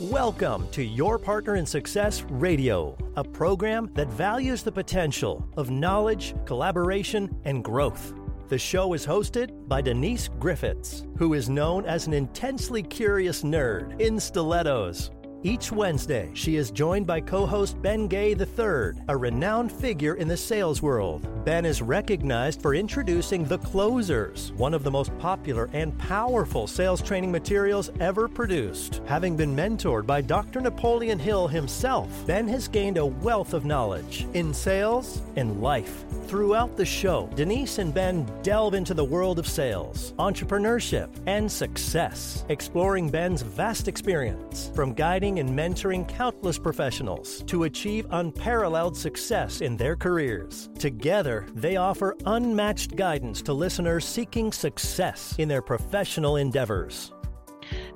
Welcome 0.00 0.68
to 0.70 0.84
Your 0.84 1.18
Partner 1.18 1.56
in 1.56 1.66
Success 1.66 2.22
Radio, 2.28 2.96
a 3.16 3.24
program 3.24 3.90
that 3.94 4.06
values 4.06 4.62
the 4.62 4.70
potential 4.70 5.44
of 5.56 5.72
knowledge, 5.72 6.36
collaboration, 6.44 7.36
and 7.44 7.64
growth. 7.64 8.14
The 8.46 8.58
show 8.58 8.92
is 8.92 9.04
hosted 9.04 9.66
by 9.66 9.80
Denise 9.80 10.28
Griffitts, 10.38 11.04
who 11.18 11.34
is 11.34 11.48
known 11.48 11.84
as 11.84 12.06
an 12.06 12.12
intensely 12.12 12.80
curious 12.80 13.42
nerd 13.42 14.00
in 14.00 14.20
stilettos. 14.20 15.10
Each 15.42 15.72
Wednesday, 15.72 16.30
she 16.32 16.54
is 16.54 16.70
joined 16.70 17.08
by 17.08 17.20
co 17.20 17.44
host 17.44 17.82
Ben 17.82 18.06
Gay 18.06 18.36
III, 18.36 19.02
a 19.08 19.16
renowned 19.16 19.72
figure 19.72 20.14
in 20.14 20.28
the 20.28 20.36
sales 20.36 20.80
world. 20.80 21.26
Ben 21.48 21.64
is 21.64 21.80
recognized 21.80 22.60
for 22.60 22.74
introducing 22.74 23.42
The 23.42 23.56
Closers, 23.56 24.52
one 24.58 24.74
of 24.74 24.84
the 24.84 24.90
most 24.90 25.18
popular 25.18 25.70
and 25.72 25.96
powerful 25.96 26.66
sales 26.66 27.00
training 27.00 27.32
materials 27.32 27.90
ever 28.00 28.28
produced. 28.28 29.00
Having 29.06 29.38
been 29.38 29.56
mentored 29.56 30.04
by 30.04 30.20
Dr. 30.20 30.60
Napoleon 30.60 31.18
Hill 31.18 31.48
himself, 31.48 32.10
Ben 32.26 32.46
has 32.48 32.68
gained 32.68 32.98
a 32.98 33.06
wealth 33.06 33.54
of 33.54 33.64
knowledge 33.64 34.26
in 34.34 34.52
sales 34.52 35.22
and 35.36 35.62
life. 35.62 36.04
Throughout 36.26 36.76
the 36.76 36.84
show, 36.84 37.30
Denise 37.34 37.78
and 37.78 37.94
Ben 37.94 38.30
delve 38.42 38.74
into 38.74 38.92
the 38.92 39.02
world 39.02 39.38
of 39.38 39.48
sales, 39.48 40.12
entrepreneurship, 40.18 41.08
and 41.26 41.50
success, 41.50 42.44
exploring 42.50 43.08
Ben's 43.08 43.40
vast 43.40 43.88
experience 43.88 44.70
from 44.74 44.92
guiding 44.92 45.38
and 45.38 45.48
mentoring 45.48 46.06
countless 46.06 46.58
professionals 46.58 47.42
to 47.44 47.64
achieve 47.64 48.06
unparalleled 48.10 48.94
success 48.94 49.62
in 49.62 49.78
their 49.78 49.96
careers. 49.96 50.68
Together, 50.78 51.37
they 51.54 51.76
offer 51.76 52.16
unmatched 52.26 52.96
guidance 52.96 53.42
to 53.42 53.52
listeners 53.52 54.04
seeking 54.04 54.52
success 54.52 55.34
in 55.38 55.48
their 55.48 55.62
professional 55.62 56.36
endeavors. 56.36 57.12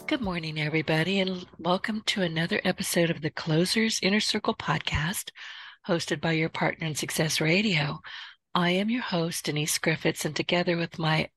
Good 0.06 0.20
morning, 0.20 0.60
everybody, 0.60 1.20
and 1.20 1.47
welcome 1.59 2.02
to 2.06 2.23
another 2.23 2.61
episode 2.64 3.11
of 3.11 3.22
the 3.22 3.31
Closers 3.31 3.98
Inner 4.03 4.20
Circle 4.20 4.55
podcast 4.55 5.31
hosted 5.86 6.20
by 6.20 6.33
your 6.33 6.48
partner 6.48 6.86
in 6.86 6.94
Success 6.94 7.41
Radio. 7.41 8.00
I 8.55 8.70
am 8.70 8.91
your 8.91 9.03
host, 9.03 9.47
Denise 9.47 9.78
Griffitts, 9.78 10.25
and 10.25 10.36
together 10.36 10.77
with 10.77 10.98
my 10.98 11.28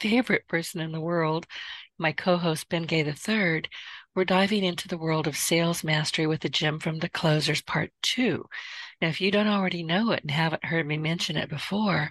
favorite 0.00 0.48
person 0.48 0.80
in 0.80 0.92
the 0.92 1.00
world, 1.00 1.46
my 1.98 2.12
co 2.12 2.36
host, 2.36 2.68
Ben 2.68 2.84
Gay 2.84 3.04
III, 3.04 3.64
we're 4.14 4.24
diving 4.24 4.64
into 4.64 4.88
the 4.88 4.98
world 4.98 5.26
of 5.26 5.36
sales 5.36 5.84
mastery 5.84 6.26
with 6.26 6.40
the 6.40 6.48
gem 6.48 6.78
from 6.78 6.98
the 6.98 7.08
closers 7.08 7.62
part 7.62 7.90
two. 8.02 8.46
Now, 9.04 9.10
if 9.10 9.20
you 9.20 9.30
don't 9.30 9.48
already 9.48 9.82
know 9.82 10.12
it 10.12 10.22
and 10.22 10.30
haven't 10.30 10.64
heard 10.64 10.86
me 10.86 10.96
mention 10.96 11.36
it 11.36 11.50
before, 11.50 12.10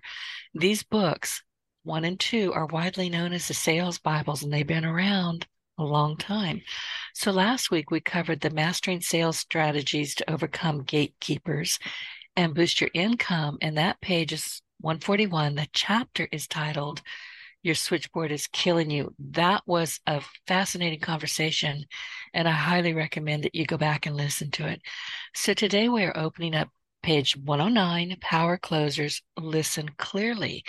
these 0.53 0.83
books, 0.83 1.41
one 1.81 2.05
and 2.05 2.19
two, 2.19 2.53
are 2.53 2.67
widely 2.67 3.09
known 3.09 3.33
as 3.33 3.47
the 3.47 3.55
sales 3.55 3.97
Bibles, 3.97 4.44
and 4.44 4.53
they've 4.53 4.67
been 4.67 4.86
around 4.86 5.47
a 5.80 5.83
long 5.83 6.17
time. 6.17 6.61
So 7.16 7.31
last 7.31 7.71
week 7.71 7.89
we 7.89 7.99
covered 7.99 8.41
the 8.41 8.52
mastering 8.52 9.02
sales 9.02 9.39
strategies 9.39 10.14
to 10.14 10.31
overcome 10.31 10.83
gatekeepers 10.83 11.80
and 12.36 12.53
boost 12.53 12.80
your 12.80 12.91
income. 12.94 13.58
And 13.59 13.75
that 13.80 13.99
page 13.99 14.31
is 14.31 14.61
141. 14.81 15.55
The 15.55 15.67
chapter 15.73 16.27
is 16.31 16.47
titled 16.47 17.02
Your 17.64 17.73
Switchboard 17.73 18.31
is 18.31 18.45
Killing 18.45 18.91
You. 18.91 19.16
That 19.17 19.64
was 19.66 19.99
a 20.05 20.21
fascinating 20.45 20.99
conversation. 20.99 21.86
And 22.36 22.47
I 22.47 22.52
highly 22.52 22.94
recommend 22.94 23.45
that 23.45 23.55
you 23.55 23.66
go 23.66 23.77
back 23.77 24.05
and 24.05 24.16
listen 24.16 24.52
to 24.52 24.67
it. 24.67 24.80
So 25.33 25.55
today 25.55 25.89
we 25.89 26.03
are 26.03 26.16
opening 26.16 26.53
up 26.53 26.69
page 27.04 27.38
109 27.38 28.18
Power 28.22 28.58
Closers 28.58 29.22
Listen 29.38 29.90
Clearly. 29.98 30.64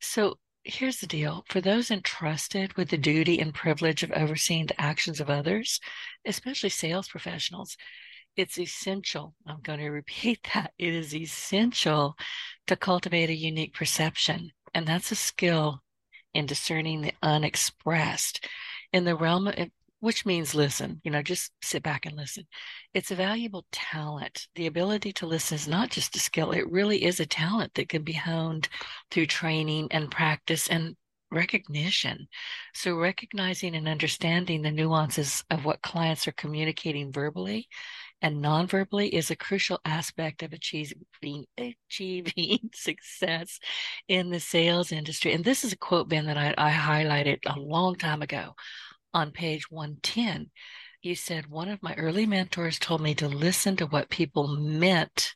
So 0.00 0.38
here's 0.62 1.00
the 1.00 1.06
deal 1.06 1.44
for 1.48 1.60
those 1.60 1.90
entrusted 1.90 2.74
with 2.74 2.90
the 2.90 2.98
duty 2.98 3.40
and 3.40 3.52
privilege 3.52 4.02
of 4.02 4.12
overseeing 4.12 4.66
the 4.66 4.80
actions 4.80 5.18
of 5.20 5.30
others, 5.30 5.80
especially 6.26 6.68
sales 6.68 7.08
professionals, 7.08 7.76
it's 8.36 8.58
essential. 8.58 9.34
I'm 9.46 9.60
going 9.62 9.80
to 9.80 9.88
repeat 9.88 10.46
that. 10.54 10.72
It 10.78 10.94
is 10.94 11.14
essential 11.14 12.14
to 12.66 12.76
cultivate 12.76 13.30
a 13.30 13.34
unique 13.34 13.74
perception. 13.74 14.52
And 14.74 14.86
that's 14.86 15.10
a 15.10 15.16
skill 15.16 15.82
in 16.32 16.46
discerning 16.46 17.00
the 17.00 17.14
unexpressed 17.22 18.46
in 18.92 19.04
the 19.04 19.16
realm 19.16 19.48
of 19.48 19.70
which 20.00 20.26
means 20.26 20.54
listen, 20.54 21.00
you 21.04 21.10
know, 21.10 21.22
just 21.22 21.52
sit 21.62 21.82
back 21.82 22.06
and 22.06 22.16
listen. 22.16 22.46
It's 22.94 23.10
a 23.10 23.14
valuable 23.14 23.66
talent. 23.70 24.48
The 24.54 24.66
ability 24.66 25.12
to 25.14 25.26
listen 25.26 25.56
is 25.56 25.68
not 25.68 25.90
just 25.90 26.16
a 26.16 26.18
skill, 26.18 26.52
it 26.52 26.70
really 26.70 27.04
is 27.04 27.20
a 27.20 27.26
talent 27.26 27.74
that 27.74 27.88
can 27.88 28.02
be 28.02 28.14
honed 28.14 28.68
through 29.10 29.26
training 29.26 29.88
and 29.90 30.10
practice 30.10 30.68
and 30.68 30.96
recognition. 31.30 32.26
So, 32.74 32.96
recognizing 32.96 33.76
and 33.76 33.88
understanding 33.88 34.62
the 34.62 34.70
nuances 34.70 35.44
of 35.50 35.64
what 35.64 35.82
clients 35.82 36.26
are 36.26 36.32
communicating 36.32 37.12
verbally 37.12 37.68
and 38.22 38.42
non-verbally 38.42 39.14
is 39.14 39.30
a 39.30 39.36
crucial 39.36 39.80
aspect 39.84 40.42
of 40.42 40.52
achieving 40.52 41.46
achieving 41.58 42.70
success 42.74 43.58
in 44.08 44.30
the 44.30 44.40
sales 44.40 44.92
industry. 44.92 45.32
And 45.32 45.44
this 45.44 45.64
is 45.64 45.72
a 45.72 45.78
quote, 45.78 46.08
Ben, 46.08 46.26
that 46.26 46.36
I, 46.36 46.54
I 46.58 46.70
highlighted 46.70 47.38
a 47.46 47.58
long 47.58 47.96
time 47.96 48.22
ago 48.22 48.54
on 49.12 49.30
page 49.32 49.70
110, 49.70 50.50
you 51.02 51.14
said, 51.14 51.46
One 51.46 51.68
of 51.68 51.82
my 51.82 51.94
early 51.94 52.26
mentors 52.26 52.78
told 52.78 53.00
me 53.00 53.14
to 53.16 53.28
listen 53.28 53.76
to 53.76 53.86
what 53.86 54.10
people 54.10 54.48
meant, 54.48 55.34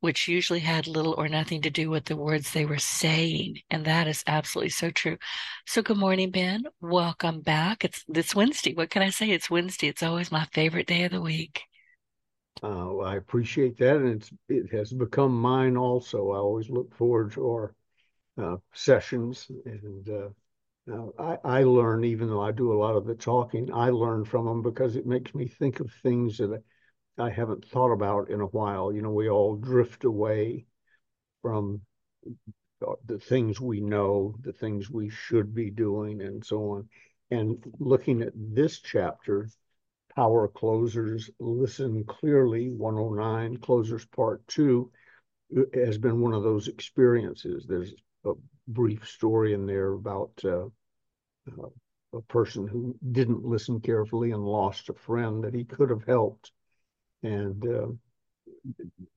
which 0.00 0.28
usually 0.28 0.60
had 0.60 0.86
little 0.86 1.14
or 1.16 1.28
nothing 1.28 1.62
to 1.62 1.70
do 1.70 1.90
with 1.90 2.04
the 2.06 2.16
words 2.16 2.52
they 2.52 2.64
were 2.64 2.78
saying. 2.78 3.58
And 3.70 3.84
that 3.84 4.06
is 4.06 4.22
absolutely 4.26 4.70
so 4.70 4.90
true. 4.90 5.18
So, 5.66 5.82
good 5.82 5.96
morning, 5.96 6.30
Ben. 6.30 6.64
Welcome 6.80 7.40
back. 7.40 7.84
It's 7.84 8.04
this 8.08 8.34
Wednesday. 8.34 8.74
What 8.74 8.90
can 8.90 9.02
I 9.02 9.10
say? 9.10 9.30
It's 9.30 9.50
Wednesday. 9.50 9.88
It's 9.88 10.02
always 10.02 10.32
my 10.32 10.46
favorite 10.52 10.86
day 10.86 11.04
of 11.04 11.12
the 11.12 11.20
week. 11.20 11.62
Uh, 12.62 12.98
I 12.98 13.16
appreciate 13.16 13.78
that, 13.78 13.96
and 13.96 14.08
it's 14.08 14.30
it 14.48 14.70
has 14.72 14.92
become 14.92 15.32
mine 15.32 15.76
also. 15.76 16.30
I 16.32 16.36
always 16.36 16.68
look 16.68 16.94
forward 16.94 17.32
to 17.32 17.48
our 17.48 17.74
uh, 18.36 18.56
sessions, 18.74 19.50
and 19.64 20.08
uh, 20.08 20.28
I, 21.18 21.38
I 21.44 21.62
learn, 21.62 22.04
even 22.04 22.28
though 22.28 22.42
I 22.42 22.52
do 22.52 22.72
a 22.72 22.78
lot 22.78 22.96
of 22.96 23.06
the 23.06 23.14
talking, 23.14 23.72
I 23.72 23.90
learn 23.90 24.24
from 24.24 24.46
them 24.46 24.62
because 24.62 24.96
it 24.96 25.06
makes 25.06 25.34
me 25.34 25.46
think 25.46 25.80
of 25.80 25.92
things 26.02 26.38
that 26.38 26.62
I 27.18 27.30
haven't 27.30 27.66
thought 27.66 27.92
about 27.92 28.30
in 28.30 28.40
a 28.40 28.46
while. 28.46 28.92
You 28.92 29.02
know, 29.02 29.12
we 29.12 29.28
all 29.28 29.56
drift 29.56 30.04
away 30.04 30.66
from 31.42 31.82
the 33.06 33.18
things 33.18 33.60
we 33.60 33.80
know, 33.80 34.34
the 34.40 34.52
things 34.52 34.90
we 34.90 35.10
should 35.10 35.54
be 35.54 35.70
doing, 35.70 36.22
and 36.22 36.44
so 36.44 36.70
on. 36.72 36.88
And 37.30 37.62
looking 37.78 38.22
at 38.22 38.32
this 38.34 38.80
chapter, 38.80 39.48
Power 40.14 40.48
Closers, 40.48 41.30
Listen 41.38 42.04
Clearly, 42.04 42.70
109, 42.70 43.58
Closers 43.58 44.06
Part 44.06 44.46
2, 44.48 44.90
has 45.74 45.98
been 45.98 46.20
one 46.20 46.32
of 46.32 46.42
those 46.42 46.68
experiences. 46.68 47.66
There's 47.68 47.94
a 48.24 48.32
brief 48.66 49.06
story 49.08 49.52
in 49.52 49.66
there 49.66 49.92
about 49.92 50.32
uh, 50.44 50.66
uh, 51.58 52.18
a 52.18 52.22
person 52.22 52.66
who 52.66 52.96
didn't 53.12 53.44
listen 53.44 53.80
carefully 53.80 54.32
and 54.32 54.44
lost 54.44 54.88
a 54.88 54.94
friend 54.94 55.44
that 55.44 55.54
he 55.54 55.64
could 55.64 55.90
have 55.90 56.04
helped. 56.04 56.50
And 57.22 57.64
uh, 57.66 57.86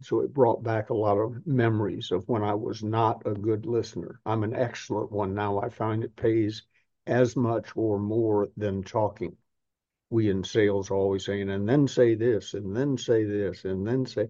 so 0.01 0.21
it 0.21 0.33
brought 0.33 0.63
back 0.63 0.89
a 0.89 0.93
lot 0.95 1.17
of 1.17 1.45
memories 1.45 2.11
of 2.11 2.27
when 2.27 2.43
I 2.43 2.53
was 2.53 2.83
not 2.83 3.23
a 3.25 3.33
good 3.33 3.65
listener. 3.65 4.19
I'm 4.25 4.43
an 4.43 4.55
excellent 4.55 5.11
one 5.11 5.33
now. 5.33 5.59
I 5.59 5.69
find 5.69 6.03
it 6.03 6.15
pays 6.15 6.63
as 7.07 7.35
much 7.35 7.69
or 7.75 7.99
more 7.99 8.49
than 8.55 8.83
talking. 8.83 9.35
We 10.09 10.29
in 10.29 10.43
sales 10.43 10.91
are 10.91 10.95
always 10.95 11.25
saying, 11.25 11.49
and 11.49 11.67
then 11.67 11.87
say 11.87 12.15
this, 12.15 12.53
and 12.53 12.75
then 12.75 12.97
say 12.97 13.23
this, 13.23 13.65
and 13.65 13.85
then 13.85 14.05
say. 14.05 14.29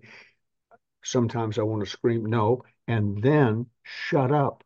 Sometimes 1.04 1.60
I 1.60 1.64
want 1.64 1.84
to 1.84 1.90
scream, 1.90 2.26
no, 2.26 2.64
and 2.88 3.22
then 3.22 3.66
shut 3.84 4.32
up 4.32 4.64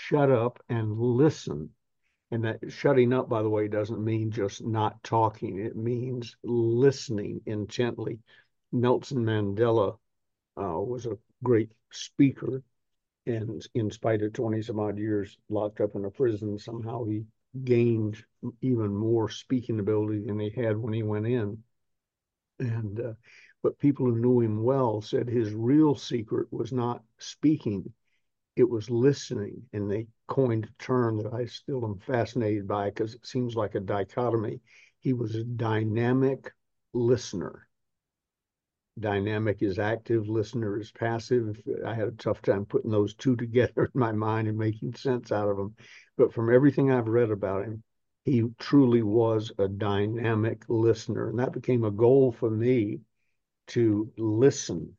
shut 0.00 0.30
up 0.30 0.62
and 0.68 0.98
listen. 0.98 1.70
And 2.30 2.44
that 2.44 2.60
shutting 2.68 3.12
up, 3.12 3.28
by 3.28 3.42
the 3.42 3.50
way, 3.50 3.68
doesn't 3.68 4.02
mean 4.02 4.30
just 4.30 4.64
not 4.64 5.02
talking, 5.04 5.58
it 5.58 5.76
means 5.76 6.36
listening 6.42 7.40
intently. 7.46 8.18
Nelson 8.72 9.24
Mandela 9.24 9.98
uh, 10.60 10.80
was 10.80 11.06
a 11.06 11.18
great 11.42 11.70
speaker, 11.92 12.62
and 13.26 13.66
in 13.74 13.90
spite 13.90 14.22
of 14.22 14.32
20 14.32 14.62
some 14.62 14.80
odd 14.80 14.98
years 14.98 15.38
locked 15.48 15.80
up 15.80 15.94
in 15.94 16.04
a 16.04 16.10
prison, 16.10 16.58
somehow 16.58 17.04
he 17.04 17.24
gained 17.62 18.22
even 18.62 18.94
more 18.94 19.28
speaking 19.28 19.78
ability 19.78 20.24
than 20.26 20.40
he 20.40 20.50
had 20.50 20.76
when 20.76 20.92
he 20.92 21.02
went 21.02 21.26
in. 21.26 21.62
And 22.58 23.00
uh, 23.00 23.14
but 23.62 23.78
people 23.78 24.06
who 24.06 24.18
knew 24.18 24.40
him 24.40 24.62
well 24.62 25.00
said 25.00 25.28
his 25.28 25.52
real 25.52 25.94
secret 25.94 26.52
was 26.52 26.72
not 26.72 27.02
speaking, 27.18 27.92
it 28.56 28.68
was 28.68 28.90
listening 28.90 29.62
and 29.72 29.90
they 29.90 30.06
coined 30.26 30.64
a 30.64 30.82
term 30.82 31.18
that 31.22 31.32
I 31.34 31.46
still 31.46 31.84
am 31.84 31.98
fascinated 31.98 32.66
by 32.68 32.90
because 32.90 33.14
it 33.14 33.26
seems 33.26 33.56
like 33.56 33.74
a 33.74 33.80
dichotomy. 33.80 34.60
He 35.00 35.12
was 35.12 35.34
a 35.34 35.44
dynamic 35.44 36.52
listener. 36.92 37.68
Dynamic 38.98 39.62
is 39.62 39.78
active, 39.78 40.28
listener 40.28 40.78
is 40.78 40.90
passive. 40.92 41.60
I 41.84 41.94
had 41.94 42.08
a 42.08 42.12
tough 42.12 42.42
time 42.42 42.64
putting 42.64 42.90
those 42.90 43.14
two 43.14 43.36
together 43.36 43.84
in 43.84 44.00
my 44.00 44.12
mind 44.12 44.48
and 44.48 44.58
making 44.58 44.94
sense 44.94 45.30
out 45.32 45.48
of 45.48 45.56
them. 45.56 45.74
But 46.16 46.32
from 46.32 46.52
everything 46.52 46.90
I've 46.90 47.06
read 47.08 47.30
about 47.30 47.64
him, 47.64 47.82
he 48.24 48.42
truly 48.58 49.02
was 49.02 49.52
a 49.58 49.68
dynamic 49.68 50.64
listener. 50.68 51.28
And 51.28 51.38
that 51.38 51.52
became 51.52 51.84
a 51.84 51.90
goal 51.90 52.32
for 52.32 52.50
me 52.50 53.00
to 53.68 54.12
listen. 54.16 54.96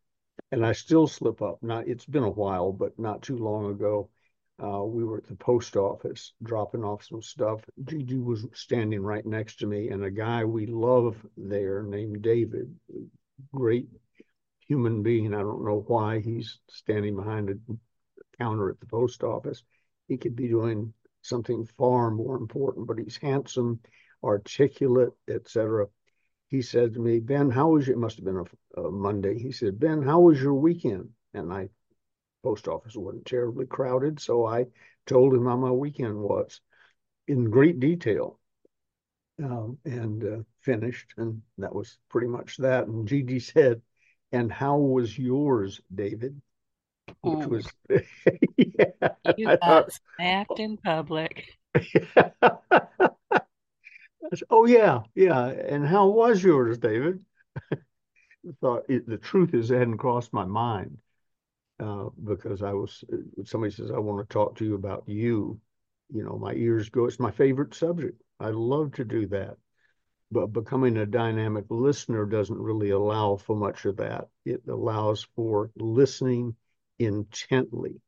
And 0.56 0.66
I 0.66 0.72
still 0.72 1.06
slip 1.06 1.42
up. 1.42 1.62
Not 1.62 1.86
it's 1.86 2.06
been 2.06 2.24
a 2.24 2.30
while, 2.30 2.72
but 2.72 2.98
not 2.98 3.22
too 3.22 3.36
long 3.36 3.72
ago. 3.72 4.10
Uh, 4.58 4.86
we 4.86 5.04
were 5.04 5.18
at 5.18 5.28
the 5.28 5.36
post 5.36 5.76
office 5.76 6.32
dropping 6.44 6.82
off 6.82 7.04
some 7.04 7.22
stuff. 7.22 7.60
Gigi 7.84 8.20
was 8.20 8.48
standing 8.54 9.02
right 9.02 9.26
next 9.26 9.58
to 9.58 9.68
me, 9.68 9.90
and 9.90 10.06
a 10.06 10.10
guy 10.10 10.46
we 10.46 10.66
love 10.66 11.18
there 11.36 11.84
named 11.84 12.22
David, 12.22 12.74
great 13.54 13.90
human 14.66 15.04
being. 15.04 15.34
I 15.34 15.40
don't 15.40 15.66
know 15.66 15.84
why 15.88 16.22
he's 16.22 16.58
standing 16.70 17.18
behind 17.18 17.50
a 17.50 17.58
counter 18.42 18.70
at 18.70 18.80
the 18.80 18.86
post 18.86 19.24
office. 19.24 19.62
He 20.08 20.16
could 20.16 20.38
be 20.38 20.48
doing 20.48 20.94
something 21.22 21.66
far 21.78 22.12
more 22.12 22.38
important, 22.38 22.88
but 22.88 22.98
he's 22.98 23.18
handsome, 23.18 23.82
articulate, 24.24 25.12
etc. 25.28 25.88
He 26.50 26.62
said 26.62 26.94
to 26.94 27.00
me, 27.00 27.20
Ben, 27.20 27.50
how 27.50 27.70
was 27.70 27.88
your, 27.88 27.96
it 27.96 28.00
must 28.00 28.18
have 28.18 28.26
been 28.26 28.46
a, 28.78 28.82
a 28.82 28.92
Monday. 28.92 29.38
He 29.40 29.52
said, 29.52 29.80
Ben, 29.80 30.02
how 30.02 30.20
was 30.22 30.42
your 30.42 30.54
weekend? 30.54 31.10
And 31.34 31.52
I, 31.52 31.70
post 32.46 32.68
office 32.68 32.96
wasn't 32.96 33.26
terribly 33.26 33.66
crowded. 33.66 34.20
So 34.20 34.46
I 34.46 34.68
told 35.08 35.34
him 35.34 35.46
how 35.46 35.58
my 35.58 35.72
weekend 35.72 36.16
was 36.16 36.62
in 37.28 37.50
great 37.50 37.80
detail 37.80 38.40
um, 39.44 39.80
and 39.84 40.24
uh, 40.24 40.44
finished. 40.62 41.14
And 41.18 41.42
that 41.58 41.74
was 41.74 41.98
pretty 42.10 42.28
much 42.28 42.58
that. 42.58 42.86
And 42.86 43.08
Gigi 43.08 43.40
said, 43.40 43.82
and 44.32 44.52
how 44.52 44.78
was 44.78 45.18
yours, 45.18 45.82
David? 45.94 46.40
Which 47.22 47.48
was, 47.48 47.68
yeah. 48.58 49.10
You 49.38 49.50
I 49.50 49.56
got 49.56 49.60
thought, 49.62 49.92
smacked 50.16 50.60
in 50.60 50.78
public. 50.78 51.46
oh 54.50 54.66
yeah, 54.66 55.02
yeah. 55.16 55.48
And 55.48 55.86
how 55.86 56.08
was 56.08 56.44
yours, 56.44 56.78
David? 56.78 57.24
Thought 58.62 58.88
the 58.88 59.18
truth 59.18 59.54
is 59.54 59.72
it 59.72 59.80
hadn't 59.80 59.98
crossed 59.98 60.34
my 60.34 60.46
mind 60.46 60.98
uh, 61.80 62.06
because 62.24 62.62
I 62.62 62.74
was. 62.74 63.04
Somebody 63.46 63.72
says 63.74 63.92
I 63.92 64.00
want 64.00 64.28
to 64.28 64.34
talk 64.34 64.56
to 64.58 64.66
you 64.66 64.76
about 64.76 65.04
you. 65.08 65.60
You 66.14 66.24
know, 66.24 66.38
my 66.38 66.54
ears 66.54 66.90
go. 66.90 67.06
It's 67.06 67.20
my 67.20 67.32
favorite 67.32 67.74
subject. 67.74 68.22
I 68.40 68.50
love 68.50 68.94
to 68.94 69.06
do 69.06 69.28
that. 69.28 69.58
But 70.32 70.48
becoming 70.48 70.98
a 70.98 71.06
dynamic 71.06 71.66
listener 71.70 72.26
doesn't 72.26 72.58
really 72.58 72.90
allow 72.90 73.38
for 73.38 73.56
much 73.56 73.86
of 73.86 73.98
that. 73.98 74.28
It 74.46 74.64
allows 74.68 75.24
for 75.36 75.72
listening 75.76 76.56
intently. 77.00 78.02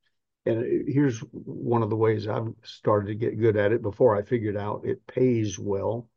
And 0.46 0.88
here's 0.88 1.20
one 1.20 1.84
of 1.84 1.90
the 1.90 1.96
ways 1.96 2.28
I've 2.28 2.54
started 2.64 3.08
to 3.08 3.16
get 3.16 3.40
good 3.40 3.58
at 3.58 3.72
it 3.72 3.82
before 3.82 4.16
I 4.16 4.22
figured 4.22 4.58
out 4.58 4.86
it 4.86 5.06
pays 5.08 5.60
well. 5.60 6.08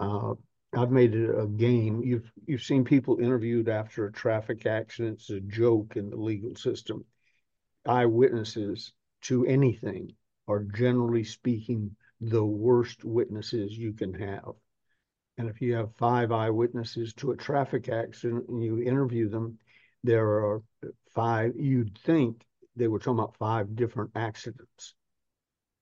Uh, 0.00 0.34
I've 0.76 0.90
made 0.90 1.14
it 1.14 1.30
a 1.30 1.46
game. 1.46 2.02
You've 2.02 2.30
you've 2.46 2.62
seen 2.62 2.84
people 2.84 3.20
interviewed 3.20 3.68
after 3.68 4.06
a 4.06 4.12
traffic 4.12 4.66
accident. 4.66 5.20
It's 5.20 5.30
a 5.30 5.40
joke 5.40 5.96
in 5.96 6.10
the 6.10 6.16
legal 6.16 6.56
system. 6.56 7.04
Eyewitnesses 7.86 8.92
to 9.22 9.46
anything 9.46 10.14
are 10.48 10.64
generally 10.64 11.24
speaking 11.24 11.96
the 12.20 12.44
worst 12.44 13.04
witnesses 13.04 13.76
you 13.76 13.92
can 13.92 14.14
have. 14.14 14.52
And 15.36 15.48
if 15.48 15.60
you 15.60 15.74
have 15.74 15.94
five 15.96 16.32
eyewitnesses 16.32 17.12
to 17.14 17.32
a 17.32 17.36
traffic 17.36 17.88
accident 17.88 18.48
and 18.48 18.62
you 18.62 18.80
interview 18.80 19.28
them, 19.28 19.58
there 20.02 20.26
are 20.26 20.62
five, 21.14 21.54
you'd 21.56 21.98
think 21.98 22.44
they 22.76 22.88
were 22.88 22.98
talking 22.98 23.18
about 23.18 23.36
five 23.36 23.74
different 23.74 24.10
accidents. 24.14 24.94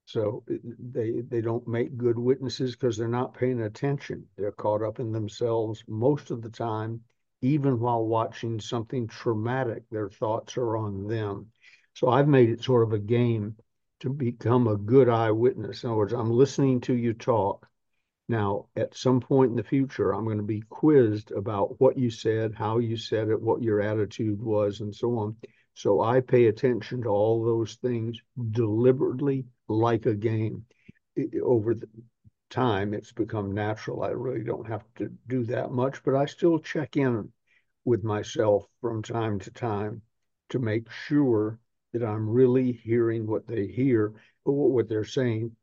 So 0.05 0.45
eh, 0.51 0.59
they 0.79 1.21
they 1.23 1.41
don't 1.41 1.67
make 1.67 1.97
good 1.97 2.19
witnesses 2.19 2.73
because 2.73 2.97
they're 2.97 3.09
not 3.09 3.35
paying 3.35 3.63
attention. 3.63 4.27
They're 4.37 4.53
caught 4.53 4.83
up 4.83 5.01
in 5.01 5.13
themselves 5.13 5.85
most 5.89 6.31
of 6.31 6.43
the 6.43 6.51
time, 6.51 7.03
even 7.41 7.81
while 7.81 8.05
watching 8.05 8.61
something 8.61 9.07
traumatic. 9.07 9.85
Their 9.91 10.09
thoughts 10.11 10.57
are 10.57 10.77
on 10.77 11.07
them. 11.07 11.51
So 11.95 12.09
I've 12.09 12.29
made 12.29 12.51
it 12.51 12.63
sort 12.63 12.83
of 12.83 12.93
a 12.93 12.99
game 12.99 13.57
to 14.01 14.11
become 14.11 14.67
a 14.67 14.77
good 14.77 15.09
eyewitness. 15.09 15.85
In 15.85 15.91
other 15.91 15.97
words, 15.99 16.13
I'm 16.13 16.31
listening 16.31 16.81
to 16.83 16.95
you 16.95 17.13
talk. 17.13 17.69
Now, 18.29 18.67
at 18.77 18.97
some 18.97 19.21
point 19.21 19.51
in 19.51 19.57
the 19.57 19.63
future, 19.63 20.13
I'm 20.13 20.25
going 20.25 20.39
to 20.39 20.43
be 20.43 20.63
quizzed 20.63 21.33
about 21.33 21.81
what 21.81 21.99
you 21.99 22.11
said, 22.11 22.55
how 22.55 22.79
you 22.79 22.97
said 22.97 23.29
it, 23.29 23.41
what 23.41 23.63
your 23.63 23.81
attitude 23.81 24.41
was, 24.41 24.81
and 24.81 24.95
so 24.95 25.19
on. 25.19 25.37
So 25.75 26.01
I 26.01 26.21
pay 26.21 26.47
attention 26.47 27.03
to 27.03 27.09
all 27.09 27.45
those 27.45 27.77
things 27.77 28.21
deliberately, 28.51 29.47
like 29.69 30.07
a 30.07 30.15
game. 30.15 30.67
Over 31.43 31.75
time, 32.51 32.95
it's 32.95 33.13
become 33.13 33.53
natural. 33.53 34.03
I 34.03 34.11
really 34.11 34.45
don't 34.45 34.69
have 34.69 34.85
to 34.97 35.11
do 35.29 35.45
that 35.45 35.73
much, 35.73 36.03
but 36.03 36.15
I 36.15 36.27
still 36.27 36.59
check 36.59 36.97
in 36.97 37.33
with 37.85 38.05
myself 38.05 38.67
from 38.81 39.03
time 39.03 39.39
to 39.41 39.51
time 39.51 40.03
to 40.51 40.59
make 40.59 40.91
sure 40.91 41.59
that 41.93 42.03
I'm 42.05 42.29
really 42.29 42.73
hearing 42.73 43.27
what 43.27 43.47
they 43.47 43.67
hear, 43.67 44.13
what 44.45 44.89
they're 44.89 45.05
saying, 45.05 45.57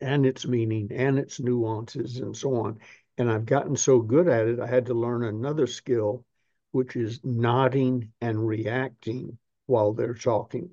and 0.00 0.26
its 0.26 0.46
meaning 0.46 0.90
and 0.92 1.18
its 1.18 1.40
nuances 1.40 2.18
and 2.18 2.36
so 2.36 2.56
on. 2.56 2.78
And 3.18 3.30
I've 3.30 3.46
gotten 3.46 3.76
so 3.76 4.00
good 4.00 4.28
at 4.28 4.48
it, 4.48 4.60
I 4.60 4.66
had 4.66 4.86
to 4.86 4.94
learn 4.94 5.24
another 5.24 5.66
skill, 5.66 6.24
which 6.74 6.96
is 6.96 7.20
nodding 7.22 8.10
and 8.20 8.46
reacting 8.46 9.38
while 9.66 9.92
they're 9.92 10.14
talking. 10.14 10.70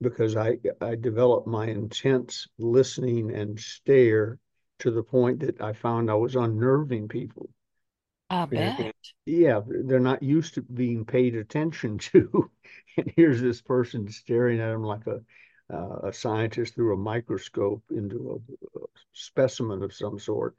Because 0.00 0.36
I, 0.36 0.58
I 0.80 0.96
developed 0.96 1.46
my 1.46 1.66
intense 1.68 2.48
listening 2.58 3.32
and 3.32 3.58
stare 3.58 4.40
to 4.80 4.90
the 4.90 5.04
point 5.04 5.40
that 5.40 5.60
I 5.60 5.74
found 5.74 6.10
I 6.10 6.14
was 6.14 6.34
unnerving 6.34 7.06
people. 7.06 7.48
I 8.28 8.46
bet. 8.46 8.94
Yeah, 9.24 9.60
they're 9.64 10.00
not 10.00 10.24
used 10.24 10.54
to 10.54 10.62
being 10.62 11.04
paid 11.04 11.36
attention 11.36 11.98
to. 12.10 12.50
and 12.96 13.12
here's 13.14 13.40
this 13.40 13.62
person 13.62 14.10
staring 14.10 14.60
at 14.60 14.70
them 14.70 14.82
like 14.82 15.06
a 15.06 15.20
uh, 15.72 16.08
a 16.08 16.12
scientist 16.12 16.74
through 16.74 16.94
a 16.94 16.98
microscope 16.98 17.82
into 17.90 18.42
a, 18.76 18.78
a, 18.78 18.82
specimen 19.12 19.82
of 19.82 19.94
some 19.94 20.18
sort. 20.18 20.56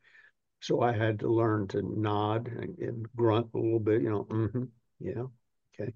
So 0.63 0.81
I 0.81 0.94
had 0.94 1.19
to 1.19 1.30
learn 1.30 1.68
to 1.69 1.81
nod 1.83 2.48
and, 2.48 2.77
and 2.80 3.07
grunt 3.15 3.50
a 3.54 3.57
little 3.60 3.80
bit, 3.80 4.01
you 4.01 4.10
know, 4.10 4.25
mm-hmm, 4.25 4.63
yeah, 5.00 5.25
okay. 5.80 5.94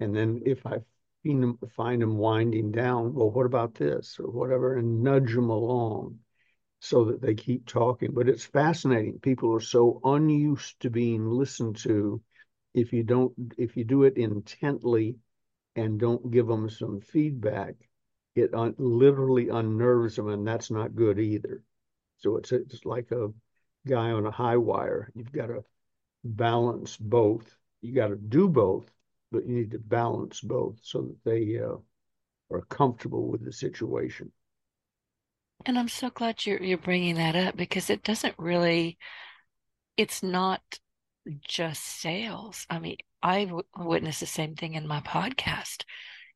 And 0.00 0.14
then 0.14 0.42
if 0.44 0.66
I 0.66 0.80
find 1.24 1.42
them, 1.42 1.58
find 1.76 2.02
them 2.02 2.18
winding 2.18 2.72
down, 2.72 3.14
well, 3.14 3.30
what 3.30 3.46
about 3.46 3.74
this 3.76 4.18
or 4.20 4.30
whatever, 4.30 4.76
and 4.76 5.02
nudge 5.02 5.34
them 5.34 5.50
along 5.50 6.18
so 6.80 7.04
that 7.06 7.20
they 7.20 7.34
keep 7.34 7.66
talking. 7.66 8.12
But 8.12 8.28
it's 8.28 8.44
fascinating. 8.44 9.18
People 9.20 9.52
are 9.54 9.60
so 9.60 10.00
unused 10.04 10.80
to 10.80 10.90
being 10.90 11.30
listened 11.30 11.76
to. 11.78 12.20
If 12.74 12.92
you 12.92 13.02
don't, 13.04 13.34
if 13.58 13.76
you 13.76 13.84
do 13.84 14.04
it 14.04 14.16
intently 14.16 15.16
and 15.76 16.00
don't 16.00 16.30
give 16.30 16.46
them 16.46 16.68
some 16.70 17.00
feedback, 17.00 17.74
it 18.34 18.54
un- 18.54 18.74
literally 18.78 19.48
unnerves 19.48 20.16
them, 20.16 20.28
and 20.28 20.46
that's 20.46 20.70
not 20.70 20.94
good 20.96 21.18
either. 21.18 21.62
So 22.18 22.36
it's 22.36 22.52
it's 22.52 22.84
like 22.84 23.10
a 23.12 23.32
guy 23.86 24.10
on 24.10 24.26
a 24.26 24.30
high 24.30 24.56
wire. 24.56 25.10
You've 25.14 25.32
got 25.32 25.46
to 25.46 25.64
balance 26.24 26.96
both. 26.96 27.56
You 27.80 27.94
got 27.94 28.08
to 28.08 28.16
do 28.16 28.48
both, 28.48 28.90
but 29.30 29.46
you 29.46 29.54
need 29.54 29.70
to 29.72 29.78
balance 29.78 30.40
both 30.40 30.78
so 30.82 31.02
that 31.02 31.24
they 31.24 31.58
uh, 31.58 31.76
are 32.50 32.62
comfortable 32.62 33.28
with 33.28 33.44
the 33.44 33.52
situation. 33.52 34.32
And 35.66 35.78
I'm 35.78 35.88
so 35.88 36.10
glad 36.10 36.46
you're 36.46 36.62
you're 36.62 36.78
bringing 36.78 37.16
that 37.16 37.36
up 37.36 37.56
because 37.56 37.90
it 37.90 38.02
doesn't 38.02 38.34
really. 38.38 38.98
It's 39.96 40.22
not 40.22 40.62
just 41.40 41.84
sales. 41.84 42.66
I 42.70 42.78
mean, 42.78 42.96
I 43.22 43.44
w- 43.46 43.64
witnessed 43.76 44.20
the 44.20 44.26
same 44.26 44.54
thing 44.54 44.74
in 44.74 44.86
my 44.86 45.00
podcast. 45.00 45.84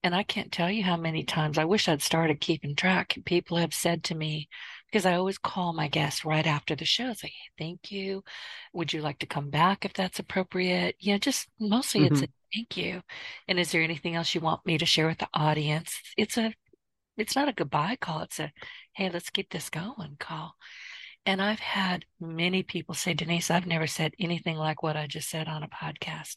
And 0.03 0.15
I 0.15 0.25
can't 0.25 0.51
tell 0.51 0.71
you 0.71 0.83
how 0.83 0.97
many 0.97 1.23
times 1.23 1.59
I 1.59 1.65
wish 1.65 1.89
I'd 1.89 2.03
started 2.03 2.41
keeping 2.41 2.75
track. 2.75 3.17
People 3.25 3.57
have 3.59 3.73
said 3.73 4.03
to 4.05 4.17
me, 4.17 4.49
because 4.93 5.07
I 5.07 5.15
always 5.15 5.39
call 5.39 5.73
my 5.73 5.89
guests 5.89 6.25
right 6.25 6.47
after 6.47 6.77
the 6.77 6.85
show, 6.85 7.15
say, 7.15 7.33
thank 7.59 7.91
you. 7.91 8.23
Would 8.75 8.93
you 8.93 9.01
like 9.01 9.19
to 9.21 9.27
come 9.27 9.49
back 9.49 9.87
if 9.87 9.95
that's 9.95 10.19
appropriate? 10.19 10.97
Yeah, 11.01 11.17
just 11.17 11.49
mostly 11.59 12.03
mm-hmm. 12.03 12.15
it's 12.15 12.23
a 12.23 12.29
thank 12.55 12.77
you. 12.77 13.01
And 13.49 13.59
is 13.59 13.73
there 13.73 13.83
anything 13.83 14.15
else 14.15 14.35
you 14.35 14.43
want 14.43 14.67
me 14.67 14.77
to 14.77 14.87
share 14.87 15.07
with 15.07 15.19
the 15.19 15.29
audience? 15.33 15.99
It's 16.19 16.37
a, 16.37 16.53
it's 17.17 17.35
not 17.35 17.49
a 17.49 17.55
goodbye 17.55 17.97
call. 18.01 18.21
It's 18.21 18.39
a, 18.39 18.53
hey, 18.95 19.09
let's 19.11 19.31
keep 19.31 19.51
this 19.51 19.71
going 19.71 20.17
call. 20.21 20.55
And 21.25 21.41
I've 21.41 21.61
had 21.61 22.05
many 22.21 22.63
people 22.63 22.95
say, 22.95 23.15
Denise, 23.15 23.51
I've 23.51 23.67
never 23.67 23.87
said 23.87 24.13
anything 24.21 24.57
like 24.57 24.83
what 24.83 24.97
I 24.97 25.07
just 25.07 25.31
said 25.31 25.49
on 25.49 25.63
a 25.63 25.69
podcast 25.69 26.35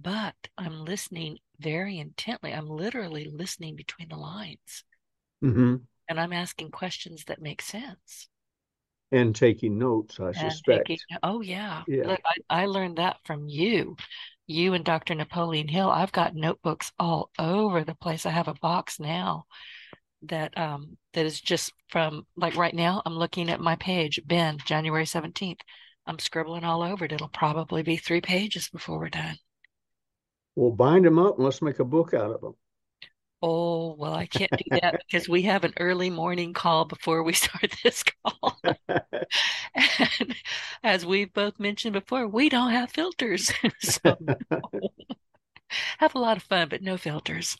but 0.00 0.34
I'm 0.56 0.84
listening 0.84 1.38
very 1.58 1.98
intently. 1.98 2.52
I'm 2.52 2.68
literally 2.68 3.28
listening 3.30 3.76
between 3.76 4.08
the 4.08 4.16
lines. 4.16 4.84
Mm-hmm. 5.44 5.76
And 6.10 6.20
I'm 6.20 6.32
asking 6.32 6.72
questions 6.72 7.24
that 7.28 7.40
make 7.40 7.62
sense. 7.62 8.28
And 9.12 9.34
taking 9.34 9.78
notes, 9.78 10.20
I 10.20 10.26
and 10.26 10.36
suspect. 10.36 10.88
Taking, 10.88 10.98
oh, 11.22 11.40
yeah. 11.40 11.84
yeah. 11.86 12.06
Look, 12.06 12.20
I, 12.24 12.62
I 12.62 12.66
learned 12.66 12.98
that 12.98 13.16
from 13.24 13.48
you. 13.48 13.96
You 14.46 14.74
and 14.74 14.84
Dr. 14.84 15.14
Napoleon 15.14 15.68
Hill. 15.68 15.88
I've 15.88 16.12
got 16.12 16.34
notebooks 16.34 16.92
all 16.98 17.30
over 17.38 17.84
the 17.84 17.94
place. 17.94 18.26
I 18.26 18.30
have 18.30 18.48
a 18.48 18.54
box 18.54 19.00
now 19.00 19.44
that 20.22 20.56
um 20.58 20.98
that 21.14 21.24
is 21.24 21.40
just 21.40 21.72
from 21.88 22.26
like 22.36 22.54
right 22.54 22.74
now 22.74 23.00
I'm 23.06 23.14
looking 23.14 23.48
at 23.48 23.60
my 23.60 23.76
page, 23.76 24.20
Ben, 24.26 24.58
January 24.66 25.04
17th. 25.04 25.60
I'm 26.06 26.18
scribbling 26.18 26.64
all 26.64 26.82
over 26.82 27.04
it. 27.04 27.12
It'll 27.12 27.28
probably 27.28 27.82
be 27.82 27.96
three 27.96 28.20
pages 28.20 28.68
before 28.68 28.98
we're 28.98 29.08
done. 29.08 29.36
We'll 30.56 30.72
bind 30.72 31.04
them 31.04 31.18
up 31.18 31.36
and 31.36 31.44
let's 31.44 31.62
make 31.62 31.78
a 31.78 31.84
book 31.84 32.14
out 32.14 32.32
of 32.32 32.40
them. 32.40 32.54
Oh, 33.42 33.94
well, 33.94 34.14
I 34.14 34.26
can't 34.26 34.50
do 34.50 34.78
that 34.82 35.00
because 35.06 35.26
we 35.26 35.42
have 35.42 35.64
an 35.64 35.72
early 35.78 36.10
morning 36.10 36.52
call 36.52 36.84
before 36.84 37.22
we 37.22 37.32
start 37.34 37.74
this 37.82 38.02
call. 38.02 38.60
and 39.74 40.34
as 40.82 41.06
we've 41.06 41.32
both 41.32 41.58
mentioned 41.58 41.94
before, 41.94 42.28
we 42.28 42.50
don't 42.50 42.70
have 42.70 42.90
filters. 42.90 43.50
so 43.80 44.00
have 45.98 46.14
a 46.14 46.18
lot 46.18 46.36
of 46.36 46.42
fun, 46.42 46.68
but 46.68 46.82
no 46.82 46.98
filters. 46.98 47.56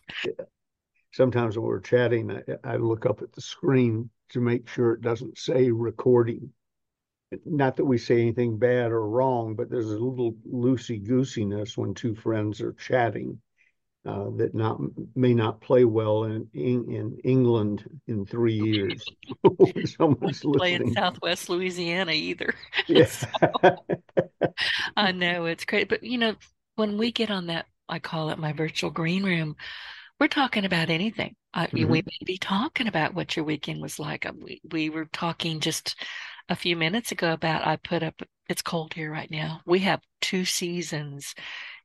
Sometimes 1.13 1.57
when 1.57 1.67
we're 1.67 1.81
chatting, 1.81 2.31
I, 2.31 2.75
I 2.75 2.77
look 2.77 3.07
up 3.07 3.23
at 3.23 3.33
the 3.33 3.41
screen 3.41 4.11
to 4.31 4.41
make 4.41 4.69
sure 4.69 4.93
it 4.93 5.01
doesn't 5.01 5.39
say 5.39 5.71
recording. 5.71 6.53
Not 7.47 7.77
that 7.77 7.87
we 7.87 7.97
say 7.97 8.21
anything 8.21 8.59
bad 8.59 8.93
or 8.93 9.09
wrong, 9.09 9.55
but 9.55 9.71
there's 9.71 9.91
a 9.91 9.99
little 9.99 10.35
loosey 10.53 11.03
goosiness 11.03 11.77
when 11.77 11.95
two 11.95 12.15
friends 12.15 12.61
are 12.61 12.73
chatting 12.75 13.41
uh, 14.07 14.31
that 14.37 14.55
not 14.55 14.81
may 15.15 15.35
not 15.35 15.61
play 15.61 15.85
well 15.85 16.25
in 16.25 16.49
in, 16.55 17.19
England 17.23 17.85
in 18.07 18.25
three 18.25 18.55
years. 18.55 19.05
Someone's 19.97 20.41
play 20.41 20.75
in 20.75 20.93
Southwest 20.95 21.49
Louisiana 21.49 22.13
either. 22.13 22.55
Yeah. 22.87 23.07
so, 23.07 23.29
I 24.97 25.13
know 25.13 25.45
it's 25.45 25.65
great, 25.65 25.89
but 25.89 26.03
you 26.03 26.19
know 26.19 26.35
when 26.77 26.97
we 26.97 27.13
get 27.13 27.31
on 27.31 27.49
that, 27.49 27.67
I 27.89 27.99
call 27.99 28.31
it 28.31 28.39
my 28.39 28.53
virtual 28.53 28.91
green 28.91 29.23
room. 29.23 29.57
We're 30.19 30.29
talking 30.29 30.65
about 30.65 30.91
anything. 30.91 31.37
I 31.53 31.67
mm-hmm. 31.67 31.91
we 31.91 32.03
may 32.03 32.19
be 32.25 32.39
talking 32.39 32.87
about 32.87 33.15
what 33.15 33.37
your 33.37 33.45
weekend 33.45 33.83
was 33.83 33.99
like. 33.99 34.25
Uh, 34.25 34.33
we 34.37 34.61
we 34.71 34.89
were 34.89 35.07
talking 35.13 35.61
just 35.61 35.97
a 36.49 36.57
few 36.57 36.75
minutes 36.75 37.13
ago 37.13 37.33
about 37.33 37.67
I 37.67 37.77
put 37.77 38.03
up. 38.03 38.23
It's 38.49 38.63
cold 38.63 38.95
here 38.95 39.13
right 39.13 39.31
now. 39.31 39.61
We 39.67 39.81
have 39.81 40.01
two 40.21 40.45
seasons 40.45 41.35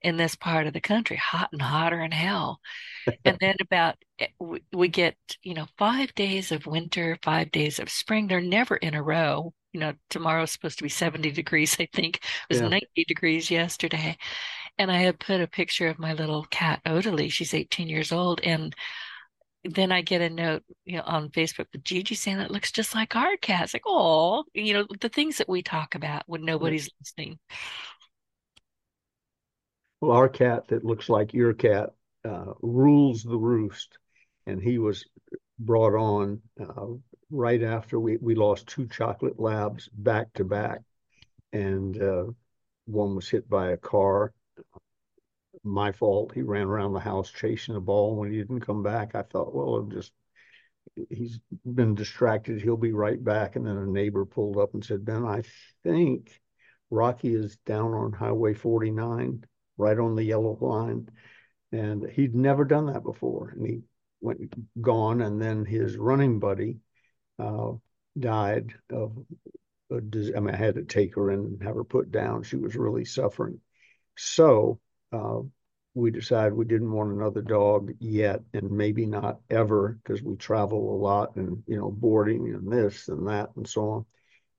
in 0.01 0.17
this 0.17 0.35
part 0.35 0.67
of 0.67 0.73
the 0.73 0.81
country, 0.81 1.17
hot 1.17 1.49
and 1.51 1.61
hotter 1.61 1.99
than 1.99 2.11
hell. 2.11 2.59
and 3.23 3.37
then 3.41 3.55
about 3.61 3.95
eh, 4.19 4.27
we 4.71 4.87
get 4.87 5.15
you 5.43 5.53
know 5.53 5.65
five 5.77 6.13
days 6.15 6.51
of 6.51 6.65
winter, 6.65 7.17
five 7.23 7.51
days 7.51 7.79
of 7.79 7.89
spring. 7.89 8.27
They're 8.27 8.41
never 8.41 8.75
in 8.75 8.93
a 8.93 9.03
row. 9.03 9.53
You 9.73 9.81
know, 9.81 9.93
tomorrow's 10.09 10.51
supposed 10.51 10.77
to 10.77 10.83
be 10.83 10.89
70 10.89 11.31
degrees. 11.31 11.75
I 11.79 11.87
think 11.93 12.17
it 12.17 12.21
was 12.49 12.61
yeah. 12.61 12.69
90 12.69 12.87
degrees 13.07 13.51
yesterday. 13.51 14.17
And 14.77 14.89
I 14.89 14.97
had 14.97 15.19
put 15.19 15.41
a 15.41 15.47
picture 15.47 15.87
of 15.87 15.99
my 15.99 16.13
little 16.13 16.45
cat 16.45 16.81
Odalie. 16.85 17.31
She's 17.31 17.53
18 17.53 17.89
years 17.89 18.11
old, 18.11 18.39
and 18.41 18.73
then 19.65 19.91
I 19.91 20.01
get 20.01 20.21
a 20.21 20.29
note, 20.29 20.63
you 20.85 20.97
know, 20.97 21.03
on 21.05 21.29
Facebook 21.29 21.67
with 21.73 21.83
Gigi 21.83 22.15
saying 22.15 22.37
that 22.37 22.51
looks 22.51 22.71
just 22.71 22.93
like 22.93 23.15
our 23.15 23.35
cat. 23.37 23.63
It's 23.63 23.73
like, 23.73 23.83
oh, 23.85 24.43
you 24.53 24.73
know, 24.73 24.85
the 25.01 25.09
things 25.09 25.37
that 25.37 25.49
we 25.49 25.63
talk 25.63 25.95
about 25.95 26.23
when 26.27 26.45
nobody's 26.45 26.89
listening. 26.99 27.39
Well, 30.05 30.17
our 30.17 30.29
cat 30.29 30.67
that 30.67 30.85
looks 30.85 31.09
like 31.09 31.33
your 31.33 31.55
cat 31.55 31.89
uh, 32.23 32.53
rules 32.61 33.23
the 33.23 33.39
roost, 33.39 33.97
and 34.45 34.61
he 34.61 34.77
was 34.77 35.03
brought 35.57 35.95
on 35.95 36.43
uh, 36.61 36.85
right 37.31 37.63
after 37.63 37.99
we, 37.99 38.17
we 38.17 38.35
lost 38.35 38.67
two 38.67 38.87
chocolate 38.87 39.39
labs 39.39 39.89
back 39.91 40.31
to 40.33 40.43
back, 40.43 40.81
and 41.53 41.99
uh, 41.99 42.25
one 42.85 43.15
was 43.15 43.27
hit 43.27 43.49
by 43.49 43.71
a 43.71 43.77
car. 43.77 44.31
My 45.63 45.91
fault. 45.91 46.33
He 46.35 46.43
ran 46.43 46.67
around 46.67 46.93
the 46.93 46.99
house 46.99 47.31
chasing 47.31 47.75
a 47.75 47.81
ball. 47.81 48.15
When 48.15 48.31
he 48.31 48.37
didn't 48.37 48.59
come 48.59 48.83
back, 48.83 49.15
I 49.15 49.23
thought, 49.23 49.55
well, 49.55 49.73
I'm 49.73 49.89
just 49.89 50.11
he's 51.09 51.39
been 51.65 51.95
distracted. 51.95 52.61
He'll 52.61 52.77
be 52.77 52.93
right 52.93 53.23
back. 53.23 53.55
And 53.55 53.65
then 53.65 53.77
a 53.77 53.87
neighbor 53.87 54.23
pulled 54.23 54.57
up 54.57 54.75
and 54.75 54.85
said, 54.85 55.03
Ben, 55.03 55.25
I 55.25 55.41
think 55.81 56.29
Rocky 56.91 57.33
is 57.33 57.57
down 57.65 57.95
on 57.95 58.11
Highway 58.11 58.53
49 58.53 59.43
right 59.77 59.97
on 59.97 60.15
the 60.15 60.23
yellow 60.23 60.57
line. 60.61 61.09
And 61.71 62.09
he'd 62.09 62.35
never 62.35 62.63
done 62.63 62.85
that 62.87 63.03
before. 63.03 63.49
And 63.49 63.65
he 63.65 63.81
went 64.21 64.81
gone. 64.81 65.21
And 65.21 65.41
then 65.41 65.65
his 65.65 65.97
running 65.97 66.39
buddy 66.39 66.77
uh, 67.37 67.73
died 68.17 68.73
of, 68.89 69.17
a, 69.91 69.95
I 69.95 70.39
mean, 70.39 70.55
I 70.55 70.57
had 70.57 70.75
to 70.75 70.83
take 70.83 71.15
her 71.15 71.31
and 71.31 71.61
have 71.63 71.75
her 71.75 71.83
put 71.83 72.11
down. 72.11 72.43
She 72.43 72.55
was 72.55 72.75
really 72.75 73.05
suffering. 73.05 73.59
So 74.15 74.79
uh, 75.11 75.39
we 75.93 76.11
decided 76.11 76.53
we 76.53 76.65
didn't 76.65 76.91
want 76.91 77.11
another 77.11 77.41
dog 77.41 77.91
yet, 77.99 78.41
and 78.53 78.71
maybe 78.71 79.05
not 79.05 79.39
ever, 79.49 79.99
because 80.03 80.21
we 80.21 80.35
travel 80.35 80.95
a 80.95 81.01
lot 81.01 81.35
and, 81.35 81.63
you 81.67 81.77
know, 81.77 81.91
boarding 81.91 82.53
and 82.53 82.71
this 82.71 83.07
and 83.09 83.27
that 83.27 83.49
and 83.55 83.67
so 83.67 83.89
on. 83.89 84.05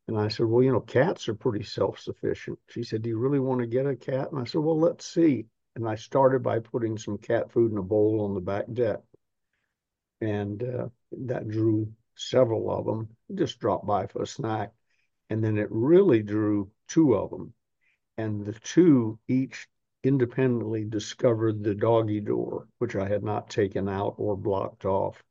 And 0.09 0.19
I 0.19 0.29
said, 0.29 0.47
Well, 0.47 0.63
you 0.63 0.73
know, 0.73 0.81
cats 0.81 1.29
are 1.29 1.35
pretty 1.35 1.65
self 1.65 1.99
sufficient. 1.99 2.59
She 2.69 2.85
said, 2.85 3.03
Do 3.03 3.09
you 3.09 3.19
really 3.19 3.41
want 3.41 3.61
to 3.61 3.67
get 3.67 3.87
a 3.87 3.97
cat? 3.97 4.31
And 4.31 4.41
I 4.41 4.45
said, 4.45 4.61
Well, 4.61 4.79
let's 4.79 5.05
see. 5.05 5.47
And 5.75 5.89
I 5.89 5.97
started 5.97 6.43
by 6.43 6.61
putting 6.61 6.97
some 6.97 7.19
cat 7.19 7.51
food 7.51 7.73
in 7.73 7.79
a 7.79 7.83
bowl 7.83 8.21
on 8.23 8.35
the 8.35 8.41
back 8.41 8.67
deck. 8.73 9.01
And 10.21 10.63
uh, 10.63 10.89
that 11.13 11.49
drew 11.49 11.93
several 12.15 12.71
of 12.71 12.87
them, 12.87 13.09
just 13.35 13.59
dropped 13.59 13.87
by 13.87 14.07
for 14.07 14.23
a 14.23 14.27
snack. 14.27 14.73
And 15.29 15.43
then 15.43 15.59
it 15.59 15.69
really 15.71 16.23
drew 16.23 16.71
two 16.89 17.15
of 17.15 17.31
them. 17.31 17.53
And 18.17 18.47
the 18.47 18.55
two 18.55 19.19
each 19.29 19.69
independently 20.03 20.85
discovered 20.85 21.63
the 21.63 21.75
doggy 21.75 22.21
door, 22.21 22.69
which 22.79 22.95
I 22.95 23.09
had 23.09 23.25
not 23.25 23.51
taken 23.51 23.89
out 23.89 24.15
or 24.19 24.37
blocked 24.37 24.85
off 24.85 25.23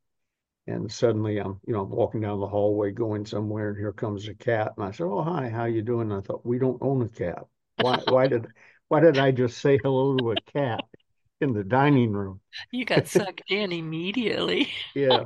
and 0.68 0.92
suddenly 0.92 1.40
I'm, 1.40 1.60
you 1.68 1.74
know, 1.74 1.82
I'm 1.82 1.90
walking 1.90 2.22
down 2.22 2.40
the 2.40 2.48
hallway 2.48 2.92
going 2.92 3.26
somewhere, 3.26 3.70
and 3.70 3.78
here 3.78 3.92
comes 3.92 4.28
a 4.28 4.34
cat, 4.34 4.74
and 4.78 4.86
I 4.86 4.92
said, 4.92 5.06
"Oh, 5.06 5.22
hi, 5.22 5.50
how 5.50 5.66
you 5.66 5.82
doing?" 5.82 6.12
And 6.12 6.20
I 6.20 6.22
thought, 6.22 6.46
we 6.46 6.58
don't 6.58 6.82
own 6.82 7.02
a 7.04 7.10
cat. 7.10 7.46
Why? 7.78 7.98
why 8.08 8.28
did? 8.28 8.48
Why 8.88 9.00
did 9.00 9.18
I 9.18 9.32
just 9.32 9.58
say 9.60 9.80
hello 9.82 10.18
to 10.18 10.32
a 10.32 10.36
cat 10.54 10.84
in 11.42 11.54
the 11.54 11.64
dining 11.64 12.12
room? 12.12 12.40
You 12.72 12.86
got 12.86 13.08
sucked 13.08 13.50
in 13.50 13.72
immediately. 13.72 14.70
yeah. 14.96 15.26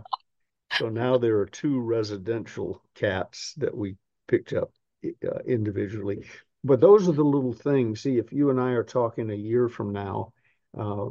So 0.77 0.87
now 0.89 1.17
there 1.17 1.39
are 1.39 1.45
two 1.45 1.79
residential 1.81 2.81
cats 2.95 3.53
that 3.57 3.75
we 3.75 3.97
picked 4.27 4.53
up 4.53 4.71
uh, 5.05 5.39
individually. 5.45 6.25
But 6.63 6.79
those 6.79 7.07
are 7.07 7.13
the 7.13 7.23
little 7.23 7.53
things. 7.53 8.01
See, 8.01 8.17
if 8.17 8.31
you 8.31 8.49
and 8.49 8.59
I 8.59 8.71
are 8.71 8.83
talking 8.83 9.29
a 9.29 9.35
year 9.35 9.67
from 9.67 9.91
now, 9.91 10.33
uh, 10.77 11.09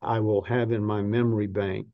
I 0.00 0.20
will 0.20 0.42
have 0.42 0.72
in 0.72 0.84
my 0.84 1.02
memory 1.02 1.46
bank 1.46 1.86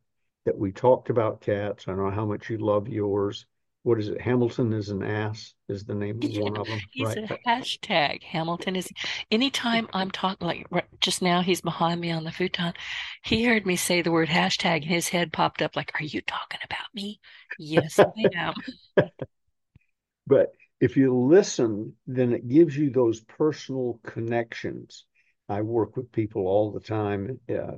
that 0.49 0.59
we 0.59 0.73
talked 0.73 1.11
about 1.11 1.43
cats. 1.43 1.89
I 1.89 1.93
know 1.93 2.11
how 2.11 2.25
much 2.25 2.49
you 2.49 2.57
love 2.57 2.89
yours. 2.89 3.45
What 3.83 4.01
is 4.01 4.09
it? 4.09 4.19
Hamilton 4.19 4.73
is 4.73 4.89
an 4.89 5.03
ass 5.03 5.53
is 5.69 5.85
the 5.85 5.95
name 5.95 6.21
of 6.23 6.37
one 6.39 6.57
of 6.57 6.67
them. 6.67 6.81
He's 6.91 7.07
right? 7.07 7.19
a 7.19 7.39
hashtag. 7.47 8.23
Hamilton 8.23 8.75
is. 8.75 8.89
Anytime 9.31 9.89
I'm 9.93 10.11
talking, 10.11 10.47
like 10.47 10.67
just 11.03 11.21
now, 11.21 11.43
he's 11.43 11.61
behind 11.61 12.01
me 12.01 12.11
on 12.13 12.25
the 12.25 12.33
futon. 12.33 12.73
He 13.25 13.45
heard 13.45 13.67
me 13.67 13.77
say 13.77 14.01
the 14.01 14.11
word 14.11 14.31
hashtag, 14.31 14.77
and 14.77 14.85
his 14.87 15.09
head 15.09 15.35
popped 15.35 15.61
up. 15.61 15.77
Like, 15.77 15.93
are 16.01 16.05
you 16.05 16.23
talking 16.23 16.61
about 16.65 16.87
me? 16.95 17.21
Yes, 17.59 17.99
I 17.99 18.07
am. 18.35 18.55
but 20.27 20.53
if 20.81 20.97
you 20.97 21.15
listen, 21.15 21.95
then 22.07 22.33
it 22.33 22.49
gives 22.49 22.75
you 22.75 22.89
those 22.89 23.21
personal 23.21 24.01
connections. 24.03 25.05
I 25.47 25.61
work 25.61 25.95
with 25.95 26.11
people 26.11 26.47
all 26.47 26.73
the 26.73 26.81
time, 26.81 27.39
uh, 27.51 27.77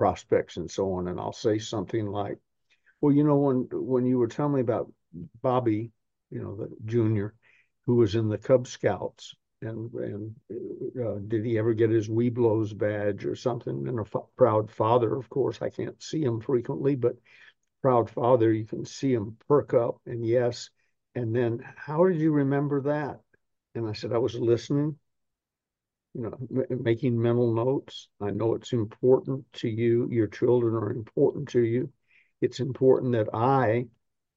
prospects 0.00 0.56
and 0.56 0.70
so 0.70 0.94
on. 0.94 1.08
And 1.08 1.20
I'll 1.20 1.34
say 1.34 1.58
something 1.58 2.06
like, 2.06 2.38
well, 3.02 3.14
you 3.14 3.22
know, 3.22 3.36
when 3.36 3.68
when 3.72 4.06
you 4.06 4.16
were 4.18 4.28
telling 4.28 4.54
me 4.54 4.62
about 4.62 4.90
Bobby, 5.42 5.92
you 6.30 6.42
know, 6.42 6.56
the 6.56 6.70
junior, 6.86 7.34
who 7.86 7.96
was 7.96 8.14
in 8.14 8.28
the 8.30 8.38
Cub 8.38 8.66
Scouts, 8.66 9.34
and 9.60 9.92
and 9.92 10.34
uh, 11.04 11.18
did 11.28 11.44
he 11.44 11.58
ever 11.58 11.74
get 11.74 11.90
his 11.90 12.08
Webelos 12.08 12.76
badge 12.76 13.26
or 13.26 13.36
something? 13.36 13.86
And 13.88 13.98
a 13.98 14.02
f- 14.02 14.24
proud 14.36 14.70
father, 14.70 15.14
of 15.14 15.28
course, 15.28 15.60
I 15.60 15.68
can't 15.68 16.02
see 16.02 16.22
him 16.22 16.40
frequently, 16.40 16.96
but 16.96 17.16
proud 17.82 18.08
father, 18.08 18.52
you 18.54 18.64
can 18.64 18.86
see 18.86 19.12
him 19.12 19.36
perk 19.48 19.74
up 19.74 20.00
and 20.06 20.26
yes. 20.26 20.70
And 21.14 21.36
then, 21.36 21.60
how 21.76 22.06
did 22.06 22.18
you 22.18 22.32
remember 22.32 22.80
that? 22.82 23.20
And 23.74 23.86
I 23.86 23.92
said, 23.92 24.12
I 24.14 24.18
was 24.18 24.34
listening 24.34 24.96
you 26.14 26.22
know, 26.22 26.66
making 26.80 27.20
mental 27.20 27.54
notes. 27.54 28.08
I 28.20 28.30
know 28.30 28.54
it's 28.54 28.72
important 28.72 29.44
to 29.54 29.68
you. 29.68 30.08
Your 30.10 30.26
children 30.26 30.74
are 30.74 30.90
important 30.90 31.48
to 31.50 31.60
you. 31.60 31.90
It's 32.40 32.60
important 32.60 33.12
that 33.12 33.28
I 33.32 33.86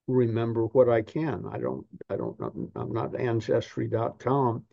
remember 0.08 0.65
what 0.68 0.89
I 0.89 1.01
can. 1.01 1.46
I 1.51 1.58
don't, 1.58 1.86
I 2.10 2.15
don't, 2.15 2.36
I'm 2.75 2.92
not 2.92 3.20
ancestry.com, 3.20 4.65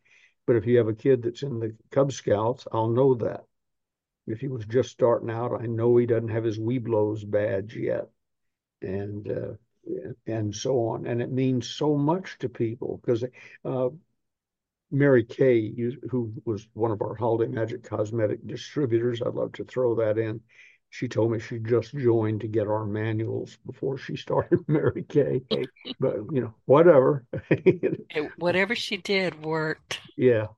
but 0.47 0.57
if 0.57 0.67
you 0.67 0.79
have 0.79 0.89
a 0.89 0.95
kid 0.95 1.23
that's 1.23 1.43
in 1.43 1.59
the 1.59 1.75
Cub 1.91 2.13
Scouts, 2.13 2.67
I'll 2.73 2.91
know 2.91 3.15
that. 3.15 3.45
If 4.27 4.41
he 4.41 4.49
was 4.49 4.67
just 4.67 4.91
starting 4.91 5.31
out, 5.31 5.61
I 5.61 5.67
know 5.67 5.97
he 5.97 6.07
doesn't 6.07 6.29
have 6.29 6.45
his 6.45 6.59
Webelos 6.59 7.29
badge 7.29 7.77
yet. 7.77 8.09
And, 8.83 9.31
uh, 9.31 9.55
and 10.27 10.55
so 10.55 10.89
on. 10.89 11.07
And 11.07 11.23
it 11.23 11.31
means 11.31 11.69
so 11.69 11.97
much 11.97 12.39
to 12.39 12.49
people 12.49 13.01
because 13.03 13.25
uh, 13.65 13.89
Mary 14.91 15.25
Kay, 15.25 15.73
who 16.11 16.33
was 16.45 16.67
one 16.73 16.91
of 16.91 17.01
our 17.03 17.15
Holiday 17.15 17.51
Magic 17.51 17.85
cosmetic 17.85 18.45
distributors, 18.47 19.23
I'd 19.23 19.35
love 19.35 19.53
to 19.53 19.65
throw 19.65 19.95
that 19.97 20.19
in. 20.19 20.41
she 20.89 21.09
told 21.09 21.31
me 21.31 21.39
she 21.39 21.59
just 21.59 21.97
joined 21.97 22.41
to 22.41 22.49
get 22.49 22.67
our 22.67 22.85
manuals 22.85 23.57
before 23.65 23.97
she 23.99 24.17
started 24.17 24.59
Mary 24.69 25.05
Kay. 25.09 25.43
but 26.01 26.17
you 26.33 26.41
know, 26.41 26.55
whatever. 26.65 27.25
whatever 28.39 28.75
she 28.75 28.97
did 28.97 29.45
worked. 29.45 30.01
Yeah. 30.17 30.49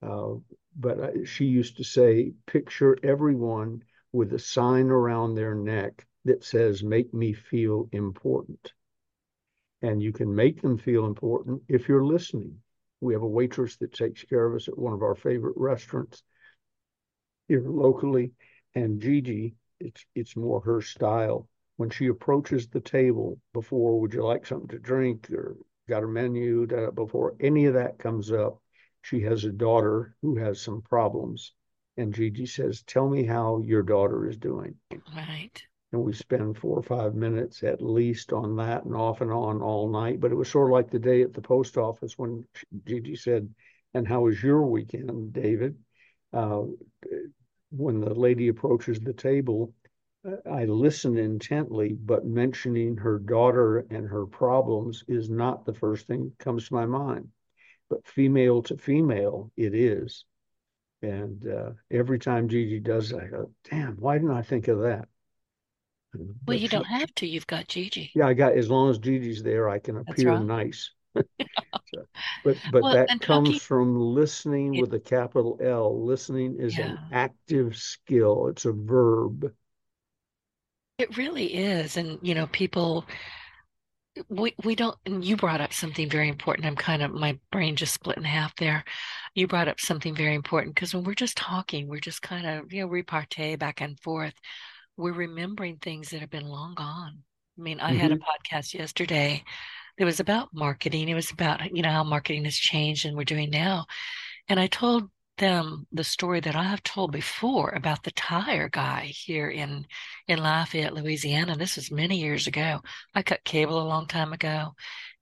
Uh, 0.00 0.34
but 0.76 1.26
she 1.26 1.46
used 1.46 1.76
to 1.78 1.84
say, 1.84 2.32
picture 2.46 2.96
everyone 3.02 3.82
with 4.12 4.32
a 4.32 4.38
sign 4.38 4.90
around 4.90 5.34
their 5.34 5.54
neck 5.54 6.06
that 6.24 6.44
says, 6.44 6.82
make 6.82 7.12
me 7.12 7.32
feel 7.32 7.88
important. 7.92 8.72
And 9.82 10.02
you 10.02 10.12
can 10.12 10.34
make 10.34 10.62
them 10.62 10.78
feel 10.78 11.06
important 11.06 11.62
if 11.68 11.88
you're 11.88 12.04
listening. 12.04 12.58
We 13.04 13.12
have 13.12 13.22
a 13.22 13.28
waitress 13.28 13.76
that 13.76 13.92
takes 13.92 14.24
care 14.24 14.46
of 14.46 14.54
us 14.54 14.66
at 14.66 14.78
one 14.78 14.94
of 14.94 15.02
our 15.02 15.14
favorite 15.14 15.56
restaurants 15.58 16.22
here 17.48 17.60
locally. 17.60 18.32
And 18.74 18.98
Gigi 18.98 19.56
it's 19.78 20.06
it's 20.14 20.36
more 20.36 20.60
her 20.62 20.80
style. 20.80 21.46
When 21.76 21.90
she 21.90 22.06
approaches 22.06 22.66
the 22.66 22.80
table 22.80 23.38
before, 23.52 24.00
would 24.00 24.14
you 24.14 24.24
like 24.24 24.46
something 24.46 24.68
to 24.68 24.78
drink 24.78 25.30
or 25.30 25.56
got 25.86 26.02
a 26.02 26.06
menu? 26.06 26.66
Before 26.92 27.36
any 27.40 27.66
of 27.66 27.74
that 27.74 27.98
comes 27.98 28.32
up, 28.32 28.62
she 29.02 29.20
has 29.20 29.44
a 29.44 29.52
daughter 29.52 30.16
who 30.22 30.36
has 30.36 30.62
some 30.62 30.80
problems, 30.80 31.52
and 31.98 32.14
Gigi 32.14 32.46
says, 32.46 32.82
"Tell 32.82 33.08
me 33.08 33.24
how 33.24 33.58
your 33.58 33.82
daughter 33.82 34.26
is 34.26 34.38
doing." 34.38 34.76
Right. 35.14 35.62
And 35.94 36.02
we 36.02 36.12
spend 36.12 36.58
four 36.58 36.76
or 36.76 36.82
five 36.82 37.14
minutes 37.14 37.62
at 37.62 37.80
least 37.80 38.32
on 38.32 38.56
that, 38.56 38.84
and 38.84 38.96
off 38.96 39.20
and 39.20 39.30
on 39.30 39.62
all 39.62 39.88
night. 39.88 40.18
But 40.18 40.32
it 40.32 40.34
was 40.34 40.48
sort 40.48 40.68
of 40.68 40.72
like 40.72 40.90
the 40.90 40.98
day 40.98 41.22
at 41.22 41.32
the 41.32 41.40
post 41.40 41.78
office 41.78 42.18
when 42.18 42.44
Gigi 42.84 43.14
said, 43.14 43.54
"And 43.94 44.06
how 44.06 44.22
was 44.22 44.42
your 44.42 44.66
weekend, 44.66 45.32
David?" 45.32 45.78
Uh, 46.32 46.64
when 47.70 48.00
the 48.00 48.12
lady 48.12 48.48
approaches 48.48 48.98
the 48.98 49.12
table, 49.12 49.72
I 50.50 50.64
listen 50.64 51.16
intently, 51.16 51.92
but 51.92 52.26
mentioning 52.26 52.96
her 52.96 53.20
daughter 53.20 53.86
and 53.88 54.08
her 54.08 54.26
problems 54.26 55.04
is 55.06 55.30
not 55.30 55.64
the 55.64 55.74
first 55.74 56.08
thing 56.08 56.24
that 56.24 56.44
comes 56.44 56.66
to 56.66 56.74
my 56.74 56.86
mind. 56.86 57.28
But 57.88 58.04
female 58.04 58.62
to 58.62 58.76
female, 58.76 59.52
it 59.56 59.76
is. 59.76 60.24
And 61.02 61.46
uh, 61.46 61.70
every 61.88 62.18
time 62.18 62.48
Gigi 62.48 62.80
does 62.80 63.10
that, 63.10 63.22
I 63.22 63.26
go, 63.28 63.52
damn, 63.70 63.94
why 63.94 64.18
didn't 64.18 64.32
I 64.32 64.42
think 64.42 64.66
of 64.66 64.80
that? 64.80 65.08
Well, 66.46 66.56
you 66.56 66.68
don't 66.68 66.84
have 66.84 67.14
to. 67.16 67.26
You've 67.26 67.46
got 67.46 67.68
Gigi. 67.68 68.10
Yeah, 68.14 68.26
I 68.26 68.34
got, 68.34 68.52
as 68.52 68.70
long 68.70 68.90
as 68.90 68.98
Gigi's 68.98 69.42
there, 69.42 69.68
I 69.68 69.78
can 69.78 69.98
appear 69.98 70.38
nice. 70.38 70.90
so, 71.14 72.04
but 72.44 72.56
but 72.72 72.82
well, 72.82 72.94
that 72.94 73.08
comes 73.20 73.48
talking, 73.48 73.58
from 73.60 73.98
listening 73.98 74.74
it, 74.74 74.80
with 74.80 74.94
a 74.94 75.00
capital 75.00 75.58
L. 75.62 76.04
Listening 76.04 76.56
is 76.58 76.76
yeah. 76.76 76.92
an 76.92 76.98
active 77.12 77.76
skill. 77.76 78.48
It's 78.48 78.64
a 78.64 78.72
verb. 78.72 79.52
It 80.98 81.16
really 81.16 81.54
is, 81.54 81.96
and 81.96 82.18
you 82.22 82.34
know, 82.34 82.46
people. 82.48 83.04
We 84.28 84.54
we 84.62 84.76
don't. 84.76 84.96
And 85.06 85.24
you 85.24 85.36
brought 85.36 85.60
up 85.60 85.72
something 85.72 86.08
very 86.08 86.28
important. 86.28 86.66
I'm 86.66 86.76
kind 86.76 87.02
of 87.02 87.12
my 87.12 87.38
brain 87.50 87.74
just 87.74 87.94
split 87.94 88.16
in 88.16 88.22
half 88.24 88.54
there. 88.56 88.84
You 89.34 89.48
brought 89.48 89.66
up 89.66 89.80
something 89.80 90.14
very 90.14 90.34
important 90.34 90.74
because 90.74 90.94
when 90.94 91.02
we're 91.02 91.14
just 91.14 91.36
talking, 91.36 91.88
we're 91.88 91.98
just 91.98 92.22
kind 92.22 92.46
of 92.46 92.72
you 92.72 92.82
know 92.82 92.86
repartee 92.88 93.56
back 93.56 93.80
and 93.80 93.98
forth. 93.98 94.34
We're 94.96 95.12
remembering 95.12 95.76
things 95.76 96.10
that 96.10 96.20
have 96.20 96.30
been 96.30 96.46
long 96.46 96.74
gone. 96.74 97.22
I 97.58 97.62
mean, 97.62 97.80
I 97.80 97.90
mm-hmm. 97.90 97.98
had 97.98 98.12
a 98.12 98.16
mm-hmm. 98.16 98.52
podcast 98.52 98.74
yesterday 98.74 99.44
it 99.96 100.04
was 100.04 100.20
about 100.20 100.48
marketing. 100.52 101.08
It 101.08 101.14
was 101.14 101.30
about, 101.30 101.74
you 101.74 101.82
know, 101.82 101.90
how 101.90 102.04
marketing 102.04 102.44
has 102.44 102.56
changed 102.56 103.06
and 103.06 103.16
we're 103.16 103.24
doing 103.24 103.50
now. 103.50 103.86
And 104.48 104.58
I 104.58 104.66
told 104.66 105.10
them 105.38 105.86
the 105.92 106.04
story 106.04 106.40
that 106.40 106.54
I 106.54 106.64
have 106.64 106.82
told 106.82 107.10
before 107.12 107.70
about 107.70 108.04
the 108.04 108.12
tire 108.12 108.68
guy 108.68 109.06
here 109.06 109.48
in 109.48 109.86
in 110.28 110.38
Lafayette, 110.38 110.94
Louisiana. 110.94 111.56
This 111.56 111.76
was 111.76 111.90
many 111.90 112.18
years 112.18 112.46
ago. 112.46 112.80
I 113.14 113.22
cut 113.22 113.44
cable 113.44 113.80
a 113.80 113.86
long 113.86 114.06
time 114.06 114.32
ago, 114.32 114.74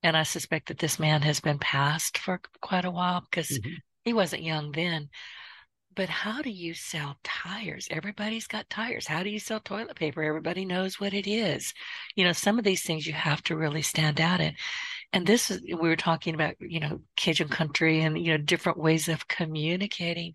and 0.03 0.17
I 0.17 0.23
suspect 0.23 0.69
that 0.69 0.79
this 0.79 0.99
man 0.99 1.23
has 1.23 1.41
been 1.41 1.59
passed 1.59 2.19
for 2.19 2.41
quite 2.61 2.85
a 2.85 2.91
while 2.91 3.23
because 3.23 3.49
mm-hmm. 3.49 3.75
he 4.05 4.13
wasn't 4.13 4.43
young 4.43 4.73
then. 4.73 5.09
But 5.95 6.09
how 6.09 6.41
do 6.41 6.51
you 6.51 6.75
sell 6.75 7.19
tires? 7.23 7.89
Everybody's 7.91 8.47
got 8.47 8.71
tires. 8.71 9.07
How 9.07 9.23
do 9.23 9.29
you 9.29 9.39
sell 9.39 9.61
toilet 9.61 9.97
paper? 9.97 10.23
Everybody 10.23 10.65
knows 10.65 10.99
what 10.99 11.13
it 11.13 11.29
is. 11.29 11.75
You 12.15 12.25
know, 12.25 12.33
some 12.33 12.59
of 12.59 12.65
these 12.65 12.83
things 12.83 13.07
you 13.07 13.13
have 13.13 13.43
to 13.45 13.57
really 13.57 13.83
stand 13.83 14.21
out 14.21 14.41
in. 14.41 14.55
And 15.13 15.27
this 15.27 15.51
is, 15.51 15.61
we 15.63 15.75
were 15.75 15.97
talking 15.97 16.35
about, 16.35 16.55
you 16.61 16.81
know, 16.81 17.01
Cajun 17.17 17.49
country 17.49 18.01
and, 18.01 18.17
you 18.19 18.33
know, 18.33 18.39
different 18.39 18.79
ways 18.79 19.09
of 19.09 19.29
communicating. 19.29 20.33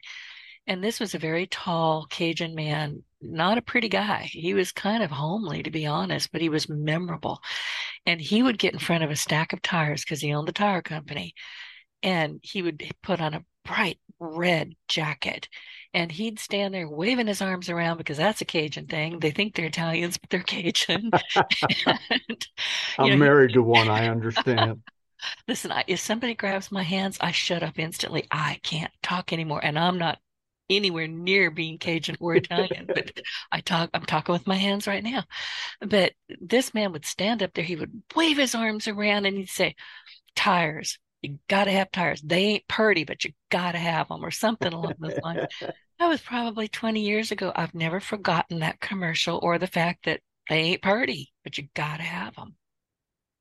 And 0.68 0.84
this 0.84 1.00
was 1.00 1.16
a 1.16 1.20
very 1.20 1.48
tall 1.48 2.06
Cajun 2.10 2.54
man, 2.54 3.04
not 3.22 3.58
a 3.58 3.64
pretty 3.64 3.90
guy. 3.90 4.30
He 4.32 4.54
was 4.54 4.72
kind 4.72 5.02
of 5.02 5.10
homely, 5.10 5.64
to 5.64 5.72
be 5.72 5.88
honest, 5.88 6.32
but 6.32 6.42
he 6.42 6.50
was 6.50 6.70
memorable. 6.70 7.40
And 8.06 8.22
he 8.22 8.44
would 8.44 8.60
get 8.60 8.74
in 8.74 8.80
front 8.80 9.04
of 9.04 9.10
a 9.10 9.16
stack 9.16 9.54
of 9.54 9.62
tires 9.62 10.04
because 10.04 10.22
he 10.22 10.34
owned 10.34 10.48
the 10.48 10.52
tire 10.52 10.84
company. 10.84 11.34
And 12.04 12.40
he 12.44 12.62
would 12.62 12.84
put 13.02 13.22
on 13.22 13.34
a 13.34 13.44
bright 13.66 13.98
red 14.20 14.76
jacket. 14.88 15.48
And 15.94 16.12
he'd 16.12 16.40
stand 16.40 16.74
there 16.74 16.88
waving 16.88 17.28
his 17.28 17.42
arms 17.42 17.70
around 17.70 17.98
because 17.98 18.18
that's 18.18 18.42
a 18.42 18.46
Cajun 18.46 18.88
thing. 18.88 19.20
They 19.20 19.32
think 19.32 19.56
they're 19.56 19.66
Italians, 19.66 20.18
but 20.18 20.30
they're 20.30 20.42
Cajun. 20.42 21.12
and, 21.36 22.48
I'm 23.00 23.10
know, 23.12 23.18
married 23.18 23.54
to 23.54 23.64
one. 23.64 23.90
I 23.90 24.08
understand. 24.10 24.84
Listen, 25.48 25.72
I, 25.72 25.84
if 25.88 26.00
somebody 26.00 26.36
grabs 26.36 26.72
my 26.72 26.84
hands, 26.84 27.18
I 27.20 27.32
shut 27.32 27.64
up 27.64 27.80
instantly. 27.80 28.28
I 28.32 28.60
can't 28.64 28.92
talk 29.02 29.34
anymore. 29.34 29.62
And 29.64 29.80
I'm 29.80 29.98
not 29.98 30.20
anywhere 30.70 31.08
near 31.08 31.50
being 31.50 31.78
Cajun 31.78 32.18
or 32.20 32.36
Italian, 32.36 32.86
but 32.88 33.12
I 33.52 33.62
talk, 33.62 33.90
I'm 33.94 34.06
talking 34.06 34.34
with 34.34 34.48
my 34.48 34.56
hands 34.56 34.86
right 34.86 35.04
now. 35.04 35.24
But 35.82 36.14
this 36.42 36.74
man 36.74 36.92
would 36.92 37.06
stand 37.06 37.42
up 37.42 37.54
there, 37.54 37.64
he 37.64 37.76
would 37.76 38.04
wave 38.16 38.38
his 38.38 38.54
arms 38.54 38.88
around 38.88 39.26
and 39.26 39.38
he'd 39.38 39.50
say, 39.50 39.76
tires, 40.36 41.00
you 41.22 41.40
got 41.48 41.66
to 41.66 41.72
have 41.72 41.92
tires. 41.92 42.22
They 42.22 42.44
ain't 42.44 42.68
purty, 42.68 43.04
but 43.04 43.24
you 43.24 43.32
got 43.50 43.74
to 43.74 43.78
have 43.78 44.08
them, 44.08 44.24
or 44.24 44.32
something 44.32 44.72
along 44.72 44.94
those 45.00 45.18
lines. 45.24 45.48
that 46.00 46.08
was 46.08 46.22
probably 46.22 46.68
20 46.68 47.02
years 47.02 47.32
ago. 47.32 47.52
I've 47.56 47.74
never 47.74 48.00
forgotten 48.00 48.60
that 48.60 48.80
commercial 48.80 49.40
or 49.42 49.58
the 49.58 49.68
fact 49.68 50.06
that 50.06 50.22
they 50.50 50.60
ain't 50.60 50.82
purty, 50.82 51.34
but 51.44 51.58
you 51.58 51.68
got 51.74 51.98
to 51.98 52.04
have 52.04 52.36
them. 52.36 52.56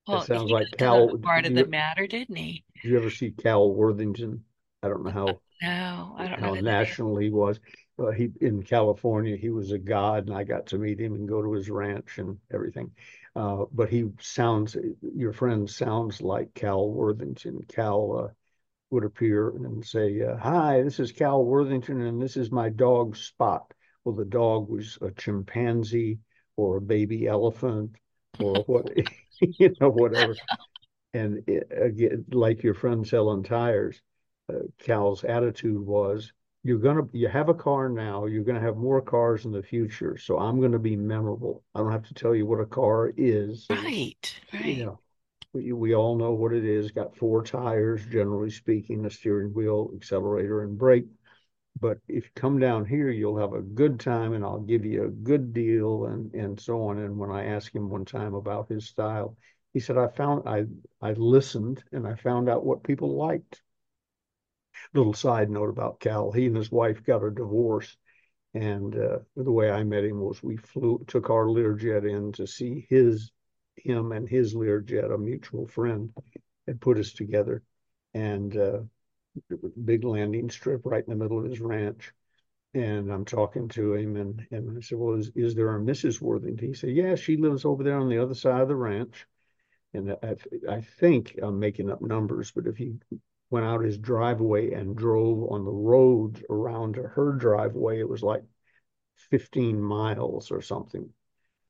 Well, 0.06 0.22
it 0.22 0.26
sounds 0.26 0.50
like 0.50 0.68
Cal 0.78 1.18
part 1.18 1.46
of 1.46 1.54
the 1.54 1.66
matter, 1.66 2.06
didn't 2.06 2.36
he? 2.36 2.64
Did 2.82 2.90
you 2.90 2.96
ever 2.98 3.10
see 3.10 3.32
Cal 3.32 3.70
Worthington? 3.70 4.44
I 4.82 4.88
don't 4.88 5.04
know 5.04 5.10
how. 5.10 5.40
No, 5.62 6.14
I 6.16 6.28
don't 6.28 6.40
how 6.40 6.54
know 6.54 6.60
national 6.60 7.16
he 7.16 7.30
was. 7.30 7.58
Uh, 7.98 8.10
he 8.10 8.30
in 8.40 8.62
California, 8.62 9.36
he 9.36 9.48
was 9.50 9.72
a 9.72 9.78
god, 9.78 10.28
and 10.28 10.36
I 10.36 10.44
got 10.44 10.66
to 10.66 10.78
meet 10.78 11.00
him 11.00 11.14
and 11.14 11.28
go 11.28 11.42
to 11.42 11.52
his 11.52 11.70
ranch 11.70 12.18
and 12.18 12.38
everything. 12.52 12.90
Uh, 13.36 13.66
but 13.70 13.90
he 13.90 14.06
sounds, 14.18 14.78
your 15.14 15.32
friend 15.34 15.68
sounds 15.68 16.22
like 16.22 16.54
Cal 16.54 16.88
Worthington. 16.88 17.60
Cal 17.68 18.24
uh, 18.24 18.32
would 18.88 19.04
appear 19.04 19.50
and 19.50 19.84
say, 19.84 20.22
uh, 20.22 20.38
Hi, 20.38 20.82
this 20.82 20.98
is 20.98 21.12
Cal 21.12 21.44
Worthington, 21.44 22.00
and 22.00 22.20
this 22.20 22.38
is 22.38 22.50
my 22.50 22.70
dog 22.70 23.14
Spot. 23.14 23.70
Well, 24.04 24.14
the 24.14 24.24
dog 24.24 24.70
was 24.70 24.96
a 25.02 25.10
chimpanzee 25.10 26.18
or 26.56 26.78
a 26.78 26.80
baby 26.80 27.26
elephant 27.26 27.96
or 28.40 28.54
what, 28.66 28.90
you 29.40 29.74
know, 29.80 29.90
whatever. 29.90 30.34
And 31.12 31.42
it, 31.46 31.70
again, 31.70 32.24
like 32.30 32.62
your 32.62 32.74
friend 32.74 33.06
selling 33.06 33.42
tires, 33.42 34.00
uh, 34.50 34.60
Cal's 34.78 35.24
attitude 35.24 35.84
was, 35.84 36.32
you're 36.66 36.78
gonna 36.78 37.06
you 37.12 37.28
have 37.28 37.48
a 37.48 37.54
car 37.54 37.88
now 37.88 38.26
you're 38.26 38.44
gonna 38.44 38.60
have 38.60 38.76
more 38.76 39.00
cars 39.00 39.44
in 39.44 39.52
the 39.52 39.62
future 39.62 40.16
so 40.18 40.38
i'm 40.38 40.60
gonna 40.60 40.78
be 40.78 40.96
memorable. 40.96 41.62
I 41.74 41.78
don't 41.78 41.92
have 41.92 42.06
to 42.08 42.14
tell 42.14 42.34
you 42.34 42.46
what 42.46 42.60
a 42.60 42.66
car 42.66 43.12
is. 43.16 43.66
Right 43.70 44.40
right. 44.52 44.64
You 44.64 44.86
know 44.86 45.00
we, 45.52 45.72
we 45.72 45.94
all 45.94 46.16
know 46.16 46.32
what 46.32 46.52
it 46.52 46.64
is 46.64 46.90
got 46.90 47.16
four 47.16 47.42
tires 47.42 48.04
generally 48.06 48.50
speaking 48.50 49.06
a 49.06 49.10
steering 49.10 49.54
wheel 49.54 49.90
accelerator 49.94 50.62
and 50.62 50.76
brake. 50.76 51.06
But 51.78 51.98
if 52.08 52.24
you 52.24 52.30
come 52.34 52.58
down 52.58 52.84
here 52.84 53.10
you'll 53.10 53.38
have 53.38 53.52
a 53.52 53.62
good 53.62 54.00
time 54.00 54.32
and 54.32 54.44
i'll 54.44 54.60
give 54.60 54.84
you 54.84 55.04
a 55.04 55.08
good 55.08 55.52
deal 55.52 56.06
and 56.06 56.34
and 56.34 56.58
so 56.58 56.88
on. 56.88 56.98
And 56.98 57.16
when 57.16 57.30
i 57.30 57.44
asked 57.44 57.74
him 57.74 57.88
one 57.88 58.04
time 58.04 58.34
about 58.34 58.68
his 58.68 58.86
style 58.86 59.36
he 59.72 59.80
said 59.80 59.98
i 59.98 60.08
found 60.08 60.48
i 60.48 60.64
i 61.02 61.12
listened 61.12 61.84
and 61.92 62.06
i 62.06 62.14
found 62.14 62.48
out 62.48 62.64
what 62.64 62.82
people 62.82 63.14
liked 63.14 63.62
little 64.94 65.14
side 65.14 65.50
note 65.50 65.68
about 65.68 66.00
Cal. 66.00 66.32
He 66.32 66.46
and 66.46 66.56
his 66.56 66.70
wife 66.70 67.04
got 67.04 67.24
a 67.24 67.30
divorce. 67.30 67.96
And 68.54 68.96
uh, 68.96 69.18
the 69.36 69.52
way 69.52 69.70
I 69.70 69.84
met 69.84 70.04
him 70.04 70.20
was 70.20 70.42
we 70.42 70.56
flew, 70.56 71.04
took 71.06 71.28
our 71.28 71.46
Learjet 71.46 72.08
in 72.08 72.32
to 72.32 72.46
see 72.46 72.86
his, 72.88 73.30
him 73.76 74.12
and 74.12 74.28
his 74.28 74.54
Learjet, 74.54 75.12
a 75.12 75.18
mutual 75.18 75.66
friend, 75.66 76.12
had 76.66 76.80
put 76.80 76.98
us 76.98 77.12
together. 77.12 77.62
And 78.14 78.56
uh, 78.56 78.78
big 79.84 80.04
landing 80.04 80.50
strip 80.50 80.82
right 80.84 81.04
in 81.04 81.10
the 81.10 81.22
middle 81.22 81.38
of 81.38 81.50
his 81.50 81.60
ranch. 81.60 82.12
And 82.74 83.10
I'm 83.10 83.24
talking 83.24 83.68
to 83.68 83.94
him, 83.94 84.16
and, 84.16 84.46
and 84.50 84.76
I 84.76 84.80
said, 84.80 84.98
Well, 84.98 85.14
is, 85.14 85.30
is 85.34 85.54
there 85.54 85.74
a 85.74 85.80
Mrs. 85.80 86.20
Worthington? 86.20 86.68
He 86.68 86.74
said, 86.74 86.90
Yeah, 86.90 87.14
she 87.14 87.36
lives 87.36 87.64
over 87.64 87.82
there 87.82 87.98
on 87.98 88.08
the 88.08 88.18
other 88.18 88.34
side 88.34 88.60
of 88.60 88.68
the 88.68 88.76
ranch. 88.76 89.26
And 89.94 90.14
I, 90.22 90.36
I 90.68 90.80
think 90.82 91.38
I'm 91.40 91.58
making 91.58 91.90
up 91.90 92.02
numbers, 92.02 92.50
but 92.50 92.66
if 92.66 92.78
you 92.78 92.98
went 93.50 93.66
out 93.66 93.84
his 93.84 93.98
driveway 93.98 94.72
and 94.72 94.96
drove 94.96 95.50
on 95.50 95.64
the 95.64 95.70
roads 95.70 96.42
around 96.50 96.94
to 96.94 97.02
her 97.02 97.32
driveway. 97.32 98.00
It 98.00 98.08
was 98.08 98.22
like 98.22 98.42
15 99.30 99.80
miles 99.80 100.50
or 100.50 100.60
something 100.60 101.08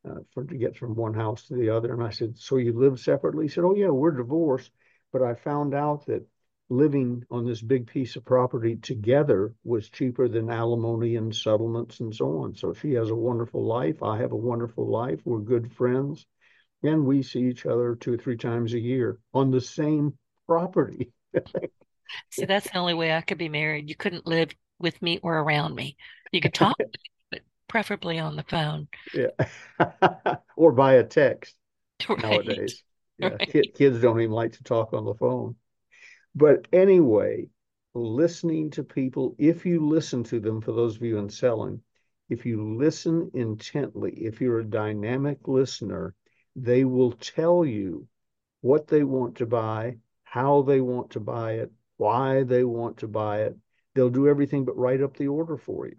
uh, 0.08 0.20
for 0.32 0.44
to 0.44 0.56
get 0.56 0.76
from 0.76 0.94
one 0.94 1.14
house 1.14 1.46
to 1.48 1.54
the 1.54 1.70
other. 1.70 1.92
And 1.92 2.02
I 2.02 2.10
said, 2.10 2.38
So 2.38 2.56
you 2.56 2.72
live 2.72 2.98
separately? 2.98 3.44
He 3.46 3.48
said, 3.48 3.64
Oh, 3.64 3.74
yeah, 3.74 3.88
we're 3.88 4.12
divorced. 4.12 4.70
But 5.12 5.22
I 5.22 5.34
found 5.34 5.74
out 5.74 6.06
that 6.06 6.26
living 6.68 7.24
on 7.30 7.46
this 7.46 7.62
big 7.62 7.86
piece 7.86 8.16
of 8.16 8.24
property 8.24 8.76
together 8.76 9.54
was 9.64 9.88
cheaper 9.88 10.28
than 10.28 10.50
alimony 10.50 11.16
and 11.16 11.34
settlements 11.34 12.00
and 12.00 12.14
so 12.14 12.38
on. 12.38 12.54
So 12.54 12.72
she 12.74 12.92
has 12.94 13.10
a 13.10 13.14
wonderful 13.14 13.64
life. 13.64 14.02
I 14.02 14.18
have 14.18 14.32
a 14.32 14.36
wonderful 14.36 14.86
life. 14.86 15.20
We're 15.24 15.38
good 15.38 15.72
friends. 15.72 16.26
And 16.82 17.06
we 17.06 17.22
see 17.22 17.44
each 17.48 17.66
other 17.66 17.94
two 17.94 18.14
or 18.14 18.16
three 18.16 18.36
times 18.36 18.74
a 18.74 18.80
year 18.80 19.18
on 19.32 19.50
the 19.50 19.60
same 19.60 20.18
property. 20.46 21.12
See, 22.30 22.44
that's 22.44 22.70
the 22.70 22.78
only 22.78 22.94
way 22.94 23.12
I 23.12 23.20
could 23.20 23.38
be 23.38 23.48
married. 23.48 23.88
You 23.88 23.96
couldn't 23.96 24.26
live 24.26 24.50
with 24.78 25.00
me 25.02 25.18
or 25.22 25.38
around 25.38 25.74
me. 25.74 25.96
You 26.32 26.40
could 26.40 26.54
talk, 26.54 26.78
but 27.30 27.40
preferably 27.68 28.18
on 28.18 28.36
the 28.36 28.44
phone. 28.44 28.88
Yeah. 29.14 30.36
or 30.56 30.72
by 30.72 30.94
a 30.94 31.04
text 31.04 31.54
Right. 32.08 32.22
nowadays. 32.22 32.82
Yeah. 33.18 33.28
Right. 33.30 33.74
Kids 33.74 33.98
don't 34.02 34.20
even 34.20 34.34
like 34.34 34.52
to 34.52 34.62
talk 34.62 34.92
on 34.92 35.06
the 35.06 35.14
phone. 35.14 35.56
But 36.34 36.68
anyway, 36.70 37.48
listening 37.94 38.68
to 38.72 38.84
people, 38.84 39.34
if 39.38 39.64
you 39.64 39.86
listen 39.86 40.22
to 40.24 40.38
them, 40.38 40.60
for 40.60 40.72
those 40.72 40.96
of 40.96 41.02
you 41.02 41.16
in 41.16 41.30
selling, 41.30 41.80
if 42.28 42.44
you 42.44 42.76
listen 42.76 43.30
intently, 43.32 44.12
if 44.12 44.42
you're 44.42 44.58
a 44.58 44.64
dynamic 44.64 45.48
listener, 45.48 46.14
they 46.56 46.84
will 46.84 47.12
tell 47.12 47.64
you 47.64 48.06
what 48.60 48.86
they 48.86 49.02
want 49.02 49.36
to 49.36 49.46
buy, 49.46 49.96
how 50.36 50.60
they 50.60 50.82
want 50.82 51.10
to 51.12 51.18
buy 51.18 51.52
it, 51.52 51.72
why 51.96 52.42
they 52.42 52.62
want 52.62 52.98
to 52.98 53.08
buy 53.08 53.40
it. 53.40 53.56
They'll 53.94 54.10
do 54.10 54.28
everything 54.28 54.66
but 54.66 54.76
write 54.76 55.00
up 55.00 55.16
the 55.16 55.28
order 55.28 55.56
for 55.56 55.86
you. 55.86 55.96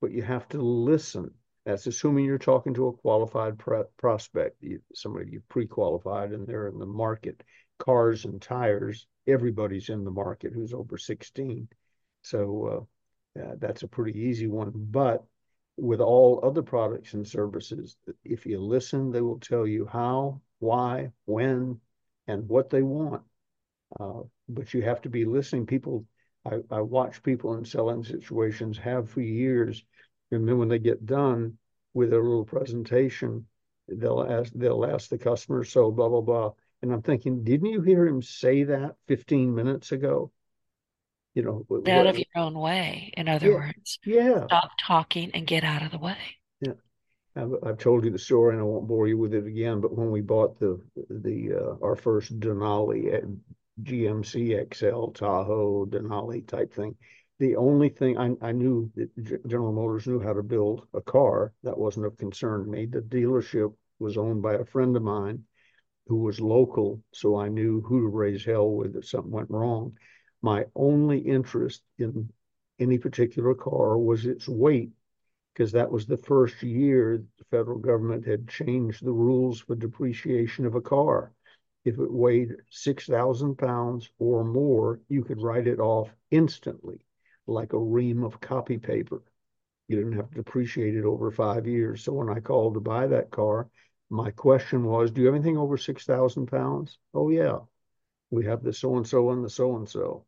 But 0.00 0.10
you 0.10 0.22
have 0.22 0.48
to 0.48 0.60
listen. 0.60 1.30
That's 1.64 1.86
assuming 1.86 2.24
you're 2.24 2.38
talking 2.38 2.74
to 2.74 2.88
a 2.88 2.92
qualified 2.92 3.56
pro- 3.56 3.84
prospect, 3.96 4.56
you, 4.60 4.80
somebody 4.92 5.30
you 5.30 5.40
pre-qualified 5.48 6.32
and 6.32 6.48
they're 6.48 6.66
in 6.66 6.80
the 6.80 6.86
market. 6.86 7.44
Cars 7.78 8.24
and 8.24 8.42
tires, 8.42 9.06
everybody's 9.28 9.88
in 9.88 10.02
the 10.02 10.10
market 10.10 10.52
who's 10.52 10.74
over 10.74 10.98
16. 10.98 11.68
So 12.22 12.88
uh, 13.36 13.40
uh, 13.40 13.54
that's 13.60 13.84
a 13.84 13.88
pretty 13.88 14.18
easy 14.18 14.48
one. 14.48 14.72
But 14.74 15.24
with 15.76 16.00
all 16.00 16.40
other 16.42 16.62
products 16.62 17.14
and 17.14 17.24
services, 17.24 17.96
if 18.24 18.46
you 18.46 18.58
listen, 18.58 19.12
they 19.12 19.20
will 19.20 19.38
tell 19.38 19.64
you 19.64 19.86
how, 19.86 20.40
why, 20.58 21.12
when, 21.26 21.80
and 22.26 22.48
what 22.48 22.70
they 22.70 22.82
want. 22.82 23.22
Uh, 23.98 24.20
but 24.48 24.74
you 24.74 24.82
have 24.82 25.00
to 25.02 25.08
be 25.08 25.24
listening. 25.24 25.66
People, 25.66 26.04
I, 26.44 26.58
I 26.70 26.80
watch 26.80 27.22
people 27.22 27.56
in 27.56 27.64
selling 27.64 28.04
situations 28.04 28.78
have 28.78 29.10
for 29.10 29.20
years, 29.20 29.82
and 30.30 30.46
then 30.46 30.58
when 30.58 30.68
they 30.68 30.78
get 30.78 31.06
done 31.06 31.58
with 31.94 32.10
their 32.10 32.22
little 32.22 32.44
presentation, 32.44 33.46
they'll 33.88 34.26
ask 34.28 34.52
they'll 34.54 34.84
ask 34.84 35.08
the 35.08 35.18
customer, 35.18 35.64
so 35.64 35.90
blah 35.90 36.08
blah 36.08 36.20
blah. 36.20 36.50
And 36.82 36.92
I'm 36.92 37.02
thinking, 37.02 37.42
didn't 37.44 37.70
you 37.70 37.80
hear 37.80 38.06
him 38.06 38.22
say 38.22 38.64
that 38.64 38.94
15 39.08 39.54
minutes 39.54 39.90
ago? 39.90 40.30
You 41.34 41.42
know, 41.42 41.66
Get 41.84 41.94
out 41.96 42.04
what- 42.04 42.14
of 42.14 42.18
your 42.18 42.26
own 42.36 42.58
way, 42.58 43.12
in 43.16 43.28
other 43.28 43.48
Yeah. 43.48 43.54
words. 43.54 43.98
yeah. 44.04 44.44
Stop 44.46 44.70
talking 44.86 45.30
and 45.32 45.46
get 45.46 45.64
out 45.64 45.82
of 45.82 45.90
the 45.92 45.98
way. 45.98 46.16
Yeah, 46.60 46.72
I've, 47.36 47.52
I've 47.64 47.78
told 47.78 48.04
you 48.04 48.10
the 48.10 48.18
story 48.18 48.52
and 48.52 48.60
I 48.60 48.64
won't 48.64 48.86
bore 48.88 49.06
you 49.08 49.16
with 49.18 49.34
it 49.34 49.46
again, 49.46 49.80
but 49.80 49.96
when 49.96 50.10
we 50.10 50.20
bought 50.20 50.58
the, 50.58 50.80
the, 51.08 51.54
uh, 51.54 51.84
our 51.84 51.96
first 51.96 52.38
Denali 52.38 53.12
at 53.14 53.24
GMC 53.82 54.74
XL 54.74 55.08
Tahoe 55.08 55.86
Denali 55.86 56.46
type 56.46 56.72
thing, 56.72 56.96
the 57.38 57.56
only 57.56 57.88
thing 57.88 58.18
I, 58.18 58.34
I 58.40 58.52
knew 58.52 58.90
that 58.96 59.46
General 59.46 59.72
Motors 59.72 60.06
knew 60.06 60.18
how 60.18 60.32
to 60.32 60.42
build 60.42 60.88
a 60.92 61.00
car 61.00 61.52
that 61.62 61.78
wasn't 61.78 62.06
of 62.06 62.16
concern 62.16 62.64
to 62.64 62.70
me. 62.70 62.86
The 62.86 63.00
dealership 63.00 63.72
was 63.98 64.16
owned 64.16 64.42
by 64.42 64.54
a 64.54 64.64
friend 64.64 64.96
of 64.96 65.02
mine 65.02 65.44
who 66.06 66.16
was 66.16 66.40
local, 66.40 67.02
so 67.12 67.36
I 67.36 67.48
knew 67.48 67.80
who 67.82 68.00
to 68.00 68.08
raise 68.08 68.44
hell 68.44 68.70
with 68.70 68.96
if 68.96 69.06
something 69.06 69.30
went 69.30 69.50
wrong. 69.50 69.96
My 70.42 70.66
only 70.74 71.18
interest 71.18 71.82
in 71.98 72.30
any 72.78 72.98
particular 72.98 73.54
car 73.54 73.98
was 73.98 74.26
its 74.26 74.48
weight 74.48 74.90
because 75.52 75.72
that 75.72 75.90
was 75.90 76.06
the 76.06 76.16
first 76.16 76.62
year 76.62 77.18
the 77.38 77.44
federal 77.50 77.78
government 77.78 78.26
had 78.26 78.48
changed 78.48 79.04
the 79.04 79.12
rules 79.12 79.60
for 79.60 79.74
depreciation 79.74 80.64
of 80.66 80.74
a 80.74 80.80
car. 80.80 81.32
If 81.88 81.98
it 81.98 82.12
weighed 82.12 82.54
6,000 82.68 83.56
pounds 83.56 84.10
or 84.18 84.44
more, 84.44 85.00
you 85.08 85.24
could 85.24 85.40
write 85.40 85.66
it 85.66 85.80
off 85.80 86.14
instantly, 86.30 87.00
like 87.46 87.72
a 87.72 87.78
ream 87.78 88.24
of 88.24 88.42
copy 88.42 88.76
paper. 88.76 89.22
You 89.86 89.96
didn't 89.96 90.12
have 90.16 90.28
to 90.28 90.34
depreciate 90.34 90.94
it 90.96 91.06
over 91.06 91.30
five 91.30 91.66
years. 91.66 92.04
So 92.04 92.12
when 92.12 92.28
I 92.28 92.40
called 92.40 92.74
to 92.74 92.80
buy 92.80 93.06
that 93.06 93.30
car, 93.30 93.70
my 94.10 94.30
question 94.30 94.84
was, 94.84 95.10
Do 95.10 95.22
you 95.22 95.28
have 95.28 95.34
anything 95.34 95.56
over 95.56 95.78
6,000 95.78 96.44
pounds? 96.46 96.98
Oh, 97.14 97.30
yeah. 97.30 97.60
We 98.30 98.44
have 98.44 98.62
the 98.62 98.74
so 98.74 98.98
and 98.98 99.06
so 99.06 99.30
and 99.30 99.42
the 99.42 99.48
so 99.48 99.76
and 99.76 99.88
so. 99.88 100.26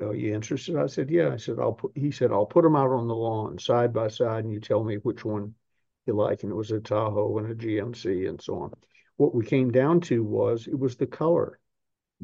Are 0.00 0.14
you 0.16 0.34
interested? 0.34 0.74
I 0.74 0.86
said, 0.86 1.10
Yeah. 1.10 1.32
I 1.32 1.36
said, 1.36 1.60
I'll 1.60 1.74
put, 1.74 1.92
he 1.94 2.10
said, 2.10 2.32
I'll 2.32 2.44
put 2.44 2.64
them 2.64 2.74
out 2.74 2.90
on 2.90 3.06
the 3.06 3.14
lawn 3.14 3.56
side 3.60 3.92
by 3.92 4.08
side 4.08 4.42
and 4.42 4.52
you 4.52 4.58
tell 4.58 4.82
me 4.82 4.96
which 4.96 5.24
one 5.24 5.54
you 6.06 6.14
like. 6.14 6.42
And 6.42 6.50
it 6.50 6.56
was 6.56 6.72
a 6.72 6.80
Tahoe 6.80 7.38
and 7.38 7.52
a 7.52 7.54
GMC 7.54 8.28
and 8.28 8.42
so 8.42 8.58
on. 8.62 8.72
What 9.16 9.34
we 9.34 9.44
came 9.44 9.70
down 9.70 10.00
to 10.02 10.22
was 10.22 10.66
it 10.66 10.78
was 10.78 10.96
the 10.96 11.06
color. 11.06 11.58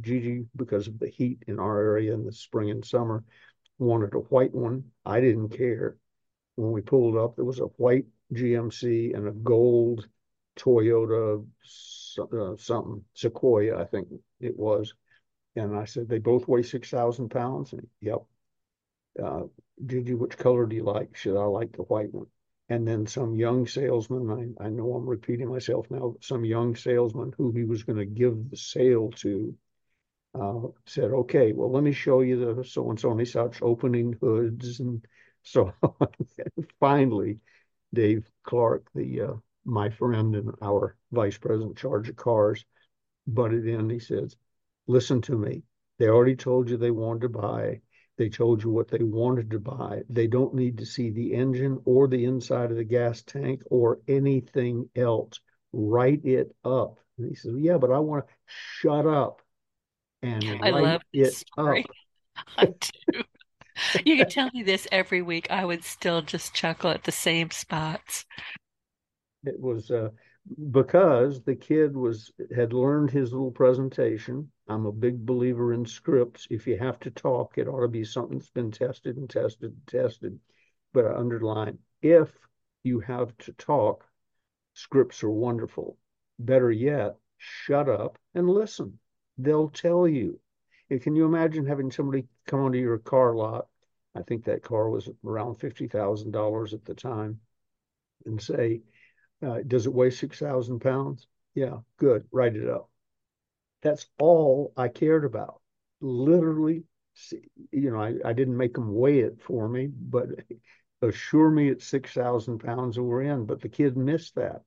Gigi, 0.01 0.46
because 0.55 0.87
of 0.87 0.98
the 0.98 1.09
heat 1.09 1.42
in 1.46 1.59
our 1.59 1.81
area 1.81 2.14
in 2.14 2.24
the 2.24 2.33
spring 2.33 2.70
and 2.70 2.85
summer, 2.85 3.24
wanted 3.79 4.14
a 4.14 4.18
white 4.18 4.55
one. 4.55 4.85
I 5.05 5.20
didn't 5.20 5.51
care. 5.51 5.96
When 6.57 6.72
we 6.72 6.81
pulled 6.81 7.16
up, 7.16 7.37
there 7.37 7.44
was 7.44 7.61
a 7.61 7.66
white 7.66 8.07
GMC 8.33 9.14
and 9.14 9.29
a 9.29 9.33
gold 9.33 10.09
Toyota 10.57 11.44
uh, 12.18 12.57
something 12.57 13.05
Sequoia, 13.14 13.81
I 13.81 13.85
think 13.85 14.09
it 14.40 14.57
was. 14.57 14.94
And 15.57 15.77
I 15.77 15.85
said, 15.85 16.09
they 16.09 16.18
both 16.18 16.48
weigh 16.48 16.62
6,000 16.62 17.29
pounds. 17.29 17.72
And 17.72 17.87
yep. 18.01 18.22
Uh, 19.22 19.44
Gigi, 19.85 20.14
which 20.14 20.37
color 20.37 20.66
do 20.66 20.77
you 20.77 20.85
like? 20.85 21.16
Should 21.16 21.37
I 21.37 21.44
like 21.44 21.72
the 21.72 21.83
white 21.83 22.12
one? 22.12 22.27
And 22.70 22.87
then 22.87 23.07
some 23.07 23.35
young 23.37 23.66
salesman, 23.66 24.57
I, 24.61 24.66
I 24.66 24.68
know 24.68 24.94
I'm 24.94 25.09
repeating 25.09 25.48
myself 25.48 25.90
now, 25.90 26.16
some 26.20 26.44
young 26.44 26.76
salesman 26.76 27.33
who 27.37 27.52
he 27.52 27.64
was 27.64 27.83
going 27.83 27.98
to 27.98 28.04
give 28.07 28.50
the 28.50 28.57
sale 28.57 29.11
to 29.16 29.54
uh, 30.35 30.61
said, 30.87 31.11
okay, 31.11 31.52
well, 31.52 31.70
let 31.70 31.83
me 31.83 31.92
show 31.92 32.20
you 32.20 32.54
the 32.57 32.64
so 32.64 32.90
and 32.90 33.00
so. 33.00 33.12
And 33.12 33.26
starts 33.28 33.59
opening 33.62 34.14
hoods 34.20 34.81
and 34.81 35.04
so. 35.42 35.72
Finally, 36.81 37.38
Dave 37.94 38.31
Clark, 38.44 38.85
the 38.94 39.20
uh, 39.22 39.35
my 39.64 39.90
friend 39.90 40.37
and 40.37 40.52
our 40.62 40.96
vice 41.12 41.38
president 41.38 41.70
in 41.70 41.76
charge 41.76 42.09
of 42.09 42.16
cars, 42.16 42.64
butted 43.26 43.66
in. 43.66 43.90
He 43.90 43.98
says, 43.98 44.37
listen 44.87 45.20
to 45.22 45.37
me. 45.37 45.62
They 45.98 46.09
already 46.09 46.37
told 46.37 46.70
you 46.70 46.76
they 46.76 46.90
wanted 46.90 47.22
to 47.22 47.28
buy. 47.31 47.81
They 48.18 48.28
told 48.28 48.64
you 48.64 48.70
what 48.70 48.88
they 48.88 49.02
wanted 49.02 49.52
to 49.52 49.61
buy. 49.61 50.02
They 50.11 50.26
don't 50.26 50.52
need 50.52 50.78
to 50.78 50.87
see 50.87 51.11
the 51.11 51.35
engine 51.35 51.81
or 51.85 52.09
the 52.09 52.24
inside 52.24 52.72
of 52.72 52.76
the 52.76 52.85
gas 52.85 53.22
tank 53.22 53.62
or 53.70 54.00
anything 54.09 54.90
else. 54.96 55.40
Write 55.72 56.24
it 56.24 56.54
up. 56.64 56.98
And 57.16 57.28
he 57.28 57.37
says, 57.37 57.54
Yeah, 57.57 57.78
but 57.78 57.92
I 57.92 58.00
want 58.00 58.26
to 58.26 58.35
shut 58.46 59.07
up 59.07 59.40
and 60.22 60.44
I 60.62 60.70
love 60.70 61.02
it 61.12 61.33
story. 61.33 61.87
up. 61.87 62.46
I 62.59 62.66
do. 62.66 63.22
You 64.04 64.16
could 64.16 64.31
tell 64.31 64.50
me 64.52 64.64
this 64.64 64.88
every 64.90 65.22
week. 65.22 65.46
I 65.50 65.64
would 65.64 65.85
still 65.85 66.20
just 66.20 66.52
chuckle 66.52 66.90
at 66.90 67.04
the 67.04 67.12
same 67.12 67.52
spots. 67.52 68.26
It 69.44 69.61
was 69.61 69.92
uh, 69.92 70.09
because 70.70 71.42
the 71.42 71.54
kid 71.54 71.96
was 71.96 72.32
had 72.54 72.72
learned 72.72 73.11
his 73.11 73.32
little 73.32 73.50
presentation. 73.50 74.50
I'm 74.68 74.87
a 74.87 74.92
big 74.92 75.24
believer 75.24 75.72
in 75.72 75.87
scripts. 75.87 76.46
If 76.50 76.66
you 76.66 76.78
have 76.78 76.98
to 77.00 77.11
talk, 77.11 77.58
it 77.58 77.68
ought 77.68 77.80
to 77.80 77.88
be 77.88 78.04
something 78.04 78.38
that's 78.38 78.50
been 78.50 78.70
tested 78.70 79.16
and 79.16 79.28
tested 79.28 79.72
and 79.72 79.87
tested. 79.87 80.38
But 80.92 81.06
I 81.06 81.14
underline 81.14 81.78
if 82.02 82.30
you 82.82 83.00
have 83.00 83.37
to 83.38 83.52
talk, 83.52 84.04
scripts 84.74 85.22
are 85.22 85.30
wonderful. 85.30 85.96
Better 86.38 86.70
yet, 86.70 87.16
shut 87.37 87.88
up 87.88 88.18
and 88.34 88.48
listen. 88.48 88.98
They'll 89.37 89.68
tell 89.68 90.06
you. 90.06 90.40
Can 91.02 91.14
you 91.14 91.26
imagine 91.26 91.66
having 91.66 91.90
somebody 91.90 92.24
come 92.46 92.61
onto 92.61 92.78
your 92.78 92.98
car 92.98 93.34
lot? 93.34 93.66
I 94.14 94.22
think 94.22 94.44
that 94.44 94.62
car 94.62 94.88
was 94.88 95.08
around 95.24 95.56
fifty 95.56 95.87
thousand 95.87 96.30
dollars 96.30 96.72
at 96.72 96.84
the 96.84 96.94
time, 96.94 97.40
and 98.24 98.40
say, 98.40 98.82
uh, 99.42 99.59
does 99.66 99.87
it 99.87 99.92
weigh 99.92 100.11
6,000 100.11 100.81
pounds? 100.81 101.27
Yeah, 101.55 101.79
good. 101.96 102.24
Write 102.31 102.57
it 102.57 102.68
up. 102.68 102.90
That's 103.83 104.07
all 104.18 104.72
I 104.77 104.88
cared 104.88 105.24
about. 105.24 105.61
Literally, 106.01 106.85
you 107.72 107.90
know, 107.90 108.01
I, 108.01 108.14
I 108.24 108.33
didn't 108.33 108.57
make 108.57 108.74
them 108.74 108.94
weigh 108.94 109.20
it 109.20 109.40
for 109.42 109.68
me, 109.68 109.87
but 109.88 110.29
assure 111.03 111.51
me 111.51 111.68
it's 111.68 111.87
6,000 111.87 112.59
pounds 112.59 112.96
and 112.96 113.07
we're 113.07 113.22
in. 113.22 113.46
But 113.46 113.61
the 113.61 113.68
kid 113.68 113.96
missed 113.96 114.35
that. 114.37 114.62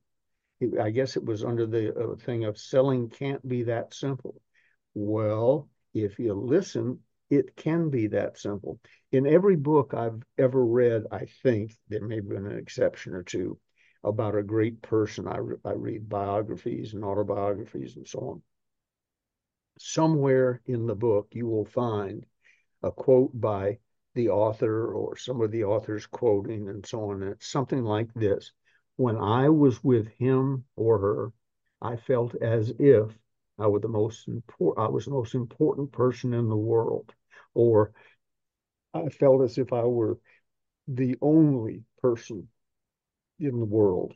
I 0.80 0.90
guess 0.90 1.16
it 1.16 1.24
was 1.24 1.44
under 1.44 1.66
the 1.66 2.12
uh, 2.12 2.16
thing 2.16 2.44
of 2.44 2.56
selling 2.56 3.08
can't 3.10 3.46
be 3.46 3.64
that 3.64 3.92
simple. 3.92 4.40
Well, 4.94 5.68
if 5.92 6.18
you 6.18 6.34
listen 6.34 7.00
it 7.32 7.56
can 7.56 7.88
be 7.88 8.08
that 8.08 8.36
simple. 8.38 8.78
In 9.10 9.26
every 9.26 9.56
book 9.56 9.94
I've 9.94 10.22
ever 10.36 10.62
read, 10.62 11.04
I 11.10 11.24
think 11.42 11.72
there 11.88 12.06
may 12.06 12.16
have 12.16 12.28
been 12.28 12.44
an 12.44 12.58
exception 12.58 13.14
or 13.14 13.22
two 13.22 13.58
about 14.04 14.36
a 14.36 14.42
great 14.42 14.82
person. 14.82 15.28
I, 15.28 15.38
re- 15.38 15.56
I 15.64 15.72
read 15.72 16.08
biographies 16.08 16.94
and 16.94 17.04
autobiographies 17.04 17.96
and 17.96 18.06
so 18.06 18.18
on. 18.20 18.42
Somewhere 19.78 20.60
in 20.66 20.86
the 20.86 20.94
book, 20.94 21.28
you 21.32 21.46
will 21.46 21.64
find 21.64 22.26
a 22.82 22.90
quote 22.90 23.30
by 23.38 23.78
the 24.14 24.28
author 24.28 24.92
or 24.92 25.16
some 25.16 25.40
of 25.40 25.50
the 25.50 25.64
authors 25.64 26.06
quoting 26.06 26.68
and 26.68 26.84
so 26.84 27.10
on. 27.10 27.22
And 27.22 27.32
it's 27.32 27.46
something 27.48 27.82
like 27.84 28.12
this 28.14 28.52
When 28.96 29.16
I 29.16 29.48
was 29.48 29.82
with 29.82 30.08
him 30.08 30.64
or 30.76 30.98
her, 30.98 31.32
I 31.80 31.96
felt 31.96 32.34
as 32.36 32.72
if 32.78 33.16
I 33.58 33.66
was 33.66 33.82
the 33.82 33.88
most 33.88 34.28
important 34.28 34.86
I 34.86 34.90
was 34.90 35.04
the 35.04 35.12
most 35.12 35.34
important 35.34 35.92
person 35.92 36.34
in 36.34 36.48
the 36.48 36.56
world. 36.56 37.14
Or 37.54 37.92
I 38.94 39.08
felt 39.08 39.42
as 39.42 39.58
if 39.58 39.72
I 39.72 39.84
were 39.84 40.18
the 40.88 41.16
only 41.20 41.84
person 42.00 42.48
in 43.42 43.58
the 43.58 43.66
world. 43.66 44.14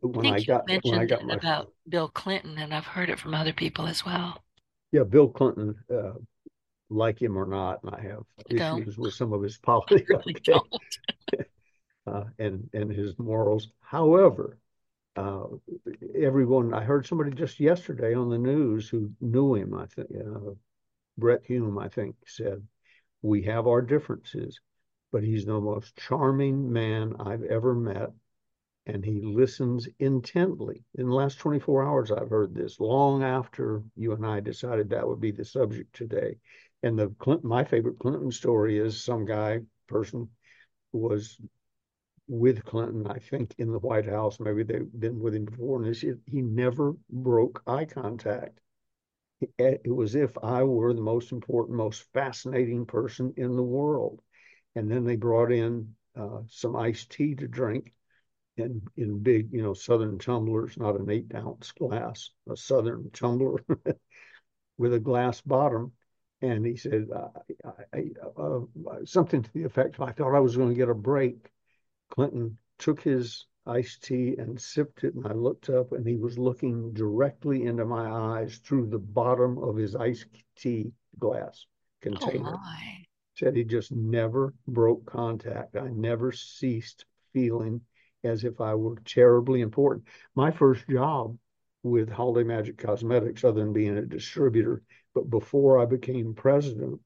When 0.00 0.26
I, 0.26 0.36
I 0.36 0.42
got 0.42 0.64
when 0.82 0.98
I 0.98 1.06
got 1.06 1.24
my, 1.24 1.34
about 1.34 1.72
Bill 1.88 2.08
Clinton, 2.08 2.56
and 2.58 2.72
I've 2.72 2.86
heard 2.86 3.10
it 3.10 3.18
from 3.18 3.34
other 3.34 3.52
people 3.52 3.86
as 3.86 4.04
well. 4.04 4.42
Yeah, 4.92 5.02
Bill 5.02 5.28
Clinton, 5.28 5.74
uh, 5.92 6.12
like 6.88 7.20
him 7.20 7.36
or 7.36 7.46
not, 7.46 7.82
and 7.82 7.92
I 7.92 8.00
have 8.02 8.22
I 8.50 8.54
issues 8.54 8.96
with 8.96 9.14
some 9.14 9.32
of 9.32 9.42
his 9.42 9.58
politics 9.62 10.08
really 10.08 10.36
uh, 12.06 12.24
and 12.38 12.68
and 12.72 12.92
his 12.92 13.18
morals. 13.18 13.68
However, 13.80 14.58
uh, 15.16 15.46
everyone 16.16 16.72
I 16.72 16.84
heard 16.84 17.06
somebody 17.06 17.32
just 17.32 17.58
yesterday 17.58 18.14
on 18.14 18.30
the 18.30 18.38
news 18.38 18.88
who 18.88 19.10
knew 19.20 19.54
him. 19.54 19.74
I 19.74 19.86
think 19.86 20.08
uh, 20.14 20.52
Brit 21.18 21.42
Hume, 21.44 21.78
I 21.78 21.88
think, 21.88 22.14
said 22.26 22.62
we 23.22 23.42
have 23.42 23.66
our 23.66 23.82
differences, 23.82 24.60
but 25.12 25.22
he's 25.22 25.44
the 25.44 25.60
most 25.60 25.96
charming 25.96 26.72
man 26.72 27.14
I've 27.20 27.42
ever 27.44 27.74
met. 27.74 28.12
And 28.86 29.04
he 29.04 29.20
listens 29.20 29.88
intently. 29.98 30.84
In 30.94 31.08
the 31.08 31.14
last 31.14 31.38
24 31.38 31.84
hours, 31.84 32.12
I've 32.12 32.30
heard 32.30 32.54
this 32.54 32.78
long 32.78 33.22
after 33.22 33.82
you 33.96 34.12
and 34.12 34.24
I 34.24 34.40
decided 34.40 34.90
that 34.90 35.06
would 35.08 35.20
be 35.20 35.32
the 35.32 35.44
subject 35.44 35.94
today. 35.94 36.38
And 36.82 36.98
the 36.98 37.08
Clinton, 37.18 37.48
my 37.48 37.64
favorite 37.64 37.98
Clinton 37.98 38.30
story 38.30 38.78
is 38.78 39.02
some 39.02 39.24
guy, 39.24 39.60
person 39.88 40.28
was 40.92 41.40
with 42.28 42.64
Clinton, 42.64 43.06
I 43.06 43.18
think, 43.18 43.54
in 43.58 43.70
the 43.70 43.78
White 43.78 44.06
House. 44.06 44.40
Maybe 44.40 44.62
they've 44.62 44.88
been 44.98 45.20
with 45.20 45.34
him 45.34 45.44
before, 45.44 45.82
and 45.82 45.94
he, 45.94 46.12
he 46.26 46.42
never 46.42 46.94
broke 47.10 47.62
eye 47.66 47.84
contact. 47.84 48.60
It 49.58 49.94
was 49.94 50.16
as 50.16 50.22
if 50.22 50.38
I 50.42 50.62
were 50.62 50.94
the 50.94 51.02
most 51.02 51.30
important, 51.30 51.76
most 51.76 52.04
fascinating 52.12 52.86
person 52.86 53.34
in 53.36 53.54
the 53.54 53.62
world. 53.62 54.22
And 54.76 54.90
then 54.90 55.04
they 55.04 55.16
brought 55.16 55.50
in 55.50 55.94
uh, 56.14 56.42
some 56.48 56.76
iced 56.76 57.10
tea 57.10 57.34
to 57.36 57.48
drink 57.48 57.94
in, 58.58 58.82
in 58.96 59.22
big, 59.22 59.52
you 59.52 59.62
know, 59.62 59.72
Southern 59.72 60.18
tumblers, 60.18 60.76
not 60.76 61.00
an 61.00 61.10
eight 61.10 61.32
ounce 61.34 61.72
glass, 61.72 62.30
a 62.48 62.56
Southern 62.56 63.10
tumbler 63.10 63.64
with 64.78 64.92
a 64.92 65.00
glass 65.00 65.40
bottom. 65.40 65.92
And 66.42 66.66
he 66.66 66.76
said 66.76 67.06
uh, 67.14 67.28
I, 67.94 68.10
uh, 68.38 68.60
something 69.06 69.42
to 69.42 69.52
the 69.54 69.64
effect 69.64 69.94
of, 69.94 70.02
I 70.02 70.12
thought 70.12 70.36
I 70.36 70.40
was 70.40 70.56
going 70.56 70.68
to 70.68 70.74
get 70.74 70.90
a 70.90 70.94
break. 70.94 71.50
Clinton 72.10 72.58
took 72.78 73.00
his 73.00 73.46
iced 73.64 74.04
tea 74.04 74.36
and 74.38 74.60
sipped 74.60 75.04
it. 75.04 75.14
And 75.14 75.26
I 75.26 75.32
looked 75.32 75.70
up 75.70 75.92
and 75.92 76.06
he 76.06 76.16
was 76.16 76.38
looking 76.38 76.92
directly 76.92 77.64
into 77.64 77.86
my 77.86 78.06
eyes 78.38 78.58
through 78.58 78.88
the 78.88 78.98
bottom 78.98 79.56
of 79.56 79.76
his 79.76 79.96
iced 79.96 80.26
tea 80.54 80.92
glass 81.18 81.64
container. 82.02 82.54
Oh 82.54 82.58
said 83.36 83.54
he 83.54 83.64
just 83.64 83.92
never 83.92 84.54
broke 84.66 85.04
contact. 85.06 85.76
I 85.76 85.88
never 85.88 86.32
ceased 86.32 87.04
feeling 87.32 87.82
as 88.24 88.44
if 88.44 88.60
I 88.60 88.74
were 88.74 88.96
terribly 89.04 89.60
important. 89.60 90.06
My 90.34 90.50
first 90.50 90.88
job 90.88 91.36
with 91.82 92.10
Holiday 92.10 92.46
Magic 92.46 92.78
Cosmetics, 92.78 93.44
other 93.44 93.60
than 93.60 93.72
being 93.72 93.96
a 93.96 94.02
distributor, 94.02 94.82
but 95.14 95.30
before 95.30 95.78
I 95.78 95.84
became 95.84 96.34
president, 96.34 97.00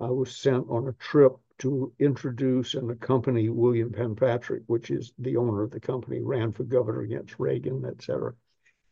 I 0.00 0.10
was 0.10 0.36
sent 0.36 0.66
on 0.68 0.88
a 0.88 0.92
trip 0.92 1.32
to 1.58 1.92
introduce 1.98 2.74
and 2.74 2.90
accompany 2.90 3.48
William 3.48 3.90
Penn-Patrick, 3.90 4.64
which 4.66 4.90
is 4.90 5.12
the 5.18 5.36
owner 5.36 5.62
of 5.62 5.70
the 5.70 5.80
company, 5.80 6.20
ran 6.20 6.52
for 6.52 6.64
governor 6.64 7.00
against 7.00 7.38
Reagan, 7.38 7.84
et 7.86 8.02
cetera. 8.02 8.34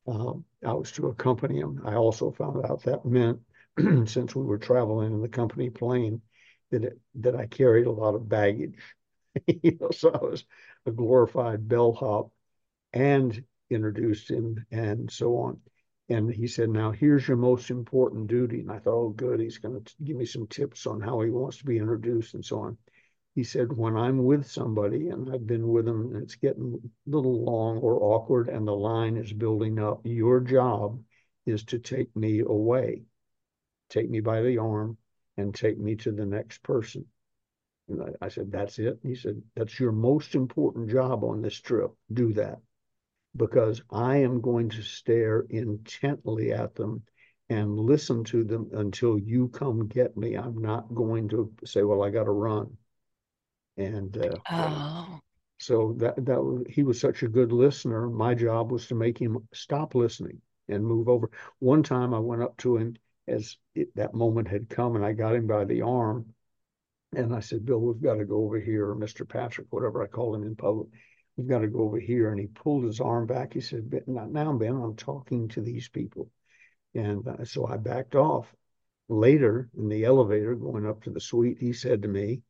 Um, 0.06 0.44
I 0.64 0.72
was 0.72 0.92
to 0.92 1.08
accompany 1.08 1.58
him. 1.58 1.82
I 1.84 1.94
also 1.94 2.30
found 2.30 2.64
out 2.64 2.82
that 2.84 3.04
meant, 3.04 3.40
since 4.08 4.34
we 4.34 4.44
were 4.44 4.58
traveling 4.58 5.12
in 5.12 5.20
the 5.20 5.28
company 5.28 5.68
plane, 5.68 6.22
that 6.70 6.84
it, 6.84 7.00
that 7.16 7.36
I 7.36 7.46
carried 7.46 7.86
a 7.86 7.92
lot 7.92 8.14
of 8.14 8.28
baggage. 8.28 8.78
you 9.46 9.76
know, 9.80 9.90
so 9.90 10.10
I 10.10 10.24
was 10.24 10.44
a 10.86 10.90
glorified 10.90 11.68
bellhop 11.68 12.30
and 12.92 13.42
introduced 13.70 14.30
him 14.30 14.64
and 14.70 15.10
so 15.10 15.36
on. 15.38 15.60
And 16.08 16.32
he 16.32 16.46
said, 16.46 16.68
Now 16.68 16.90
here's 16.90 17.26
your 17.26 17.36
most 17.36 17.70
important 17.70 18.26
duty. 18.26 18.60
And 18.60 18.70
I 18.70 18.78
thought, 18.78 19.04
Oh, 19.06 19.08
good. 19.10 19.40
He's 19.40 19.58
going 19.58 19.82
to 19.82 19.94
give 20.02 20.16
me 20.16 20.26
some 20.26 20.46
tips 20.46 20.86
on 20.86 21.00
how 21.00 21.20
he 21.20 21.30
wants 21.30 21.58
to 21.58 21.64
be 21.64 21.78
introduced 21.78 22.34
and 22.34 22.44
so 22.44 22.60
on. 22.60 22.78
He 23.34 23.42
said, 23.42 23.72
When 23.72 23.96
I'm 23.96 24.24
with 24.24 24.46
somebody 24.46 25.08
and 25.08 25.32
I've 25.32 25.46
been 25.46 25.68
with 25.68 25.86
them 25.86 26.14
and 26.14 26.22
it's 26.22 26.36
getting 26.36 26.74
a 26.74 27.10
little 27.10 27.44
long 27.44 27.78
or 27.78 28.02
awkward 28.02 28.48
and 28.48 28.66
the 28.66 28.76
line 28.76 29.16
is 29.16 29.32
building 29.32 29.78
up, 29.78 30.02
your 30.04 30.40
job 30.40 31.02
is 31.46 31.64
to 31.64 31.78
take 31.78 32.14
me 32.14 32.40
away, 32.40 33.02
take 33.88 34.08
me 34.08 34.20
by 34.20 34.42
the 34.42 34.58
arm 34.58 34.98
and 35.36 35.54
take 35.54 35.78
me 35.78 35.96
to 35.96 36.12
the 36.12 36.26
next 36.26 36.62
person. 36.62 37.04
And 37.88 38.02
I, 38.02 38.26
I 38.26 38.28
said, 38.28 38.50
That's 38.50 38.78
it. 38.78 38.98
he 39.02 39.14
said, 39.14 39.42
That's 39.56 39.78
your 39.78 39.92
most 39.92 40.34
important 40.34 40.90
job 40.90 41.24
on 41.24 41.42
this 41.42 41.60
trip. 41.60 41.92
Do 42.12 42.32
that 42.34 42.58
because 43.36 43.82
I 43.90 44.18
am 44.18 44.40
going 44.40 44.70
to 44.70 44.82
stare 44.82 45.44
intently 45.50 46.52
at 46.52 46.74
them 46.74 47.02
and 47.50 47.78
listen 47.78 48.24
to 48.24 48.44
them 48.44 48.70
until 48.72 49.18
you 49.18 49.48
come 49.48 49.86
get 49.86 50.16
me. 50.16 50.34
I'm 50.34 50.58
not 50.58 50.94
going 50.94 51.28
to 51.30 51.52
say, 51.64 51.82
"Well, 51.82 52.02
I 52.02 52.10
got 52.10 52.24
to 52.24 52.30
run." 52.30 52.76
And 53.76 54.16
uh, 54.16 54.36
oh. 54.50 55.20
so 55.58 55.94
that 55.98 56.24
that 56.24 56.64
he 56.68 56.84
was 56.84 57.00
such 57.00 57.22
a 57.22 57.28
good 57.28 57.52
listener. 57.52 58.08
My 58.08 58.34
job 58.34 58.72
was 58.72 58.86
to 58.88 58.94
make 58.94 59.18
him 59.18 59.46
stop 59.52 59.94
listening 59.94 60.40
and 60.68 60.84
move 60.84 61.08
over. 61.08 61.30
One 61.58 61.82
time, 61.82 62.14
I 62.14 62.18
went 62.20 62.42
up 62.42 62.56
to 62.58 62.76
him 62.76 62.96
as 63.26 63.56
it, 63.74 63.94
that 63.96 64.14
moment 64.14 64.48
had 64.48 64.68
come, 64.68 64.96
and 64.96 65.04
I 65.04 65.12
got 65.12 65.34
him 65.34 65.46
by 65.46 65.64
the 65.64 65.82
arm, 65.82 66.34
and 67.14 67.34
I 67.34 67.40
said, 67.40 67.64
"Bill, 67.64 67.80
we've 67.80 68.02
got 68.02 68.14
to 68.16 68.24
go 68.24 68.44
over 68.44 68.58
here, 68.58 68.90
or 68.90 68.96
Mr. 68.96 69.28
Patrick, 69.28 69.68
whatever 69.70 70.02
I 70.02 70.06
called 70.06 70.36
him 70.36 70.44
in 70.44 70.56
public." 70.56 70.88
we've 71.36 71.48
got 71.48 71.60
to 71.60 71.68
go 71.68 71.80
over 71.80 71.98
here. 71.98 72.30
And 72.30 72.40
he 72.40 72.46
pulled 72.46 72.84
his 72.84 73.00
arm 73.00 73.26
back. 73.26 73.54
He 73.54 73.60
said, 73.60 73.90
Not 74.06 74.30
now, 74.30 74.52
Ben, 74.52 74.74
I'm 74.74 74.96
talking 74.96 75.48
to 75.48 75.60
these 75.60 75.88
people. 75.88 76.30
And 76.94 77.26
uh, 77.26 77.44
so 77.44 77.66
I 77.66 77.76
backed 77.76 78.14
off. 78.14 78.54
Later 79.08 79.68
in 79.76 79.88
the 79.88 80.04
elevator 80.04 80.54
going 80.54 80.86
up 80.86 81.02
to 81.02 81.10
the 81.10 81.20
suite, 81.20 81.58
he 81.60 81.74
said 81.74 82.02
to 82.02 82.08
me, 82.08 82.40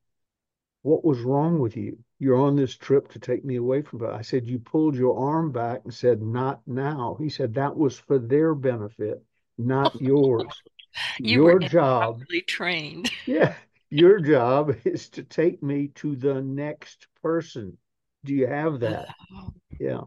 What 0.83 1.05
was 1.05 1.21
wrong 1.21 1.59
with 1.59 1.77
you? 1.77 1.99
You're 2.21 2.41
on 2.41 2.55
this 2.55 2.77
trip 2.77 3.09
to 3.13 3.19
take 3.19 3.45
me 3.45 3.57
away 3.57 3.83
from 3.83 4.05
it. 4.05 4.11
I 4.11 4.23
said, 4.23 4.47
You 4.47 4.61
pulled 4.61 4.95
your 4.95 5.19
arm 5.19 5.51
back 5.51 5.81
and 5.85 5.93
said, 5.93 6.23
Not 6.23 6.61
now. 6.67 7.17
He 7.19 7.29
said, 7.29 7.55
That 7.55 7.77
was 7.77 7.99
for 7.99 8.19
their 8.19 8.55
benefit, 8.55 9.25
not 9.59 9.95
yours. 10.01 10.47
you 11.19 11.45
your 11.45 11.59
job 11.61 12.23
trained. 12.47 13.11
yeah. 13.27 13.55
Your 13.91 14.19
job 14.19 14.75
is 14.85 15.09
to 15.11 15.23
take 15.23 15.63
me 15.63 15.89
to 15.97 16.17
the 16.17 16.43
next 16.43 17.07
person 17.23 17.77
do 18.25 18.35
you 18.35 18.47
have 18.47 18.81
that? 18.81 19.15
Oh. 19.33 19.53
Yeah. 19.79 20.01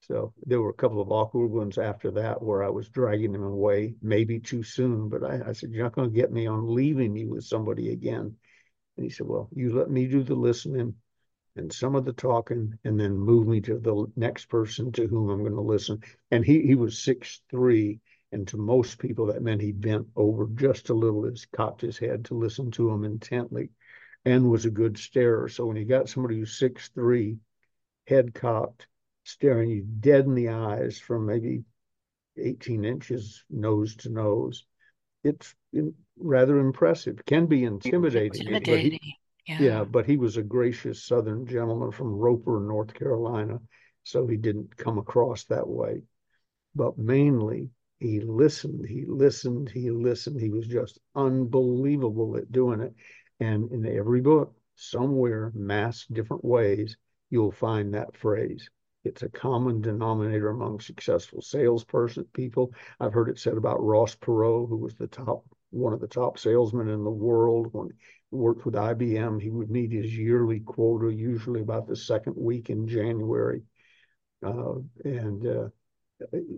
So 0.00 0.34
there 0.44 0.60
were 0.60 0.70
a 0.70 0.74
couple 0.74 1.00
of 1.00 1.12
awkward 1.12 1.48
ones 1.48 1.78
after 1.78 2.10
that 2.12 2.42
where 2.42 2.64
I 2.64 2.68
was 2.68 2.88
dragging 2.88 3.32
them 3.32 3.44
away, 3.44 3.94
maybe 4.02 4.40
too 4.40 4.64
soon. 4.64 5.08
But 5.08 5.22
I, 5.22 5.50
I 5.50 5.52
said, 5.52 5.70
You're 5.70 5.84
not 5.84 5.94
going 5.94 6.10
to 6.10 6.16
get 6.16 6.32
me 6.32 6.46
on 6.46 6.74
leaving 6.74 7.14
you 7.14 7.28
with 7.28 7.44
somebody 7.44 7.92
again. 7.92 8.34
And 8.96 9.04
he 9.04 9.08
said, 9.08 9.26
Well, 9.28 9.48
you 9.54 9.72
let 9.72 9.90
me 9.90 10.06
do 10.06 10.24
the 10.24 10.34
listening 10.34 10.94
and 11.56 11.72
some 11.72 11.94
of 11.94 12.04
the 12.04 12.12
talking 12.12 12.76
and 12.84 12.98
then 12.98 13.16
move 13.16 13.46
me 13.46 13.60
to 13.62 13.78
the 13.78 14.06
next 14.16 14.46
person 14.46 14.90
to 14.92 15.06
whom 15.06 15.30
I'm 15.30 15.40
going 15.40 15.54
to 15.54 15.60
listen. 15.60 16.02
And 16.30 16.44
he, 16.44 16.62
he 16.62 16.74
was 16.74 16.98
six 16.98 17.40
three, 17.50 18.00
And 18.32 18.46
to 18.48 18.56
most 18.56 18.98
people, 18.98 19.26
that 19.26 19.42
meant 19.42 19.60
he 19.60 19.72
bent 19.72 20.06
over 20.14 20.46
just 20.54 20.90
a 20.90 20.94
little 20.94 21.26
as 21.26 21.46
cocked 21.46 21.80
his 21.80 21.98
head 21.98 22.26
to 22.26 22.34
listen 22.34 22.70
to 22.72 22.90
him 22.90 23.04
intently 23.04 23.70
and 24.24 24.50
was 24.50 24.64
a 24.64 24.70
good 24.70 24.98
starer. 24.98 25.48
So 25.48 25.66
when 25.66 25.76
you 25.76 25.84
got 25.84 26.08
somebody 26.08 26.38
who's 26.38 26.58
six 26.58 26.88
three 26.88 27.38
head 28.06 28.34
cocked, 28.34 28.86
staring 29.24 29.70
you 29.70 29.82
dead 29.82 30.24
in 30.26 30.34
the 30.34 30.50
eyes 30.50 30.98
from 30.98 31.26
maybe 31.26 31.64
18 32.36 32.84
inches 32.84 33.44
nose 33.50 33.96
to 33.96 34.10
nose. 34.10 34.64
It's 35.22 35.54
rather 36.18 36.58
impressive. 36.58 37.24
Can 37.26 37.46
be 37.46 37.64
intimidating. 37.64 38.46
Intimidating. 38.46 38.90
But 38.90 39.02
he, 39.02 39.16
yeah. 39.46 39.58
yeah, 39.60 39.84
but 39.84 40.06
he 40.06 40.16
was 40.16 40.36
a 40.36 40.42
gracious 40.42 41.04
Southern 41.04 41.46
gentleman 41.46 41.92
from 41.92 42.14
Roper, 42.14 42.60
North 42.60 42.94
Carolina, 42.94 43.60
so 44.04 44.26
he 44.26 44.36
didn't 44.36 44.76
come 44.76 44.98
across 44.98 45.44
that 45.44 45.68
way. 45.68 46.02
But 46.74 46.98
mainly, 46.98 47.70
he 48.00 48.20
listened, 48.20 48.86
he 48.86 49.04
listened, 49.04 49.68
he 49.68 49.90
listened. 49.90 50.40
He 50.40 50.48
was 50.48 50.66
just 50.66 50.98
unbelievable 51.14 52.36
at 52.38 52.50
doing 52.50 52.80
it. 52.80 52.94
And 53.40 53.70
in 53.70 53.86
every 53.86 54.22
book, 54.22 54.54
somewhere, 54.74 55.52
mass 55.54 56.06
different 56.06 56.42
ways, 56.42 56.96
you'll 57.28 57.52
find 57.52 57.92
that 57.92 58.16
phrase. 58.16 58.70
It's 59.04 59.22
a 59.22 59.28
common 59.28 59.82
denominator 59.82 60.48
among 60.48 60.80
successful 60.80 61.42
salesperson 61.42 62.24
people. 62.32 62.72
I've 62.98 63.12
heard 63.12 63.28
it 63.28 63.38
said 63.38 63.58
about 63.58 63.84
Ross 63.84 64.14
Perot, 64.14 64.68
who 64.68 64.78
was 64.78 64.94
the 64.94 65.06
top 65.06 65.44
one 65.70 65.92
of 65.92 66.00
the 66.00 66.08
top 66.08 66.38
salesmen 66.38 66.88
in 66.88 67.04
the 67.04 67.10
world 67.10 67.68
when 67.72 67.88
he 67.88 68.36
worked 68.36 68.64
with 68.64 68.74
IBM. 68.74 69.40
He 69.40 69.50
would 69.50 69.70
meet 69.70 69.92
his 69.92 70.16
yearly 70.16 70.60
quota, 70.60 71.14
usually 71.14 71.60
about 71.60 71.86
the 71.86 71.96
second 71.96 72.34
week 72.36 72.70
in 72.70 72.88
January. 72.88 73.62
Uh, 74.42 74.76
and 75.04 75.46
uh, 75.46 75.68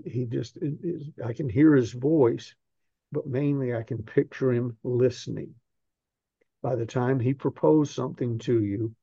he 0.05 0.27
just 0.27 0.59
is, 0.61 1.11
I 1.25 1.33
can 1.33 1.49
hear 1.49 1.75
his 1.75 1.93
voice, 1.93 2.55
but 3.11 3.27
mainly 3.27 3.75
I 3.75 3.83
can 3.83 4.03
picture 4.03 4.53
him 4.53 4.77
listening. 4.83 5.55
By 6.63 6.77
the 6.77 6.87
time 6.87 7.21
he 7.21 7.35
proposed 7.35 7.93
something 7.93 8.39
to 8.41 8.63
you, 8.63 8.95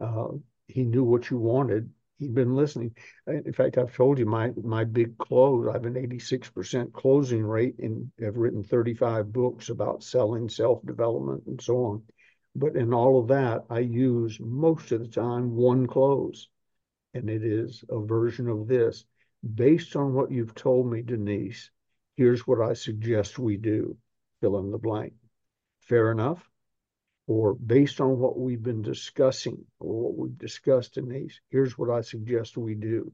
uh, 0.00 0.28
he 0.66 0.84
knew 0.84 1.04
what 1.04 1.30
you 1.30 1.38
wanted. 1.38 1.90
He'd 2.18 2.34
been 2.34 2.54
listening. 2.54 2.94
In 3.26 3.52
fact, 3.52 3.78
I've 3.78 3.94
told 3.94 4.18
you 4.18 4.26
my 4.26 4.52
my 4.62 4.84
big 4.84 5.18
close. 5.18 5.68
I 5.68 5.72
have 5.72 5.84
an 5.84 5.96
86% 5.96 6.92
closing 6.92 7.44
rate, 7.44 7.78
and 7.78 8.10
have 8.20 8.36
written 8.36 8.64
35 8.64 9.32
books 9.32 9.68
about 9.68 10.02
selling, 10.02 10.48
self 10.48 10.84
development, 10.84 11.44
and 11.46 11.60
so 11.60 11.84
on. 11.84 12.02
But 12.56 12.76
in 12.76 12.92
all 12.92 13.20
of 13.20 13.28
that, 13.28 13.64
I 13.70 13.80
use 13.80 14.38
most 14.40 14.90
of 14.90 15.00
the 15.00 15.08
time 15.08 15.54
one 15.54 15.86
close, 15.86 16.48
and 17.14 17.30
it 17.30 17.44
is 17.44 17.84
a 17.88 18.00
version 18.00 18.48
of 18.48 18.66
this 18.66 19.04
based 19.42 19.96
on 19.96 20.14
what 20.14 20.30
you've 20.30 20.54
told 20.54 20.90
me, 20.90 21.02
Denise, 21.02 21.70
here's 22.16 22.46
what 22.46 22.60
I 22.60 22.74
suggest 22.74 23.38
we 23.38 23.56
do. 23.56 23.96
Fill 24.40 24.58
in 24.58 24.70
the 24.70 24.78
blank. 24.78 25.14
Fair 25.80 26.10
enough? 26.10 26.48
Or 27.26 27.54
based 27.54 28.00
on 28.00 28.18
what 28.18 28.38
we've 28.38 28.62
been 28.62 28.82
discussing 28.82 29.64
or 29.80 30.02
what 30.02 30.16
we've 30.16 30.38
discussed, 30.38 30.94
Denise, 30.94 31.40
here's 31.50 31.76
what 31.76 31.90
I 31.90 32.00
suggest 32.00 32.56
we 32.56 32.74
do. 32.74 33.12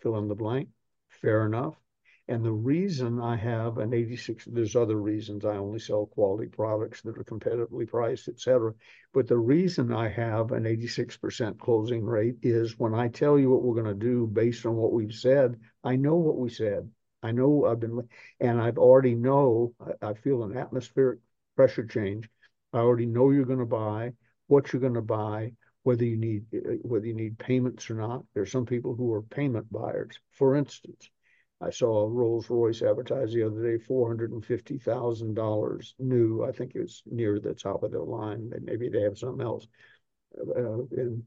Fill 0.00 0.16
in 0.18 0.28
the 0.28 0.34
blank. 0.34 0.68
Fair 1.08 1.46
enough? 1.46 1.74
And 2.28 2.44
the 2.44 2.52
reason 2.52 3.20
I 3.20 3.36
have 3.36 3.78
an 3.78 3.94
86, 3.94 4.46
there's 4.46 4.74
other 4.74 4.96
reasons 4.96 5.44
I 5.44 5.56
only 5.56 5.78
sell 5.78 6.06
quality 6.06 6.48
products 6.48 7.00
that 7.02 7.16
are 7.16 7.24
competitively 7.24 7.86
priced, 7.88 8.28
et 8.28 8.40
cetera. 8.40 8.74
But 9.14 9.28
the 9.28 9.38
reason 9.38 9.92
I 9.92 10.08
have 10.08 10.50
an 10.50 10.64
86% 10.64 11.58
closing 11.60 12.04
rate 12.04 12.36
is 12.42 12.80
when 12.80 12.94
I 12.94 13.08
tell 13.08 13.38
you 13.38 13.50
what 13.50 13.62
we're 13.62 13.80
going 13.80 13.98
to 13.98 14.06
do 14.06 14.26
based 14.26 14.66
on 14.66 14.74
what 14.74 14.92
we've 14.92 15.14
said, 15.14 15.60
I 15.84 15.94
know 15.94 16.16
what 16.16 16.36
we 16.36 16.50
said. 16.50 16.90
I 17.22 17.30
know 17.30 17.64
I've 17.64 17.80
been, 17.80 18.08
and 18.40 18.60
I've 18.60 18.78
already 18.78 19.14
know, 19.14 19.72
I, 19.80 20.08
I 20.08 20.14
feel 20.14 20.42
an 20.42 20.56
atmospheric 20.56 21.20
pressure 21.54 21.86
change. 21.86 22.28
I 22.72 22.78
already 22.78 23.06
know 23.06 23.30
you're 23.30 23.44
going 23.44 23.60
to 23.60 23.66
buy, 23.66 24.14
what 24.48 24.72
you're 24.72 24.82
going 24.82 24.94
to 24.94 25.02
buy, 25.02 25.52
whether 25.84 26.04
you 26.04 26.16
need 26.16 26.44
eh, 26.52 26.78
whether 26.82 27.06
you 27.06 27.14
need 27.14 27.38
payments 27.38 27.88
or 27.88 27.94
not. 27.94 28.24
There's 28.34 28.50
some 28.50 28.66
people 28.66 28.96
who 28.96 29.12
are 29.12 29.22
payment 29.22 29.72
buyers. 29.72 30.18
For 30.32 30.56
instance, 30.56 31.08
I 31.60 31.70
saw 31.70 32.02
a 32.02 32.08
Rolls 32.08 32.50
Royce 32.50 32.82
advertised 32.82 33.34
the 33.34 33.44
other 33.44 33.62
day, 33.62 33.82
four 33.82 34.08
hundred 34.08 34.32
and 34.32 34.44
fifty 34.44 34.78
thousand 34.78 35.34
dollars 35.34 35.94
new. 35.98 36.44
I 36.44 36.52
think 36.52 36.72
it 36.74 36.80
was 36.80 37.02
near 37.06 37.40
the 37.40 37.54
top 37.54 37.82
of 37.82 37.92
the 37.92 38.00
line. 38.00 38.52
Maybe 38.62 38.88
they 38.88 39.02
have 39.02 39.16
something 39.16 39.44
else. 39.44 39.66
Uh, 40.38 40.82
and 40.90 41.22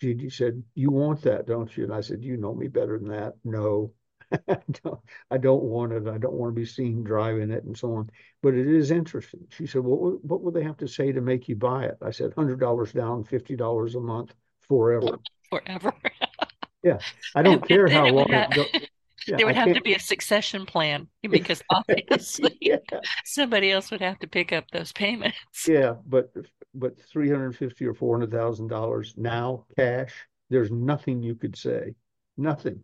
Gigi 0.00 0.30
said, 0.30 0.62
"You 0.74 0.90
want 0.90 1.22
that, 1.22 1.46
don't 1.46 1.76
you?" 1.76 1.84
And 1.84 1.92
I 1.92 2.00
said, 2.00 2.22
"You 2.22 2.36
know 2.36 2.54
me 2.54 2.68
better 2.68 2.96
than 2.96 3.08
that." 3.08 3.34
No, 3.44 3.92
I, 4.48 4.58
don't, 4.84 5.00
I 5.32 5.38
don't 5.38 5.64
want 5.64 5.92
it. 5.92 6.06
I 6.06 6.18
don't 6.18 6.34
want 6.34 6.54
to 6.54 6.60
be 6.60 6.66
seen 6.66 7.02
driving 7.02 7.50
it 7.50 7.64
and 7.64 7.76
so 7.76 7.94
on. 7.94 8.08
But 8.40 8.54
it 8.54 8.68
is 8.68 8.92
interesting. 8.92 9.48
She 9.50 9.66
said, 9.66 9.82
"What 9.82 10.24
what 10.24 10.42
would 10.42 10.54
they 10.54 10.62
have 10.62 10.76
to 10.78 10.88
say 10.88 11.10
to 11.10 11.20
make 11.20 11.48
you 11.48 11.56
buy 11.56 11.86
it?" 11.86 11.98
I 12.00 12.12
said, 12.12 12.34
hundred 12.34 12.60
dollars 12.60 12.92
down, 12.92 13.24
fifty 13.24 13.56
dollars 13.56 13.96
a 13.96 14.00
month, 14.00 14.32
forever." 14.68 15.18
Forever. 15.50 15.92
yeah, 16.84 16.98
I 17.34 17.42
don't 17.42 17.66
care 17.66 17.88
how 17.88 18.06
long. 18.06 18.26
It 18.30 18.90
yeah, 19.26 19.36
there 19.36 19.46
would 19.46 19.56
I 19.56 19.60
have 19.60 19.74
to 19.74 19.80
be 19.80 19.94
a 19.94 19.98
succession 19.98 20.66
plan 20.66 21.08
because 21.22 21.62
obviously 21.70 22.56
yeah. 22.60 22.78
somebody 23.24 23.70
else 23.70 23.90
would 23.90 24.00
have 24.00 24.18
to 24.20 24.26
pick 24.26 24.52
up 24.52 24.70
those 24.70 24.92
payments. 24.92 25.36
Yeah, 25.66 25.94
but 26.06 26.32
but 26.74 27.00
three 27.00 27.30
hundred 27.30 27.56
fifty 27.56 27.86
or 27.86 27.94
four 27.94 28.16
hundred 28.16 28.30
thousand 28.30 28.68
dollars 28.68 29.14
now 29.16 29.66
cash. 29.76 30.12
There's 30.50 30.70
nothing 30.70 31.22
you 31.22 31.34
could 31.34 31.56
say, 31.56 31.94
nothing. 32.36 32.82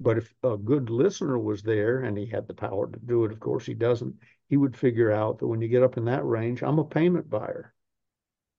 But 0.00 0.18
if 0.18 0.34
a 0.42 0.56
good 0.56 0.90
listener 0.90 1.38
was 1.38 1.62
there 1.62 2.00
and 2.00 2.18
he 2.18 2.26
had 2.26 2.48
the 2.48 2.54
power 2.54 2.90
to 2.90 2.98
do 2.98 3.24
it, 3.24 3.32
of 3.32 3.40
course 3.40 3.66
he 3.66 3.74
doesn't. 3.74 4.16
He 4.48 4.56
would 4.56 4.76
figure 4.76 5.12
out 5.12 5.38
that 5.38 5.46
when 5.46 5.60
you 5.60 5.68
get 5.68 5.82
up 5.82 5.96
in 5.96 6.04
that 6.06 6.24
range, 6.24 6.62
I'm 6.62 6.78
a 6.78 6.84
payment 6.84 7.30
buyer. 7.30 7.72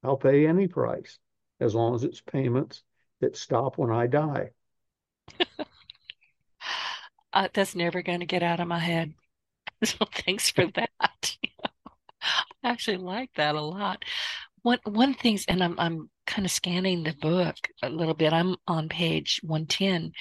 I'll 0.03 0.17
pay 0.17 0.47
any 0.47 0.67
price 0.67 1.19
as 1.59 1.75
long 1.75 1.95
as 1.95 2.03
it's 2.03 2.21
payments 2.21 2.83
that 3.21 3.37
stop 3.37 3.77
when 3.77 3.91
I 3.91 4.07
die 4.07 4.51
uh, 7.33 7.47
that's 7.53 7.75
never 7.75 8.01
going 8.01 8.19
to 8.19 8.25
get 8.25 8.43
out 8.43 8.59
of 8.59 8.67
my 8.67 8.79
head. 8.79 9.13
So 9.83 10.05
thanks 10.25 10.49
for 10.49 10.65
that. 10.75 10.91
I 12.21 12.69
actually 12.69 12.97
like 12.97 13.31
that 13.35 13.55
a 13.55 13.61
lot. 13.61 14.05
One 14.61 14.79
one 14.85 15.13
things, 15.13 15.43
and 15.47 15.61
I'm 15.61 15.77
I'm 15.77 16.09
kind 16.25 16.45
of 16.45 16.51
scanning 16.51 17.03
the 17.03 17.13
book 17.13 17.55
a 17.81 17.89
little 17.89 18.13
bit. 18.13 18.31
I'm 18.31 18.55
on 18.65 18.87
page 18.87 19.41
110, 19.43 20.13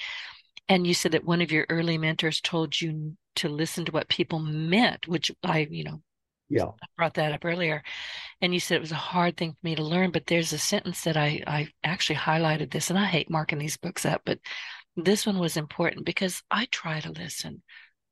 and 0.67 0.85
you 0.85 0.93
said 0.93 1.13
that 1.13 1.23
one 1.23 1.41
of 1.41 1.51
your 1.51 1.65
early 1.69 1.97
mentors 1.97 2.41
told 2.41 2.79
you 2.79 3.15
to 3.35 3.47
listen 3.47 3.85
to 3.85 3.91
what 3.93 4.09
people 4.09 4.39
meant, 4.39 5.07
which 5.07 5.31
I, 5.43 5.67
you 5.69 5.85
know, 5.85 6.01
yeah, 6.49 6.65
I 6.65 6.87
brought 6.97 7.13
that 7.15 7.31
up 7.31 7.45
earlier, 7.45 7.83
and 8.41 8.53
you 8.53 8.59
said 8.59 8.75
it 8.75 8.81
was 8.81 8.91
a 8.91 8.95
hard 8.95 9.37
thing 9.37 9.51
for 9.53 9.59
me 9.63 9.75
to 9.75 9.83
learn. 9.83 10.11
But 10.11 10.25
there's 10.25 10.51
a 10.51 10.57
sentence 10.57 11.03
that 11.05 11.15
I 11.15 11.41
I 11.47 11.69
actually 11.83 12.17
highlighted 12.17 12.71
this, 12.71 12.89
and 12.89 12.99
I 12.99 13.05
hate 13.05 13.29
marking 13.29 13.59
these 13.59 13.77
books 13.77 14.05
up, 14.05 14.23
but 14.25 14.39
this 14.95 15.25
one 15.25 15.39
was 15.39 15.57
important 15.57 16.05
because 16.05 16.41
I 16.51 16.65
try 16.65 16.99
to 16.99 17.11
listen. 17.11 17.63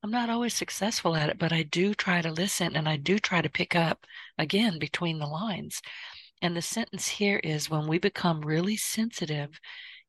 I'm 0.04 0.12
not 0.12 0.30
always 0.30 0.54
successful 0.54 1.16
at 1.16 1.30
it, 1.30 1.38
but 1.38 1.54
I 1.54 1.64
do 1.64 1.94
try 1.94 2.22
to 2.22 2.32
listen 2.32 2.76
and 2.76 2.90
I 2.90 2.98
do 2.98 3.20
try 3.20 3.42
to 3.42 3.50
pick 3.50 3.76
up 3.76 4.06
again 4.38 4.80
between 4.80 5.20
the 5.20 5.28
lines. 5.28 5.82
And 6.42 6.58
the 6.58 6.62
sentence 6.62 7.08
here 7.08 7.40
is 7.44 7.70
when 7.70 7.88
we 7.88 8.00
become 8.00 8.42
really 8.42 8.78
sensitive, 8.78 9.60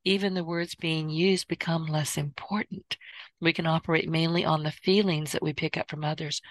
even 0.03 0.33
the 0.33 0.43
words 0.43 0.73
being 0.73 1.09
used 1.09 1.47
become 1.47 1.85
less 1.85 2.17
important. 2.17 2.97
We 3.39 3.53
can 3.53 3.67
operate 3.67 4.09
mainly 4.09 4.43
on 4.43 4.63
the 4.63 4.71
feelings 4.71 5.31
that 5.33 5.43
we 5.43 5.53
pick 5.53 5.77
up 5.77 5.89
from 5.89 6.03
others. 6.03 6.41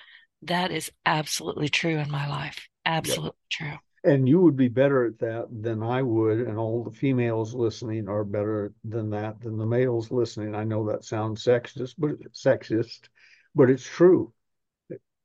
That 0.42 0.70
is 0.70 0.92
absolutely 1.04 1.68
true 1.68 1.98
in 1.98 2.10
my 2.10 2.28
life. 2.28 2.68
Absolutely 2.86 3.32
true 3.50 3.78
and 4.04 4.28
you 4.28 4.40
would 4.40 4.56
be 4.56 4.68
better 4.68 5.04
at 5.04 5.18
that 5.20 5.46
than 5.50 5.82
I 5.82 6.02
would, 6.02 6.40
and 6.40 6.58
all 6.58 6.82
the 6.82 6.90
females 6.90 7.54
listening 7.54 8.08
are 8.08 8.24
better 8.24 8.72
than 8.84 9.10
that 9.10 9.40
than 9.40 9.56
the 9.56 9.66
males 9.66 10.10
listening. 10.10 10.54
I 10.54 10.64
know 10.64 10.86
that 10.86 11.04
sounds 11.04 11.44
sexist, 11.44 11.94
but 11.98 12.20
sexist, 12.32 13.08
but 13.54 13.70
it's 13.70 13.86
true. 13.86 14.32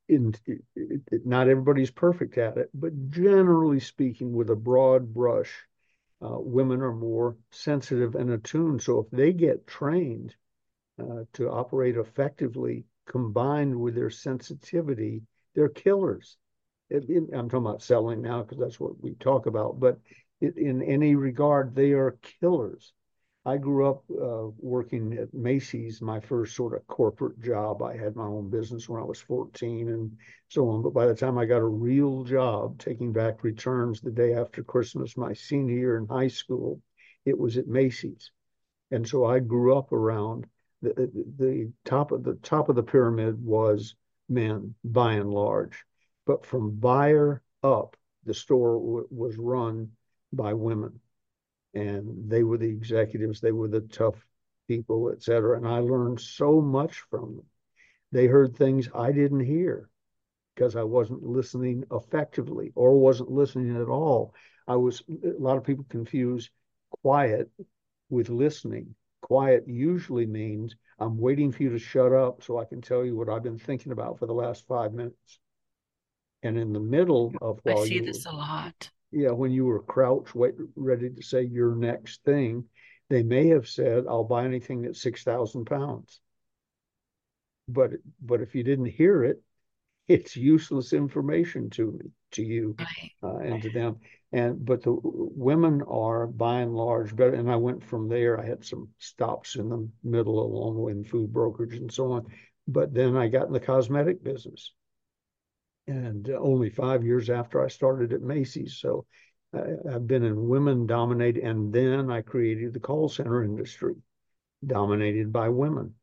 In, 0.09 0.33
it, 0.45 0.61
it, 1.11 1.25
not 1.25 1.49
everybody's 1.49 1.91
perfect 1.91 2.37
at 2.37 2.57
it, 2.57 2.69
but 2.73 3.09
generally 3.09 3.79
speaking, 3.79 4.31
with 4.31 4.49
a 4.49 4.55
broad 4.55 5.13
brush, 5.13 5.51
uh, 6.21 6.39
women 6.39 6.81
are 6.81 6.93
more 6.93 7.35
sensitive 7.51 8.15
and 8.15 8.29
attuned. 8.29 8.81
So 8.81 8.99
if 8.99 9.09
they 9.11 9.33
get 9.33 9.67
trained 9.67 10.35
uh, 10.99 11.23
to 11.33 11.49
operate 11.49 11.97
effectively, 11.97 12.85
combined 13.05 13.77
with 13.77 13.95
their 13.95 14.09
sensitivity, 14.09 15.23
they're 15.55 15.67
killers 15.67 16.37
I'm 16.91 17.50
talking 17.50 17.65
about 17.65 17.82
selling 17.82 18.21
now 18.21 18.43
because 18.43 18.60
that's 18.60 18.80
what 18.80 19.02
we 19.02 19.15
talk 19.15 19.45
about, 19.45 19.80
but 19.80 20.00
in 20.39 20.82
any 20.84 21.15
regard, 21.15 21.76
they 21.76 21.91
are 21.91 22.17
killers. 22.39 22.93
I 23.45 23.58
grew 23.58 23.88
up 23.88 24.04
uh, 24.12 24.50
working 24.60 25.17
at 25.17 25.34
Macy's, 25.34 26.02
my 26.02 26.19
first 26.19 26.54
sort 26.56 26.73
of 26.76 26.86
corporate 26.88 27.41
job. 27.41 27.82
I 27.82 27.95
had 27.95 28.15
my 28.15 28.26
own 28.26 28.50
business 28.50 28.89
when 28.89 29.02
I 29.02 29.06
was 29.06 29.21
14 29.21 29.88
and 29.88 30.17
so 30.50 30.69
on. 30.69 30.82
But 30.82 30.93
by 30.93 31.08
the 31.08 31.15
time 31.15 31.38
I 31.38 31.45
got 31.45 31.62
a 31.62 31.65
real 31.65 32.23
job 32.26 32.78
taking 32.78 33.13
back 33.13 33.45
returns 33.45 34.02
the 34.02 34.12
day 34.12 34.34
after 34.34 34.63
Christmas, 34.63 35.15
my 35.15 35.34
senior 35.34 35.76
year 35.76 35.97
in 35.97 36.08
high 36.08 36.28
school, 36.28 36.82
it 37.26 37.38
was 37.38 37.58
at 37.58 37.67
Macy's. 37.67 38.31
And 38.92 39.08
so 39.08 39.23
I 39.23 39.40
grew 39.40 39.77
up 39.77 39.94
around 39.94 40.46
the, 40.81 41.10
the 41.38 41.71
top 41.85 42.12
of 42.12 42.23
the 42.23 42.35
top 42.35 42.67
of 42.67 42.75
the 42.75 42.83
pyramid 42.83 43.42
was 43.42 43.96
men 44.27 44.75
by 44.83 45.13
and 45.13 45.31
large 45.31 45.85
but 46.28 46.46
from 46.46 46.71
buyer 46.71 47.42
up, 47.63 47.96
the 48.25 48.34
store 48.34 48.78
was 49.10 49.38
run 49.38 49.90
by 50.34 50.54
women, 50.54 51.00
and 51.73 52.30
they 52.30 52.44
were 52.44 52.58
the 52.58 52.69
executives. 52.69 53.40
They 53.40 53.54
were 53.54 53.69
the 53.69 53.82
tough 53.82 54.15
people, 54.67 55.10
et 55.12 55.23
cetera. 55.23 55.56
And 55.58 55.67
I 55.67 55.80
learned 55.80 56.19
so 56.19 56.62
much 56.62 57.00
from 57.10 57.38
them. 57.38 57.46
They 58.12 58.28
heard 58.28 58.56
things 58.56 58.90
I 58.94 59.13
didn't 59.13 59.46
hear 59.46 59.90
because 60.54 60.75
I 60.75 60.84
wasn't 60.84 61.23
listening 61.23 61.86
effectively 61.92 62.73
or 62.75 63.00
wasn't 63.00 63.32
listening 63.32 63.75
at 63.78 63.88
all. 63.88 64.34
I 64.67 64.75
was 64.75 65.02
a 65.23 65.42
lot 65.42 65.58
of 65.58 65.63
people 65.63 65.86
confuse 65.88 66.50
quiet 67.02 67.50
with 68.10 68.30
listening. 68.30 68.96
Quiet 69.21 69.63
usually 69.67 70.25
means 70.25 70.75
I'm 71.00 71.17
waiting 71.17 71.52
for 71.52 71.63
you 71.63 71.69
to 71.69 71.80
shut 71.80 72.12
up 72.12 72.44
so 72.44 72.58
I 72.58 72.65
can 72.65 72.82
tell 72.82 73.06
you 73.06 73.15
what 73.15 73.30
I've 73.30 73.44
been 73.44 73.60
thinking 73.60 73.92
about 73.92 74.19
for 74.19 74.25
the 74.25 74.34
last 74.34 74.67
five 74.67 74.94
minutes. 74.94 75.40
And 76.44 76.58
in 76.58 76.71
the 76.73 76.79
middle 76.79 77.33
of 77.42 77.60
I 77.65 77.85
see 77.85 78.00
this 78.00 78.25
a 78.25 78.31
lot. 78.31 78.90
yeah, 79.12 79.31
when 79.31 79.52
you 79.52 79.65
were 79.65 79.81
crouched, 79.81 80.35
wait, 80.35 80.56
ready 80.75 81.10
to 81.10 81.21
say 81.21 81.44
your 81.44 81.75
next 81.75 82.23
thing, 82.23 82.65
they 83.10 83.23
may 83.23 83.48
have 83.48 83.67
said, 83.67 84.06
"I'll 84.08 84.23
buy 84.23 84.46
anything 84.46 84.81
that's 84.83 85.02
six 85.02 85.23
thousand 85.23 85.65
pounds." 85.65 86.19
But 87.67 87.92
but 88.21 88.42
if 88.42 88.56
you 88.56 88.63
didn't 88.63 88.85
hear 88.85 89.23
it, 89.23 89.42
it's 90.08 90.35
useless 90.35 90.94
information 90.94 91.69
to 91.71 91.92
me, 91.92 92.12
to 92.31 92.44
you, 92.44 92.75
Right. 92.79 93.12
uh, 93.23 93.38
and 93.38 93.62
to 93.63 93.69
them. 93.69 93.98
And 94.31 94.63
but 94.65 94.83
the 94.83 94.96
women 95.04 95.81
are 95.83 96.27
by 96.27 96.60
and 96.62 96.75
large 96.75 97.15
better. 97.15 97.33
And 97.33 97.50
I 97.50 97.56
went 97.56 97.83
from 97.83 98.10
there. 98.10 98.40
I 98.40 98.46
had 98.46 98.63
some 98.63 98.90
stops 99.00 99.56
in 99.56 99.69
the 99.69 99.90
middle 100.04 100.40
along 100.40 100.92
in 100.92 101.04
food 101.04 101.31
brokerage 101.33 101.75
and 101.75 101.92
so 101.92 102.12
on. 102.12 102.27
But 102.67 102.94
then 102.94 103.15
I 103.15 103.27
got 103.29 103.48
in 103.48 103.54
the 103.54 103.60
cosmetic 103.60 104.21
business 104.23 104.73
and 105.88 106.29
only 106.29 106.69
five 106.69 107.04
years 107.04 107.29
after 107.29 107.63
I 107.63 107.69
started 107.69 108.13
at 108.13 108.21
Macy's. 108.21 108.77
So 108.79 109.06
I, 109.54 109.96
I've 109.96 110.08
been 110.08 110.23
in 110.23 110.50
women 110.50 110.85
dominated, 110.85 111.44
and 111.44 111.71
then 111.73 112.12
I 112.12 112.21
created 112.21 112.73
the 112.73 112.79
call 112.79 113.10
center 113.10 113.44
industry, 113.44 113.96
dominated 114.65 115.31
by 115.31 115.50
women, 115.50 115.94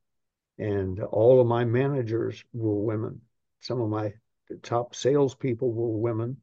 and 0.57 0.99
all 0.99 1.39
of 1.39 1.47
my 1.47 1.65
managers 1.65 2.43
were 2.53 2.75
women. 2.75 3.21
Some 3.61 3.81
of 3.81 3.89
my 3.89 4.13
top 4.63 4.95
salespeople 4.95 5.71
were 5.71 5.97
women, 5.97 6.37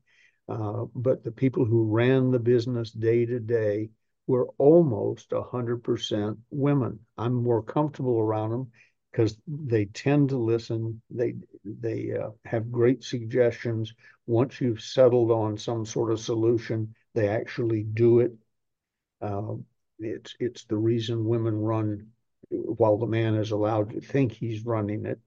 uh, 0.48 0.84
but 0.94 1.24
the 1.24 1.32
people 1.32 1.64
who 1.64 1.84
ran 1.84 2.30
the 2.30 2.38
business 2.38 2.90
day 2.90 3.26
to 3.26 3.40
day 3.40 3.90
were 4.26 4.48
almost 4.58 5.32
a 5.32 5.42
hundred 5.42 5.82
percent 5.82 6.38
women. 6.50 7.00
I'm 7.18 7.34
more 7.34 7.62
comfortable 7.62 8.18
around 8.20 8.50
them 8.50 8.70
because 9.12 9.38
they 9.46 9.86
tend 9.86 10.30
to 10.30 10.38
listen. 10.38 11.02
They 11.10 11.36
they 11.64 12.12
uh, 12.12 12.30
have 12.46 12.72
great 12.72 13.04
suggestions. 13.04 13.94
Once 14.26 14.60
you've 14.60 14.80
settled 14.82 15.30
on 15.30 15.58
some 15.58 15.86
sort 15.86 16.12
of 16.12 16.20
solution, 16.20 16.94
they 17.14 17.28
actually 17.28 17.84
do 17.84 18.20
it. 18.20 18.32
Uh, 19.20 19.54
it's 19.98 20.34
it's 20.40 20.64
the 20.64 20.76
reason 20.76 21.24
women 21.24 21.56
run 21.58 22.08
while 22.50 22.98
the 22.98 23.06
man 23.06 23.34
is 23.34 23.50
allowed 23.50 23.90
to 23.90 24.00
think 24.00 24.32
he's 24.32 24.64
running 24.64 25.06
it. 25.06 25.20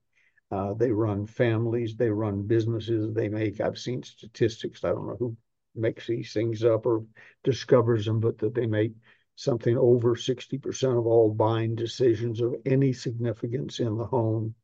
Uh, 0.51 0.73
they 0.73 0.91
run 0.91 1.25
families, 1.25 1.95
they 1.95 2.09
run 2.09 2.43
businesses, 2.43 3.13
they 3.13 3.29
make. 3.29 3.61
I've 3.61 3.77
seen 3.79 4.03
statistics. 4.03 4.83
I 4.83 4.89
don't 4.89 5.07
know 5.07 5.17
who 5.19 5.37
makes 5.75 6.07
these 6.07 6.33
things 6.33 6.63
up 6.63 6.85
or 6.85 7.05
discovers 7.43 8.05
them, 8.05 8.19
but 8.19 8.37
that 8.39 8.53
they 8.55 8.67
make 8.67 8.93
something 9.35 9.77
over 9.77 10.15
60% 10.15 10.97
of 10.97 11.05
all 11.05 11.33
buying 11.33 11.75
decisions 11.75 12.41
of 12.41 12.55
any 12.65 12.93
significance 12.93 13.79
in 13.79 13.97
the 13.97 14.05
home 14.05 14.55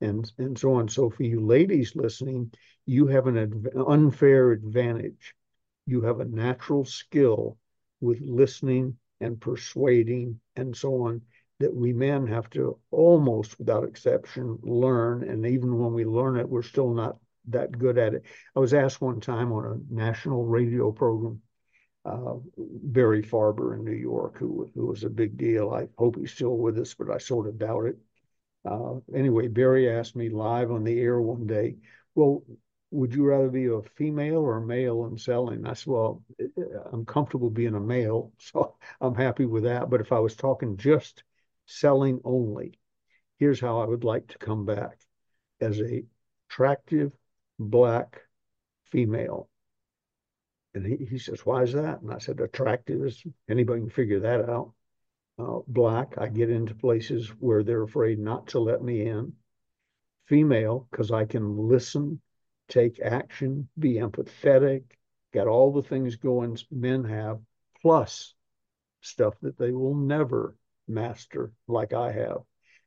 and 0.00 0.30
and 0.38 0.58
so 0.58 0.74
on. 0.74 0.88
So 0.88 1.10
for 1.10 1.22
you 1.22 1.40
ladies 1.40 1.96
listening 1.96 2.52
you 2.86 3.06
have 3.06 3.26
an 3.26 3.66
unfair 3.86 4.52
advantage. 4.52 5.34
You 5.86 6.02
have 6.02 6.20
a 6.20 6.24
natural 6.24 6.84
skill 6.84 7.56
with 8.00 8.20
listening 8.20 8.96
and 9.20 9.40
persuading 9.40 10.40
and 10.56 10.76
so 10.76 11.02
on 11.06 11.22
that 11.58 11.74
we 11.74 11.92
men 11.92 12.26
have 12.26 12.48
to 12.50 12.78
almost 12.90 13.58
without 13.58 13.84
exception 13.84 14.58
learn. 14.62 15.22
And 15.28 15.44
even 15.46 15.78
when 15.78 15.92
we 15.92 16.04
learn 16.04 16.36
it 16.36 16.48
we're 16.48 16.62
still 16.62 16.92
not 16.92 17.16
that 17.48 17.78
good 17.78 17.98
at 17.98 18.14
it. 18.14 18.22
I 18.54 18.60
was 18.60 18.74
asked 18.74 19.00
one 19.00 19.20
time 19.20 19.52
on 19.52 19.64
a 19.64 19.94
national 19.94 20.44
radio 20.44 20.92
program 20.92 21.40
uh, 22.04 22.34
Barry 22.56 23.22
Farber 23.22 23.74
in 23.74 23.84
New 23.84 23.92
York, 23.92 24.38
who 24.38 24.70
who 24.74 24.86
was 24.86 25.04
a 25.04 25.10
big 25.10 25.36
deal. 25.36 25.70
I 25.70 25.88
hope 25.98 26.16
he's 26.16 26.32
still 26.32 26.56
with 26.56 26.78
us, 26.78 26.94
but 26.94 27.10
I 27.10 27.18
sort 27.18 27.46
of 27.48 27.58
doubt 27.58 27.86
it. 27.86 27.98
Uh, 28.64 28.96
anyway, 29.14 29.48
Barry 29.48 29.90
asked 29.90 30.16
me 30.16 30.28
live 30.30 30.70
on 30.70 30.84
the 30.84 31.00
air 31.00 31.20
one 31.20 31.46
day, 31.46 31.76
"Well, 32.14 32.44
would 32.90 33.14
you 33.14 33.26
rather 33.26 33.50
be 33.50 33.66
a 33.66 33.82
female 33.82 34.38
or 34.38 34.58
a 34.58 34.66
male 34.66 35.06
in 35.06 35.18
selling?" 35.18 35.66
I 35.66 35.74
said, 35.74 35.88
"Well, 35.92 36.24
I'm 36.92 37.04
comfortable 37.06 37.50
being 37.50 37.74
a 37.74 37.80
male, 37.80 38.32
so 38.38 38.76
I'm 39.00 39.14
happy 39.14 39.46
with 39.46 39.64
that. 39.64 39.90
But 39.90 40.00
if 40.00 40.12
I 40.12 40.18
was 40.20 40.36
talking 40.36 40.76
just 40.76 41.24
selling 41.66 42.20
only, 42.24 42.78
here's 43.38 43.60
how 43.60 43.80
I 43.80 43.86
would 43.86 44.04
like 44.04 44.28
to 44.28 44.38
come 44.38 44.66
back 44.66 45.00
as 45.60 45.80
a 45.80 46.04
attractive 46.48 47.16
black 47.60 48.22
female." 48.86 49.49
And 50.74 50.86
he, 50.86 51.04
he 51.04 51.18
says, 51.18 51.44
Why 51.44 51.62
is 51.62 51.72
that? 51.72 52.00
And 52.00 52.12
I 52.12 52.18
said, 52.18 52.40
Attractive 52.40 53.04
is 53.04 53.22
anybody 53.48 53.80
can 53.80 53.90
figure 53.90 54.20
that 54.20 54.48
out. 54.48 54.72
Uh, 55.38 55.60
black, 55.66 56.14
I 56.18 56.28
get 56.28 56.50
into 56.50 56.74
places 56.74 57.28
where 57.40 57.62
they're 57.62 57.82
afraid 57.82 58.18
not 58.18 58.48
to 58.48 58.60
let 58.60 58.82
me 58.82 59.06
in. 59.06 59.32
Female, 60.26 60.86
because 60.90 61.10
I 61.10 61.24
can 61.24 61.56
listen, 61.68 62.20
take 62.68 63.00
action, 63.00 63.68
be 63.78 63.94
empathetic, 63.94 64.84
got 65.32 65.48
all 65.48 65.72
the 65.72 65.82
things 65.82 66.16
going 66.16 66.58
men 66.70 67.04
have, 67.04 67.40
plus 67.80 68.34
stuff 69.00 69.34
that 69.40 69.58
they 69.58 69.72
will 69.72 69.94
never 69.94 70.56
master 70.86 71.52
like 71.66 71.92
I 71.92 72.12
have. 72.12 72.42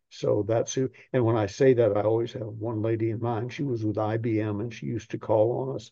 So 0.09 0.45
that's 0.47 0.73
who, 0.73 0.89
and 1.11 1.25
when 1.25 1.35
I 1.35 1.47
say 1.47 1.73
that, 1.73 1.97
I 1.97 2.01
always 2.01 2.33
have 2.33 2.43
one 2.47 2.81
lady 2.81 3.09
in 3.09 3.19
mind. 3.19 3.51
She 3.51 3.63
was 3.63 3.83
with 3.83 3.95
IBM 3.95 4.61
and 4.61 4.73
she 4.73 4.85
used 4.85 5.11
to 5.11 5.17
call 5.17 5.69
on 5.69 5.75
us 5.75 5.91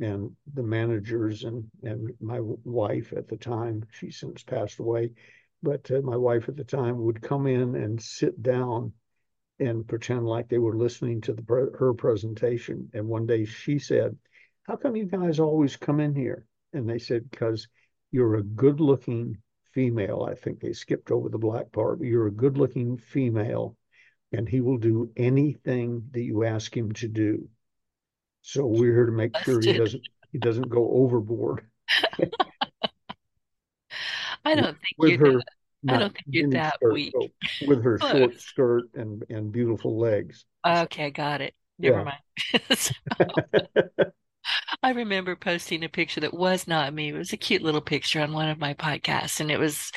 and 0.00 0.30
the 0.54 0.62
managers 0.62 1.44
and 1.44 1.64
and 1.82 2.10
my 2.20 2.38
wife 2.40 3.12
at 3.16 3.28
the 3.28 3.36
time 3.36 3.84
she 3.92 4.10
since 4.10 4.42
passed 4.42 4.78
away 4.78 5.10
but 5.62 5.90
uh, 5.90 6.00
my 6.02 6.16
wife 6.16 6.48
at 6.48 6.56
the 6.56 6.64
time 6.64 6.98
would 6.98 7.20
come 7.20 7.46
in 7.46 7.74
and 7.74 8.00
sit 8.00 8.42
down 8.42 8.92
and 9.58 9.86
pretend 9.86 10.26
like 10.26 10.48
they 10.48 10.58
were 10.58 10.76
listening 10.76 11.20
to 11.20 11.34
the 11.34 11.42
her 11.78 11.92
presentation. 11.92 12.88
And 12.94 13.06
one 13.06 13.26
day 13.26 13.44
she 13.44 13.78
said 13.78 14.16
how 14.64 14.76
come 14.76 14.96
you 14.96 15.04
guys 15.04 15.40
always 15.40 15.76
come 15.76 16.00
in 16.00 16.14
here? 16.14 16.46
And 16.72 16.88
they 16.88 16.98
said 16.98 17.30
because 17.30 17.68
you're 18.10 18.36
a 18.36 18.42
good 18.42 18.80
looking 18.80 19.36
female. 19.72 20.26
I 20.28 20.34
think 20.34 20.60
they 20.60 20.72
skipped 20.72 21.10
over 21.10 21.28
the 21.28 21.38
black 21.38 21.70
part 21.72 21.98
but 21.98 22.06
you're 22.06 22.26
a 22.26 22.32
good 22.32 22.56
looking 22.56 22.96
female 22.96 23.76
and 24.32 24.48
he 24.48 24.60
will 24.60 24.78
do 24.78 25.10
anything 25.16 26.08
that 26.12 26.22
you 26.22 26.44
ask 26.44 26.74
him 26.74 26.92
to 26.92 27.08
do 27.08 27.48
so 28.42 28.66
we're 28.66 28.92
here 28.94 29.06
to 29.06 29.12
make 29.12 29.34
sure 29.36 29.62
he 29.62 29.72
doesn't 29.72 30.02
he 30.32 30.38
doesn't 30.38 30.68
go 30.68 30.90
overboard. 30.92 31.66
I 34.44 34.54
don't 34.54 34.78
think 34.80 34.96
with 34.96 35.16
you're 35.18 35.18
her 35.18 35.44
that, 35.46 35.46
I 35.88 35.98
don't 35.98 36.12
think 36.12 36.26
you're 36.30 36.44
that 36.50 36.80
skirt, 36.80 36.90
weak. 36.90 37.14
so 37.14 37.32
with 37.60 37.82
her 37.82 37.98
short 38.00 38.38
skirt 38.40 38.90
and 38.94 39.24
and 39.30 39.52
beautiful 39.52 39.98
legs. 39.98 40.44
Okay, 40.66 41.10
got 41.10 41.40
it. 41.40 41.54
Never 41.78 42.00
Yeah. 42.00 42.04
mind. 42.04 42.20
So, 42.76 42.92
I 44.82 44.90
remember 44.90 45.36
posting 45.36 45.84
a 45.84 45.88
picture 45.88 46.20
that 46.20 46.34
was 46.34 46.66
not 46.66 46.92
me. 46.94 47.08
It 47.10 47.14
was 47.18 47.32
a 47.32 47.36
cute 47.36 47.62
little 47.62 47.80
picture 47.80 48.20
on 48.20 48.32
one 48.32 48.48
of 48.48 48.58
my 48.58 48.74
podcasts, 48.74 49.40
and 49.40 49.50
it 49.50 49.58
was 49.58 49.90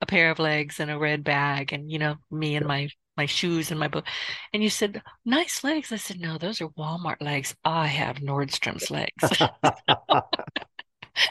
a 0.00 0.06
pair 0.06 0.30
of 0.30 0.38
legs 0.38 0.80
and 0.80 0.90
a 0.90 0.98
red 0.98 1.24
bag, 1.24 1.72
and 1.72 1.90
you 1.90 1.98
know, 1.98 2.16
me 2.30 2.56
and 2.56 2.66
my 2.66 2.88
my 3.16 3.26
shoes 3.26 3.70
and 3.70 3.80
my 3.80 3.88
book. 3.88 4.06
And 4.52 4.62
you 4.62 4.70
said, 4.70 5.02
"Nice 5.24 5.64
legs." 5.64 5.92
I 5.92 5.96
said, 5.96 6.20
"No, 6.20 6.38
those 6.38 6.60
are 6.60 6.68
Walmart 6.68 7.22
legs. 7.22 7.54
I 7.64 7.86
have 7.86 8.16
Nordstrom's 8.16 8.90
legs." 8.90 9.42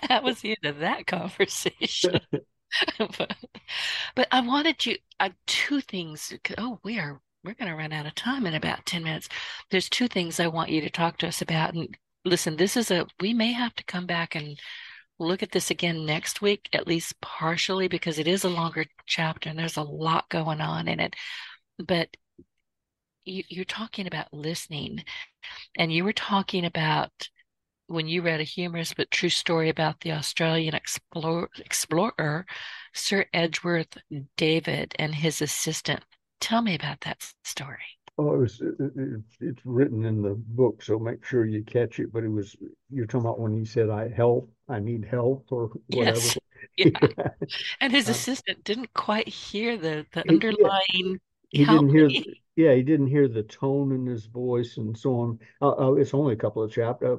That 0.10 0.24
was 0.24 0.42
the 0.42 0.50
end 0.50 0.66
of 0.66 0.80
that 0.80 1.06
conversation. 1.08 2.20
But, 2.98 3.38
but 4.16 4.28
I 4.32 4.42
wanted 4.42 4.86
you, 4.86 4.98
uh, 5.20 5.30
two 5.48 5.82
things. 5.82 6.34
Oh, 6.58 6.80
we 6.84 7.00
are, 7.00 7.22
we're 7.44 7.54
going 7.54 7.70
to 7.70 7.78
run 7.78 7.94
out 7.94 8.06
of 8.06 8.16
time 8.16 8.46
in 8.46 8.54
about 8.54 8.86
10 8.86 9.04
minutes. 9.04 9.30
There's 9.72 9.88
two 9.88 10.08
things 10.08 10.40
I 10.40 10.48
want 10.48 10.72
you 10.72 10.82
to 10.82 10.90
talk 10.90 11.18
to 11.20 11.28
us 11.28 11.42
about. 11.42 11.74
And 11.74 11.96
listen, 12.26 12.58
this 12.58 12.76
is 12.76 12.92
a, 12.92 13.06
we 13.22 13.34
may 13.34 13.54
have 13.54 13.74
to 13.76 13.84
come 13.86 14.06
back 14.06 14.36
and 14.36 14.60
look 15.20 15.44
at 15.44 15.52
this 15.52 15.72
again 15.72 16.06
next 16.06 16.42
week, 16.42 16.70
at 16.74 16.88
least 16.88 17.20
partially, 17.22 17.88
because 17.88 18.20
it 18.20 18.28
is 18.28 18.44
a 18.44 18.50
longer 18.50 18.86
chapter 19.06 19.50
and 19.50 19.58
there's 19.58 19.78
a 19.78 19.84
lot 19.84 20.30
going 20.30 20.62
on 20.62 20.88
in 20.88 21.00
it. 21.00 21.16
But 21.80 22.16
you, 23.26 23.44
you're 23.50 23.66
talking 23.66 24.08
about 24.08 24.34
listening, 24.34 25.04
and 25.78 25.92
you 25.92 26.04
were 26.04 26.14
talking 26.14 26.66
about 26.66 27.12
when 27.88 28.08
you 28.08 28.22
read 28.22 28.40
a 28.40 28.44
humorous 28.44 28.94
but 28.94 29.12
true 29.12 29.30
story 29.30 29.70
about 29.70 30.02
the 30.02 30.12
Australian 30.12 30.74
explore, 30.74 31.50
explorer, 31.58 32.46
Sir 32.94 33.26
Edgeworth 33.34 33.98
David, 34.38 34.96
and 34.98 35.14
his 35.14 35.42
assistant. 35.42 36.04
Tell 36.40 36.62
me 36.62 36.76
about 36.76 37.02
that 37.02 37.32
story. 37.44 38.00
Oh, 38.18 38.34
it 38.34 38.38
was 38.38 38.62
it, 38.62 38.76
it, 38.80 39.22
it's 39.42 39.66
written 39.66 40.06
in 40.06 40.22
the 40.22 40.36
book, 40.36 40.82
so 40.82 40.98
make 40.98 41.24
sure 41.26 41.46
you 41.46 41.64
catch 41.64 42.00
it. 42.00 42.14
But 42.14 42.24
it 42.24 42.30
was 42.30 42.56
you're 42.90 43.06
talking 43.06 43.28
about 43.28 43.40
when 43.40 43.54
he 43.54 43.66
said, 43.66 43.90
"I 43.90 44.08
help, 44.10 44.50
I 44.70 44.80
need 44.80 45.04
help," 45.06 45.52
or 45.52 45.72
whatever. 45.88 46.20
Yes. 46.20 46.38
Yeah. 46.78 46.90
And 47.80 47.94
his 47.94 48.10
Uh, 48.10 48.12
assistant 48.12 48.64
didn't 48.64 48.94
quite 48.94 49.28
hear 49.30 49.78
the, 49.78 50.06
the 50.14 50.22
He- 50.24 50.44
yeah. 50.60 50.70
underlying 50.70 51.20
he 51.52 51.66
didn't 51.66 51.90
hear 51.90 52.10
me. 52.10 52.26
yeah 52.56 52.74
he 52.74 52.84
didn't 52.84 53.08
hear 53.08 53.28
the 53.28 53.44
tone 53.44 53.92
in 53.92 54.06
his 54.06 54.26
voice 54.28 54.78
and 54.78 54.98
so 54.98 55.16
on 55.20 55.40
uh, 55.62 55.72
uh, 55.90 55.94
it's 55.94 56.14
only 56.14 56.34
a 56.34 56.38
couple 56.38 56.64
of 56.64 56.72
chapter 56.72 57.14
uh, 57.16 57.18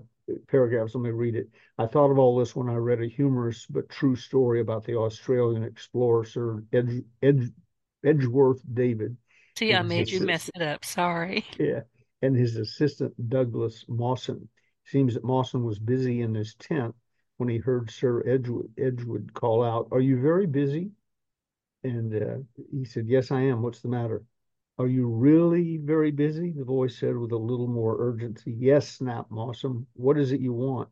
paragraphs 0.48 0.94
let 0.94 1.02
me 1.02 1.10
read 1.10 1.34
it 1.36 1.48
i 1.78 1.86
thought 1.86 2.10
of 2.10 2.18
all 2.18 2.36
this 2.38 2.56
when 2.56 2.68
i 2.68 2.74
read 2.74 3.00
a 3.02 3.06
humorous 3.08 3.66
but 3.66 3.88
true 3.88 4.16
story 4.16 4.60
about 4.60 4.84
the 4.84 4.96
australian 4.96 5.62
explorer 5.64 6.24
sir 6.24 6.62
Edge, 6.72 7.02
Edge, 7.22 7.50
edgeworth 8.04 8.62
david 8.74 9.16
See, 9.58 9.74
I 9.74 9.82
made 9.82 10.10
you 10.10 10.20
mess 10.20 10.50
it 10.54 10.62
up. 10.62 10.84
Sorry. 10.84 11.44
Yeah. 11.58 11.82
And 12.22 12.36
his 12.36 12.56
assistant, 12.56 13.14
Douglas 13.28 13.84
Mawson. 13.88 14.48
Seems 14.84 15.14
that 15.14 15.24
Mawson 15.24 15.64
was 15.64 15.78
busy 15.78 16.20
in 16.20 16.34
his 16.34 16.54
tent 16.54 16.94
when 17.36 17.48
he 17.48 17.58
heard 17.58 17.90
Sir 17.90 18.22
Edgewood, 18.26 18.72
Edgewood 18.78 19.32
call 19.34 19.62
out, 19.62 19.88
Are 19.92 20.00
you 20.00 20.20
very 20.20 20.46
busy? 20.46 20.92
And 21.84 22.14
uh, 22.14 22.38
he 22.70 22.84
said, 22.84 23.06
Yes, 23.06 23.30
I 23.30 23.42
am. 23.42 23.62
What's 23.62 23.80
the 23.80 23.88
matter? 23.88 24.22
Are 24.78 24.86
you 24.86 25.06
really 25.08 25.78
very 25.78 26.10
busy? 26.10 26.52
The 26.52 26.64
voice 26.64 26.98
said 26.98 27.16
with 27.16 27.32
a 27.32 27.36
little 27.36 27.68
more 27.68 27.96
urgency. 27.98 28.54
Yes, 28.58 28.88
snapped 28.88 29.30
Mawson. 29.30 29.86
What 29.94 30.18
is 30.18 30.32
it 30.32 30.40
you 30.40 30.52
want? 30.52 30.88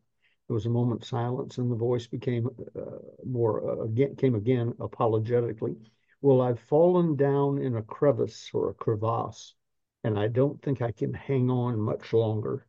There 0.47 0.55
was 0.55 0.65
a 0.65 0.69
moment's 0.69 1.09
silence, 1.09 1.57
and 1.57 1.71
the 1.71 1.75
voice 1.75 2.07
became 2.07 2.49
uh, 2.75 2.97
more 3.23 3.69
uh, 3.69 3.83
again 3.83 4.15
came 4.15 4.35
again 4.35 4.73
apologetically. 4.79 5.75
Well, 6.21 6.41
I've 6.41 6.59
fallen 6.59 7.15
down 7.15 7.57
in 7.57 7.75
a 7.75 7.81
crevice 7.81 8.49
or 8.53 8.69
a 8.69 8.73
crevasse, 8.73 9.55
and 10.03 10.19
I 10.19 10.27
don't 10.27 10.61
think 10.61 10.81
I 10.81 10.91
can 10.91 11.13
hang 11.13 11.49
on 11.49 11.79
much 11.79 12.11
longer. 12.11 12.67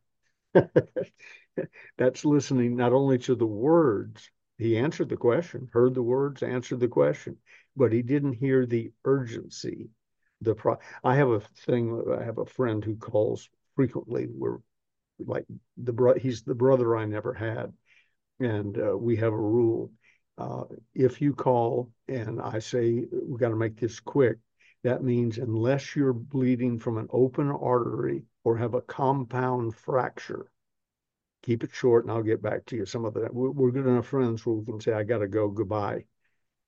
That's 1.97 2.25
listening 2.25 2.75
not 2.75 2.93
only 2.93 3.17
to 3.19 3.35
the 3.35 3.45
words, 3.47 4.29
he 4.57 4.77
answered 4.77 5.09
the 5.09 5.17
question, 5.17 5.69
heard 5.73 5.93
the 5.93 6.03
words, 6.03 6.41
answered 6.43 6.79
the 6.79 6.87
question, 6.87 7.37
but 7.75 7.91
he 7.93 8.01
didn't 8.01 8.33
hear 8.33 8.65
the 8.65 8.91
urgency 9.05 9.89
the 10.41 10.53
pro 10.53 10.77
I 11.03 11.15
have 11.15 11.29
a 11.29 11.39
thing 11.39 12.03
I 12.11 12.23
have 12.23 12.37
a 12.37 12.45
friend 12.45 12.83
who 12.83 12.95
calls 12.95 13.49
frequently 13.75 14.27
we're 14.27 14.59
like 15.19 15.45
the 15.77 15.93
bro 15.93 16.15
he's 16.15 16.43
the 16.43 16.55
brother 16.55 16.97
I 16.97 17.05
never 17.05 17.33
had 17.33 17.73
and 18.39 18.77
uh, 18.79 18.97
we 18.97 19.17
have 19.17 19.33
a 19.33 19.37
rule 19.37 19.91
uh, 20.37 20.63
if 20.93 21.21
you 21.21 21.33
call 21.33 21.91
and 22.07 22.41
I 22.41 22.59
say 22.59 23.05
we 23.11 23.37
got 23.37 23.49
to 23.49 23.55
make 23.55 23.79
this 23.79 23.99
quick 23.99 24.37
that 24.83 25.03
means 25.03 25.37
unless 25.37 25.95
you're 25.95 26.13
bleeding 26.13 26.79
from 26.79 26.97
an 26.97 27.07
open 27.11 27.49
artery 27.49 28.23
or 28.43 28.57
have 28.57 28.73
a 28.73 28.81
compound 28.81 29.75
fracture 29.75 30.51
keep 31.43 31.63
it 31.63 31.71
short 31.71 32.03
and 32.03 32.11
I'll 32.11 32.23
get 32.23 32.41
back 32.41 32.65
to 32.65 32.75
you. 32.75 32.85
Some 32.85 33.05
of 33.05 33.13
that 33.15 33.33
we're, 33.33 33.51
we're 33.51 33.71
good 33.71 33.87
enough 33.87 34.07
friends 34.07 34.45
where 34.45 34.55
we 34.55 34.65
can 34.65 34.81
say 34.81 34.93
I 34.93 35.03
got 35.03 35.19
to 35.19 35.27
go 35.27 35.49
goodbye. 35.49 36.03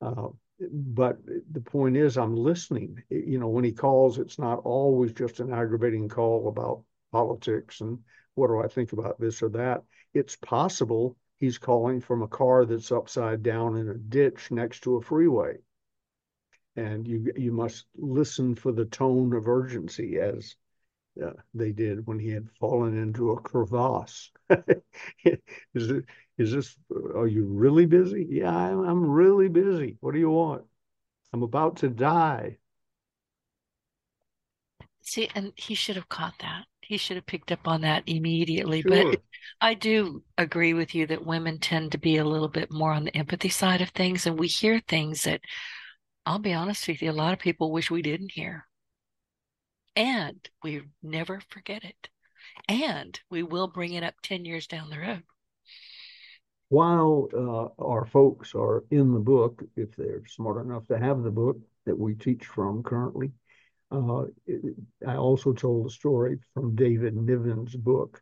Uh, 0.02 0.30
but 0.60 1.18
the 1.52 1.62
point 1.62 1.96
is 1.96 2.18
i'm 2.18 2.36
listening. 2.36 3.02
You 3.10 3.40
know 3.40 3.48
when 3.48 3.64
he 3.64 3.72
calls 3.72 4.20
it's 4.20 4.40
not 4.40 4.60
always 4.60 5.14
just 5.14 5.40
an 5.40 5.54
aggravating 5.54 6.08
call 6.10 6.48
about 6.48 6.84
politics 7.12 7.82
and 7.82 8.00
what 8.36 8.48
do 8.48 8.60
i 8.60 8.68
think 8.68 8.94
about 8.94 9.20
this 9.20 9.42
or 9.42 9.50
that. 9.50 9.84
It's 10.14 10.36
possible 10.38 11.18
he's 11.40 11.58
calling 11.58 12.02
from 12.02 12.22
a 12.22 12.28
car 12.28 12.66
that's 12.66 12.92
upside 12.92 13.44
down 13.44 13.78
in 13.78 13.90
a 13.90 13.96
ditch 13.96 14.52
next 14.52 14.82
to 14.82 14.96
a 14.96 15.02
freeway 15.02 15.58
and 16.76 17.08
you 17.08 17.32
you 17.36 17.52
must 17.52 17.86
listen 17.98 18.56
for 18.56 18.72
the 18.72 18.86
tone 18.86 19.34
of 19.34 19.48
urgency 19.48 20.20
as 20.20 20.56
uh, 21.24 21.32
they 21.54 21.72
did 21.72 22.06
when 22.06 22.20
he 22.20 22.30
had 22.30 22.50
fallen 22.60 22.98
into 22.98 23.32
a 23.32 23.42
crevasse 23.42 24.32
is 25.26 25.90
it 25.90 26.06
is 26.40 26.54
this, 26.54 26.78
are 27.16 27.28
you 27.28 27.44
really 27.44 27.86
busy? 27.86 28.26
Yeah, 28.30 28.56
I'm, 28.56 28.80
I'm 28.80 29.06
really 29.06 29.50
busy. 29.50 29.98
What 30.00 30.14
do 30.14 30.20
you 30.20 30.30
want? 30.30 30.64
I'm 31.34 31.44
about 31.44 31.76
to 31.78 31.90
die. 31.90 32.58
See, 35.02 35.30
and 35.36 35.52
he 35.58 35.76
should 35.76 35.98
have 35.98 36.08
caught 36.08 36.36
that. 36.40 36.64
He 36.90 36.98
should 36.98 37.18
have 37.18 37.28
picked 37.28 37.52
up 37.52 37.68
on 37.68 37.82
that 37.82 38.02
immediately. 38.08 38.82
Sure. 38.82 39.12
But 39.12 39.22
I 39.62 39.76
do 39.76 40.24
agree 40.40 40.74
with 40.74 40.96
you 40.96 41.06
that 41.06 41.24
women 41.24 41.60
tend 41.60 41.92
to 41.92 42.00
be 42.00 42.18
a 42.18 42.26
little 42.26 42.48
bit 42.48 42.72
more 42.72 42.92
on 42.92 43.04
the 43.04 43.16
empathy 43.16 43.50
side 43.50 43.82
of 43.82 43.90
things. 43.90 44.26
And 44.26 44.40
we 44.40 44.48
hear 44.48 44.80
things 44.80 45.24
that 45.24 45.42
I'll 46.26 46.40
be 46.40 46.54
honest 46.54 46.88
with 46.88 47.04
you, 47.04 47.12
a 47.12 47.14
lot 47.14 47.34
of 47.34 47.40
people 47.40 47.72
wish 47.72 47.92
we 47.92 48.02
didn't 48.02 48.32
hear. 48.32 48.66
And 49.96 50.40
we 50.64 50.82
never 51.04 51.42
forget 51.50 51.84
it. 51.84 52.10
And 52.68 53.20
we 53.30 53.44
will 53.44 53.68
bring 53.68 53.94
it 53.94 54.04
up 54.04 54.16
10 54.24 54.44
years 54.44 54.66
down 54.66 54.90
the 54.90 55.00
road 55.00 55.24
while 56.70 57.28
uh, 57.34 57.84
our 57.84 58.06
folks 58.06 58.54
are 58.54 58.84
in 58.92 59.12
the 59.12 59.20
book, 59.20 59.64
if 59.76 59.96
they're 59.96 60.22
smart 60.28 60.64
enough 60.64 60.86
to 60.88 61.00
have 61.00 61.24
the 61.24 61.32
book 61.32 61.58
that 61.86 61.98
we 61.98 62.14
teach 62.14 62.46
from 62.46 62.84
currently, 62.84 63.32
uh, 63.92 64.26
it, 64.46 64.76
I 65.08 65.16
also 65.16 65.54
told 65.54 65.88
a 65.88 65.90
story 65.90 66.40
from 66.54 66.76
David 66.76 67.16
Niven's 67.16 67.76
book, 67.76 68.22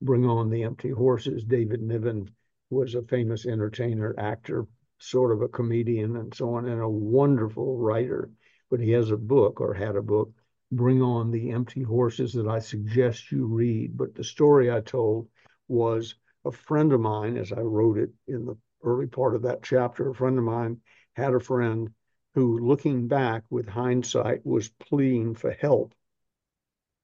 Bring 0.00 0.24
On 0.26 0.50
the 0.50 0.62
Empty 0.62 0.90
Horses. 0.90 1.44
David 1.44 1.82
Niven 1.82 2.30
was 2.70 2.94
a 2.94 3.02
famous 3.02 3.46
entertainer, 3.46 4.14
actor, 4.18 4.66
sort 4.98 5.32
of 5.32 5.42
a 5.42 5.48
comedian, 5.48 6.16
and 6.16 6.34
so 6.34 6.54
on, 6.54 6.66
and 6.66 6.80
a 6.80 6.88
wonderful 6.88 7.78
writer. 7.78 8.30
But 8.70 8.80
he 8.80 8.90
has 8.92 9.10
a 9.10 9.16
book 9.16 9.60
or 9.60 9.74
had 9.74 9.96
a 9.96 10.02
book, 10.02 10.30
Bring 10.70 11.02
On 11.02 11.30
the 11.30 11.50
Empty 11.50 11.82
Horses, 11.82 12.32
that 12.34 12.46
I 12.46 12.58
suggest 12.58 13.32
you 13.32 13.46
read. 13.46 13.96
But 13.96 14.14
the 14.14 14.24
story 14.24 14.70
I 14.70 14.80
told 14.80 15.28
was 15.66 16.14
a 16.44 16.52
friend 16.52 16.92
of 16.92 17.00
mine, 17.00 17.36
as 17.36 17.52
I 17.52 17.60
wrote 17.60 17.98
it 17.98 18.10
in 18.26 18.44
the 18.44 18.56
early 18.82 19.06
part 19.06 19.34
of 19.34 19.42
that 19.42 19.62
chapter, 19.62 20.10
a 20.10 20.14
friend 20.14 20.38
of 20.38 20.44
mine 20.44 20.80
had 21.14 21.34
a 21.34 21.40
friend 21.40 21.90
who, 22.38 22.60
looking 22.60 23.08
back 23.08 23.42
with 23.50 23.68
hindsight, 23.68 24.46
was 24.46 24.68
pleading 24.68 25.34
for 25.34 25.50
help 25.50 25.92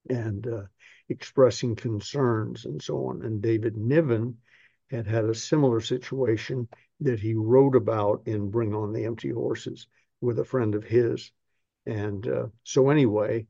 and 0.09 0.47
uh, 0.47 0.63
expressing 1.09 1.75
concerns 1.75 2.65
and 2.67 2.81
so 2.81 3.07
on. 3.07 3.23
And 3.25 3.43
David 3.43 3.77
Niven 3.77 4.39
had 4.93 5.09
had 5.09 5.25
a 5.25 5.35
similar 5.35 5.81
situation 5.81 6.69
that 7.01 7.19
he 7.19 7.35
wrote 7.35 7.75
about 7.75 8.23
in 8.27 8.53
Bring 8.53 8.77
On 8.77 8.93
the 8.93 9.07
Empty 9.07 9.31
Horses 9.31 9.89
with 10.21 10.39
a 10.39 10.45
friend 10.45 10.77
of 10.77 10.85
his. 10.85 11.33
And 11.85 12.25
uh, 12.29 12.47
so, 12.63 12.91
anyway, 12.91 13.49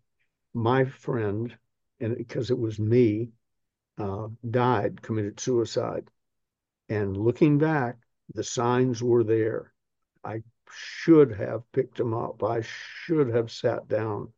my 0.55 0.87
friend, 0.87 1.55
and 2.01 2.17
because 2.17 2.51
it 2.51 2.59
was 2.59 2.79
me, 2.79 3.29
uh, 3.99 4.29
died, 4.51 5.03
committed 5.03 5.39
suicide. 5.39 6.09
And 6.89 7.15
looking 7.15 7.59
back, 7.59 7.99
the 8.33 8.43
signs 8.43 9.03
were 9.03 9.23
there. 9.23 9.71
I 10.25 10.43
should 10.77 11.33
have 11.33 11.71
picked 11.73 11.97
them 11.97 12.15
up. 12.15 12.43
I 12.43 12.63
should 12.63 13.29
have 13.29 13.51
sat 13.51 13.89
down, 13.89 14.33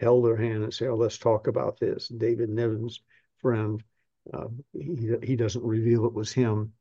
held 0.00 0.24
their 0.24 0.36
hand, 0.36 0.64
and 0.64 0.72
said, 0.72 0.88
oh, 0.88 0.96
let's 0.96 1.18
talk 1.18 1.46
about 1.46 1.78
this. 1.78 2.08
David 2.08 2.48
Niven's 2.48 3.00
friend, 3.38 3.82
uh, 4.32 4.46
he, 4.72 5.14
he 5.22 5.36
doesn't 5.36 5.64
reveal 5.64 6.06
it 6.06 6.14
was 6.14 6.32
him 6.32 6.72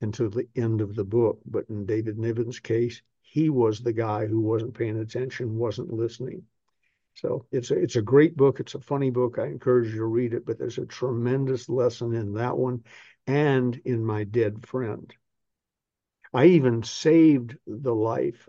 until 0.00 0.30
the 0.30 0.48
end 0.56 0.80
of 0.80 0.94
the 0.94 1.04
book. 1.04 1.40
But 1.46 1.68
in 1.68 1.86
David 1.86 2.18
Niven's 2.18 2.60
case, 2.60 3.02
he 3.22 3.50
was 3.50 3.80
the 3.80 3.92
guy 3.92 4.26
who 4.26 4.40
wasn't 4.40 4.74
paying 4.74 4.98
attention, 4.98 5.56
wasn't 5.56 5.92
listening. 5.92 6.42
So 7.14 7.46
it's 7.50 7.70
a, 7.70 7.78
it's 7.78 7.96
a 7.96 8.02
great 8.02 8.36
book. 8.36 8.60
It's 8.60 8.74
a 8.74 8.80
funny 8.80 9.10
book. 9.10 9.38
I 9.38 9.46
encourage 9.46 9.88
you 9.88 9.98
to 9.98 10.04
read 10.04 10.34
it, 10.34 10.44
but 10.44 10.58
there's 10.58 10.78
a 10.78 10.86
tremendous 10.86 11.68
lesson 11.68 12.14
in 12.14 12.34
that 12.34 12.56
one 12.56 12.84
and 13.26 13.80
in 13.84 14.04
My 14.04 14.24
Dead 14.24 14.66
Friend. 14.66 15.12
I 16.36 16.46
even 16.46 16.82
saved 16.82 17.56
the 17.66 17.94
life, 17.94 18.48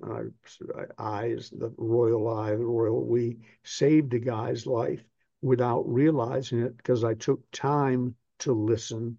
I, 0.98 1.26
is 1.26 1.50
the 1.50 1.74
royal 1.78 2.28
I, 2.28 2.52
the 2.52 2.66
royal 2.66 3.06
we, 3.06 3.38
saved 3.64 4.14
a 4.14 4.20
guy's 4.20 4.68
life 4.68 5.04
without 5.42 5.88
realizing 5.88 6.60
it 6.60 6.78
because 6.78 7.04
I 7.04 7.14
took 7.14 7.50
time 7.52 8.16
to 8.40 8.54
listen 8.54 9.18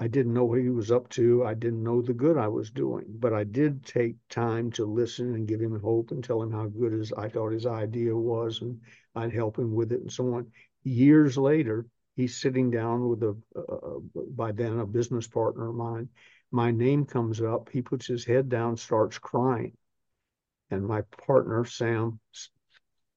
I 0.00 0.08
didn't 0.08 0.32
know 0.32 0.46
what 0.46 0.60
he 0.60 0.70
was 0.70 0.90
up 0.90 1.10
to. 1.10 1.44
I 1.44 1.52
didn't 1.52 1.82
know 1.82 2.00
the 2.00 2.14
good 2.14 2.38
I 2.38 2.48
was 2.48 2.70
doing, 2.70 3.04
but 3.18 3.34
I 3.34 3.44
did 3.44 3.84
take 3.84 4.16
time 4.30 4.70
to 4.72 4.86
listen 4.86 5.34
and 5.34 5.46
give 5.46 5.60
him 5.60 5.78
hope 5.78 6.10
and 6.10 6.24
tell 6.24 6.42
him 6.42 6.50
how 6.50 6.68
good 6.68 6.94
as 6.94 7.12
I 7.12 7.28
thought 7.28 7.52
his 7.52 7.66
idea 7.66 8.16
was, 8.16 8.62
and 8.62 8.80
I'd 9.14 9.34
help 9.34 9.58
him 9.58 9.74
with 9.74 9.92
it 9.92 10.00
and 10.00 10.10
so 10.10 10.32
on. 10.36 10.50
Years 10.84 11.36
later, 11.36 11.84
he's 12.16 12.34
sitting 12.34 12.70
down 12.70 13.10
with 13.10 13.22
a 13.22 13.36
uh, 13.54 13.98
by 14.30 14.52
then 14.52 14.78
a 14.78 14.86
business 14.86 15.28
partner 15.28 15.68
of 15.68 15.74
mine. 15.74 16.08
My 16.50 16.70
name 16.70 17.06
comes 17.06 17.40
up. 17.40 17.68
He 17.70 17.82
puts 17.82 18.06
his 18.06 18.24
head 18.24 18.48
down, 18.48 18.76
starts 18.76 19.18
crying, 19.18 19.76
and 20.70 20.86
my 20.86 21.02
partner 21.02 21.64
Sam 21.64 22.20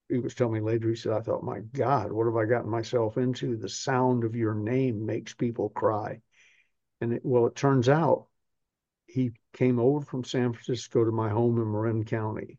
he 0.08 0.18
was 0.18 0.34
telling 0.34 0.54
me 0.54 0.60
later, 0.60 0.88
he 0.88 0.94
said, 0.96 1.12
I 1.12 1.20
thought, 1.20 1.42
my 1.42 1.60
God, 1.60 2.12
what 2.12 2.26
have 2.26 2.36
I 2.36 2.44
gotten 2.44 2.70
myself 2.70 3.16
into? 3.16 3.56
The 3.56 3.68
sound 3.68 4.24
of 4.24 4.36
your 4.36 4.54
name 4.54 5.06
makes 5.06 5.34
people 5.34 5.70
cry. 5.70 6.20
And 7.00 7.14
it, 7.14 7.22
well, 7.24 7.46
it 7.46 7.54
turns 7.54 7.88
out 7.88 8.26
he 9.06 9.32
came 9.52 9.78
over 9.78 10.04
from 10.04 10.24
San 10.24 10.52
Francisco 10.52 11.04
to 11.04 11.12
my 11.12 11.30
home 11.30 11.58
in 11.58 11.70
Marin 11.70 12.04
County, 12.04 12.58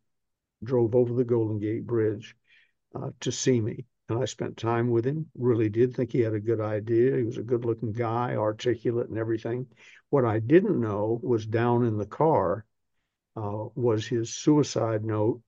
drove 0.63 0.95
over 0.95 1.13
the 1.13 1.23
Golden 1.23 1.59
Gate 1.59 1.85
Bridge 1.85 2.35
uh, 2.95 3.11
to 3.21 3.31
see 3.31 3.61
me. 3.61 3.85
And 4.09 4.19
I 4.19 4.25
spent 4.25 4.57
time 4.57 4.89
with 4.89 5.05
him, 5.05 5.27
really 5.35 5.69
did 5.69 5.95
think 5.95 6.11
he 6.11 6.21
had 6.21 6.33
a 6.33 6.39
good 6.39 6.61
idea. 6.61 7.17
He 7.17 7.23
was 7.23 7.37
a 7.37 7.43
good 7.43 7.65
looking 7.65 7.91
guy, 7.91 8.35
articulate 8.35 9.09
and 9.09 9.17
everything. 9.17 9.67
What 10.09 10.25
I 10.25 10.39
didn't 10.39 10.79
know 10.79 11.19
was 11.21 11.45
down 11.45 11.85
in 11.85 11.97
the 11.97 12.05
car 12.05 12.65
uh, 13.35 13.65
was 13.75 14.07
his 14.07 14.33
suicide 14.33 15.03
note 15.03 15.41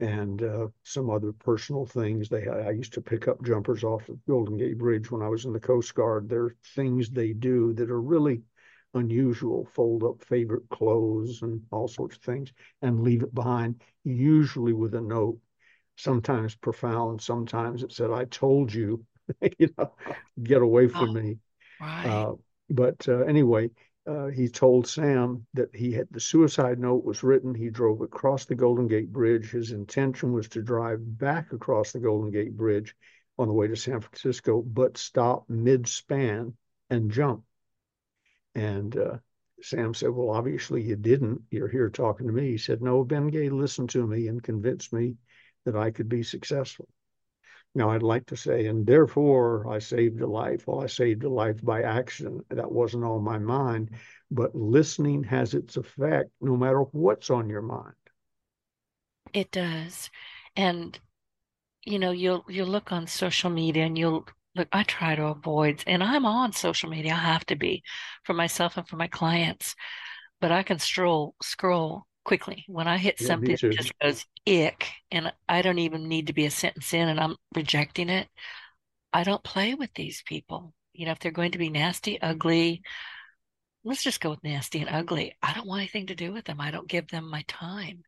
and 0.00 0.42
uh, 0.42 0.66
some 0.82 1.10
other 1.10 1.32
personal 1.32 1.86
things. 1.86 2.28
They 2.28 2.48
I 2.48 2.70
used 2.70 2.94
to 2.94 3.00
pick 3.00 3.28
up 3.28 3.42
jumpers 3.44 3.84
off 3.84 4.06
the 4.06 4.18
Golden 4.26 4.56
Gate 4.56 4.78
Bridge 4.78 5.10
when 5.10 5.22
I 5.22 5.28
was 5.28 5.44
in 5.44 5.52
the 5.52 5.60
Coast 5.60 5.94
Guard. 5.94 6.28
There 6.28 6.44
are 6.44 6.56
things 6.74 7.08
they 7.10 7.32
do 7.32 7.72
that 7.74 7.90
are 7.90 8.00
really 8.00 8.42
unusual. 8.94 9.64
Fold 9.66 10.02
up 10.02 10.24
favorite 10.24 10.68
clothes 10.70 11.42
and 11.42 11.62
all 11.70 11.86
sorts 11.86 12.16
of 12.16 12.22
things, 12.22 12.52
and 12.82 13.02
leave 13.02 13.22
it 13.22 13.34
behind, 13.34 13.80
usually 14.04 14.72
with 14.72 14.94
a 14.94 15.00
note. 15.00 15.38
sometimes 15.96 16.54
profound, 16.56 17.20
sometimes 17.20 17.82
it 17.82 17.92
said, 17.92 18.10
I 18.10 18.24
told 18.24 18.72
you, 18.72 19.04
you 19.58 19.68
know, 19.78 19.94
get 20.42 20.62
away 20.62 20.88
from 20.88 21.10
oh, 21.10 21.12
me. 21.12 21.38
Right. 21.80 22.06
Uh, 22.06 22.32
but 22.70 23.06
uh, 23.08 23.20
anyway, 23.20 23.70
uh, 24.06 24.26
he 24.26 24.48
told 24.48 24.86
Sam 24.86 25.46
that 25.54 25.74
he 25.74 25.92
had 25.92 26.08
the 26.10 26.20
suicide 26.20 26.78
note 26.78 27.04
was 27.04 27.22
written. 27.22 27.54
He 27.54 27.70
drove 27.70 28.00
across 28.00 28.44
the 28.44 28.54
Golden 28.54 28.88
Gate 28.88 29.12
Bridge. 29.12 29.50
His 29.50 29.70
intention 29.70 30.32
was 30.32 30.48
to 30.48 30.62
drive 30.62 31.18
back 31.18 31.52
across 31.52 31.92
the 31.92 32.00
Golden 32.00 32.30
Gate 32.30 32.56
Bridge 32.56 32.96
on 33.38 33.48
the 33.48 33.54
way 33.54 33.68
to 33.68 33.76
San 33.76 34.00
Francisco, 34.00 34.60
but 34.60 34.98
stop 34.98 35.48
mid 35.48 35.86
span 35.86 36.54
and 36.90 37.10
jump. 37.10 37.44
And 38.54 38.96
uh, 38.96 39.18
Sam 39.62 39.94
said, 39.94 40.10
Well, 40.10 40.30
obviously 40.30 40.82
you 40.82 40.96
didn't. 40.96 41.42
You're 41.50 41.68
here 41.68 41.88
talking 41.88 42.26
to 42.26 42.32
me. 42.32 42.50
He 42.50 42.58
said, 42.58 42.82
No, 42.82 43.04
Ben 43.04 43.28
Gay 43.28 43.48
listened 43.48 43.90
to 43.90 44.06
me 44.06 44.26
and 44.26 44.42
convinced 44.42 44.92
me 44.92 45.16
that 45.64 45.76
I 45.76 45.90
could 45.90 46.08
be 46.08 46.22
successful. 46.22 46.88
Now, 47.74 47.90
I'd 47.90 48.02
like 48.02 48.26
to 48.26 48.36
say, 48.36 48.66
and 48.66 48.86
therefore 48.86 49.66
I 49.68 49.78
saved 49.78 50.20
a 50.20 50.26
life. 50.26 50.66
Well, 50.66 50.82
I 50.82 50.86
saved 50.86 51.24
a 51.24 51.28
life 51.28 51.64
by 51.64 51.82
accident. 51.82 52.44
That 52.50 52.70
wasn't 52.70 53.04
on 53.04 53.22
my 53.24 53.38
mind, 53.38 53.90
but 54.30 54.54
listening 54.54 55.24
has 55.24 55.54
its 55.54 55.76
effect 55.76 56.30
no 56.40 56.56
matter 56.56 56.80
what's 56.80 57.30
on 57.30 57.48
your 57.48 57.62
mind. 57.62 57.94
It 59.32 59.50
does. 59.50 60.10
And 60.56 60.98
you 61.84 61.98
know, 61.98 62.12
you'll 62.12 62.44
you'll 62.48 62.68
look 62.68 62.92
on 62.92 63.06
social 63.06 63.50
media 63.50 63.84
and 63.84 63.98
you'll 63.98 64.26
look 64.54 64.68
I 64.72 64.82
try 64.84 65.14
to 65.14 65.26
avoid 65.26 65.82
and 65.86 66.02
I'm 66.02 66.26
on 66.26 66.52
social 66.52 66.90
media. 66.90 67.12
I 67.12 67.16
have 67.16 67.46
to 67.46 67.56
be 67.56 67.82
for 68.24 68.34
myself 68.34 68.76
and 68.76 68.86
for 68.86 68.96
my 68.96 69.08
clients. 69.08 69.74
But 70.40 70.52
I 70.52 70.62
can 70.62 70.78
stroll 70.78 71.34
scroll 71.42 72.06
quickly. 72.24 72.64
When 72.68 72.88
I 72.88 72.98
hit 72.98 73.20
yeah, 73.20 73.26
something 73.26 73.50
it 73.50 73.58
just 73.60 73.98
goes 73.98 74.24
ick 74.48 74.88
and 75.10 75.32
I 75.48 75.62
don't 75.62 75.78
even 75.78 76.08
need 76.08 76.28
to 76.28 76.32
be 76.32 76.46
a 76.46 76.50
sentence 76.50 76.92
in 76.92 77.08
and 77.08 77.20
I'm 77.20 77.36
rejecting 77.54 78.08
it. 78.08 78.28
I 79.12 79.24
don't 79.24 79.42
play 79.44 79.74
with 79.74 79.92
these 79.94 80.22
people. 80.26 80.74
You 80.92 81.06
know, 81.06 81.12
if 81.12 81.18
they're 81.18 81.32
going 81.32 81.52
to 81.52 81.58
be 81.58 81.70
nasty, 81.70 82.20
ugly, 82.20 82.82
let's 83.84 84.02
just 84.02 84.20
go 84.20 84.30
with 84.30 84.44
nasty 84.44 84.80
and 84.80 84.90
ugly. 84.90 85.34
I 85.42 85.52
don't 85.52 85.66
want 85.66 85.80
anything 85.80 86.06
to 86.06 86.14
do 86.14 86.32
with 86.32 86.44
them. 86.44 86.60
I 86.60 86.70
don't 86.70 86.88
give 86.88 87.08
them 87.08 87.28
my 87.28 87.44
time. 87.48 88.04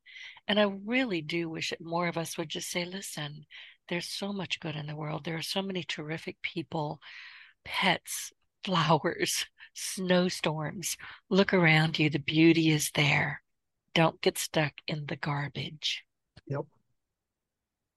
And 0.47 0.61
I 0.61 0.65
really 0.85 1.23
do 1.23 1.49
wish 1.49 1.71
that 1.71 1.81
more 1.81 2.07
of 2.07 2.19
us 2.19 2.37
would 2.37 2.49
just 2.49 2.71
say, 2.71 2.85
listen, 2.85 3.47
there's 3.89 4.09
so 4.09 4.33
much 4.33 4.61
good 4.61 4.77
in 4.77 4.87
the 4.87 4.97
world. 4.97 5.25
There 5.25 5.37
are 5.37 5.43
so 5.43 5.63
many 5.63 5.83
terrific 5.83 6.41
people, 6.43 7.01
pets, 7.65 8.33
flowers, 8.65 9.47
snowstorms. 9.75 10.97
Look 11.29 11.53
around 11.53 11.99
you. 11.99 12.09
The 12.09 12.19
beauty 12.19 12.71
is 12.71 12.91
there. 12.95 13.43
Don't 13.95 14.21
get 14.21 14.39
stuck 14.39 14.73
in 14.87 15.07
the 15.07 15.17
garbage. 15.17 16.05
Yep. 16.47 16.65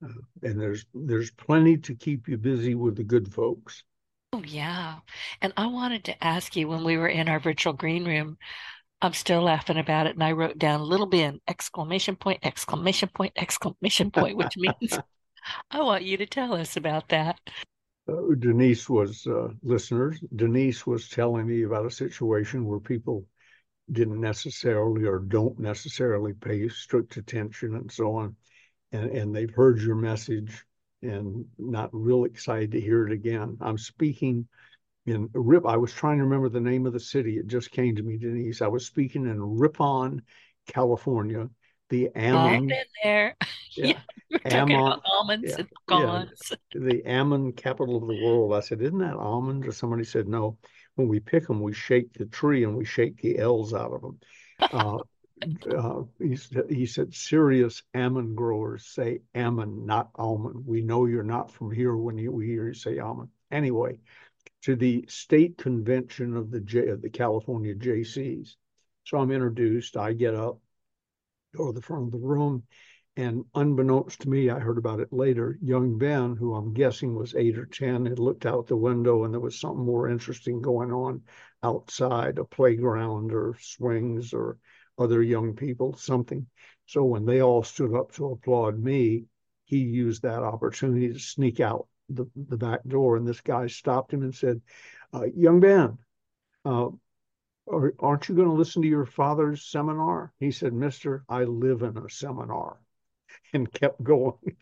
Uh, 0.04 0.10
and 0.44 0.62
there's 0.62 0.86
there's 0.94 1.32
plenty 1.32 1.78
to 1.78 1.96
keep 1.96 2.28
you 2.28 2.38
busy 2.38 2.76
with 2.76 2.96
the 2.96 3.04
good 3.04 3.34
folks. 3.34 3.84
Oh 4.34 4.44
yeah. 4.46 4.98
And 5.42 5.54
I 5.58 5.68
wanted 5.68 6.04
to 6.06 6.24
ask 6.24 6.56
you 6.56 6.68
when 6.68 6.84
we 6.84 6.98
were 6.98 7.08
in 7.08 7.30
our 7.30 7.40
virtual 7.40 7.74
green 7.74 8.06
room, 8.06 8.38
I'm 9.02 9.14
still 9.14 9.42
laughing 9.42 9.78
about 9.78 10.08
it. 10.08 10.16
And 10.16 10.24
I 10.24 10.34
wrote 10.34 10.58
down 10.58 10.82
little 10.82 11.06
Ben, 11.06 11.40
exclamation 11.48 12.16
point, 12.16 12.40
exclamation 12.44 13.10
point, 13.10 13.34
exclamation 13.36 14.12
point, 14.12 14.38
which 14.38 14.54
means 14.58 15.00
I 15.72 15.82
want 15.82 16.04
you 16.04 16.18
to 16.18 16.26
tell 16.26 16.54
us 16.54 16.78
about 16.78 17.10
that. 17.10 17.40
Uh, 18.10 18.36
Denise 18.40 18.90
was, 18.90 19.28
uh, 19.28 19.50
listeners, 19.64 20.20
Denise 20.36 20.88
was 20.88 21.10
telling 21.10 21.48
me 21.48 21.64
about 21.64 21.86
a 21.86 21.92
situation 21.92 22.66
where 22.66 22.80
people 22.80 23.26
didn't 23.92 24.20
necessarily 24.20 25.06
or 25.06 25.20
don't 25.20 25.60
necessarily 25.60 26.34
pay 26.34 26.68
strict 26.70 27.18
attention 27.18 27.76
and 27.76 27.92
so 27.92 28.16
on. 28.16 28.36
And, 28.92 29.12
and 29.12 29.36
they've 29.36 29.54
heard 29.54 29.82
your 29.82 29.96
message 29.96 30.66
and 31.02 31.46
not 31.58 31.90
real 31.94 32.26
excited 32.26 32.72
to 32.72 32.82
hear 32.82 33.08
it 33.08 33.14
again. 33.14 33.58
I'm 33.62 33.78
speaking 33.78 34.48
in 35.06 35.30
Rip. 35.34 35.66
I 35.66 35.78
was 35.78 35.94
trying 35.94 36.18
to 36.18 36.24
remember 36.24 36.50
the 36.50 36.60
name 36.60 36.86
of 36.86 36.94
the 36.94 37.00
city. 37.00 37.38
It 37.38 37.48
just 37.48 37.72
came 37.72 37.96
to 37.96 38.04
me, 38.04 38.18
Denise. 38.18 38.62
I 38.62 38.68
was 38.68 38.86
speaking 38.86 39.26
in 39.26 39.58
Ripon, 39.58 40.22
California. 40.68 41.50
The 41.90 42.10
Ammon. 42.16 42.72
I've 42.72 42.86
there. 43.04 43.36
Yeah. 43.76 44.00
Almonds 45.06 45.54
yeah, 45.56 45.58
and. 45.60 46.50
Yeah. 46.74 46.80
The 46.82 47.04
almond 47.06 47.58
capital 47.58 47.98
of 47.98 48.08
the 48.08 48.26
world. 48.26 48.56
I 48.56 48.60
said, 48.62 48.82
isn't 48.82 48.98
that 48.98 49.14
almond? 49.14 49.68
Or 49.68 49.72
somebody 49.72 50.04
said, 50.04 50.28
no. 50.28 50.58
When 50.98 51.08
we 51.08 51.20
pick 51.20 51.46
them, 51.46 51.62
we 51.62 51.74
shake 51.74 52.14
the 52.14 52.26
tree 52.26 52.64
and 52.64 52.76
we 52.76 52.84
shake 52.84 53.22
the 53.22 53.38
L's 53.38 53.72
out 53.72 53.94
of 53.94 54.02
them. 54.02 54.20
Uh, 54.60 54.98
uh, 55.72 56.02
he, 56.18 56.36
he 56.70 56.88
said, 56.88 57.14
serious 57.14 57.84
almond 57.94 58.36
growers 58.36 58.88
say 58.88 59.20
almond, 59.36 59.86
not 59.86 60.10
almond. 60.16 60.66
We 60.66 60.82
know 60.82 61.06
you're 61.06 61.22
not 61.22 61.52
from 61.52 61.70
here 61.70 61.96
when 61.96 62.18
you, 62.18 62.32
we 62.32 62.48
hear 62.48 62.68
you 62.68 62.74
say 62.74 62.98
almond. 62.98 63.30
Anyway, 63.52 64.00
to 64.64 64.76
the 64.76 65.06
state 65.08 65.60
convention 65.60 66.36
of 66.36 66.50
the 66.50 66.62
J, 66.62 66.88
of 66.88 67.04
the 67.04 67.12
California 67.12 67.76
JCs. 67.76 68.56
So 69.04 69.20
I'm 69.20 69.30
introduced. 69.30 69.98
I 69.98 70.14
get 70.14 70.34
up, 70.34 70.58
go 71.56 71.68
to 71.68 71.74
the 71.74 71.82
front 71.82 72.06
of 72.06 72.12
the 72.12 72.28
room, 72.28 72.64
and 73.18 73.44
unbeknownst 73.56 74.22
to 74.22 74.30
me, 74.30 74.50
I 74.52 74.60
heard 74.60 74.78
about 74.78 75.00
it 75.00 75.12
later. 75.12 75.58
Young 75.62 75.98
Ben, 75.98 76.36
who 76.36 76.54
I'm 76.54 76.74
guessing 76.74 77.16
was 77.16 77.34
eight 77.34 77.58
or 77.58 77.66
10, 77.66 78.06
had 78.06 78.20
looked 78.20 78.46
out 78.46 78.68
the 78.68 78.78
window 78.78 79.24
and 79.24 79.34
there 79.34 79.42
was 79.42 79.60
something 79.60 79.84
more 79.84 80.08
interesting 80.08 80.62
going 80.62 80.92
on 80.92 81.24
outside 81.64 82.38
a 82.38 82.46
playground 82.46 83.34
or 83.34 83.56
swings 83.60 84.34
or 84.34 84.60
other 85.00 85.24
young 85.24 85.56
people, 85.56 85.96
something. 85.96 86.46
So 86.86 87.04
when 87.06 87.26
they 87.26 87.42
all 87.42 87.64
stood 87.64 87.94
up 87.96 88.12
to 88.14 88.28
applaud 88.28 88.78
me, 88.80 89.26
he 89.66 89.80
used 89.80 90.22
that 90.22 90.44
opportunity 90.44 91.12
to 91.12 91.20
sneak 91.20 91.60
out 91.60 91.88
the, 92.10 92.26
the 92.36 92.58
back 92.58 92.84
door, 92.88 93.18
and 93.18 93.28
this 93.28 93.42
guy 93.42 93.68
stopped 93.68 94.14
him 94.14 94.22
and 94.22 94.34
said, 94.34 94.62
uh, 95.14 95.26
"Young 95.36 95.60
Ben, 95.60 95.98
uh, 96.64 96.90
aren't 98.00 98.30
you 98.30 98.36
going 98.36 98.48
to 98.48 98.54
listen 98.54 98.82
to 98.84 98.88
your 98.88 99.06
father's 99.06 99.66
seminar?" 99.66 100.34
He 100.40 100.52
said, 100.52 100.72
"Mister, 100.72 101.26
I 101.28 101.44
live 101.44 101.82
in 101.82 101.98
a 101.98 102.10
seminar," 102.10 102.80
and 103.54 103.72
kept 103.72 104.04
going. 104.04 104.56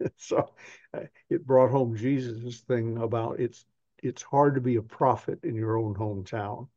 so 0.16 0.50
uh, 0.94 1.00
it 1.30 1.46
brought 1.46 1.70
home 1.70 1.96
Jesus' 1.96 2.60
thing 2.60 2.98
about 2.98 3.40
it's 3.40 3.64
it's 4.02 4.22
hard 4.22 4.54
to 4.54 4.60
be 4.60 4.76
a 4.76 4.82
prophet 4.82 5.40
in 5.42 5.54
your 5.54 5.76
own 5.76 5.94
hometown. 5.94 6.68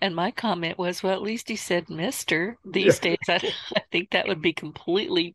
And 0.00 0.14
my 0.14 0.30
comment 0.30 0.78
was, 0.78 1.02
well, 1.02 1.12
at 1.14 1.22
least 1.22 1.48
he 1.48 1.56
said 1.56 1.90
Mister. 1.90 2.56
These 2.64 2.98
days, 2.98 3.18
I, 3.28 3.52
I 3.76 3.82
think 3.90 4.10
that 4.10 4.28
would 4.28 4.42
be 4.42 4.52
completely 4.52 5.34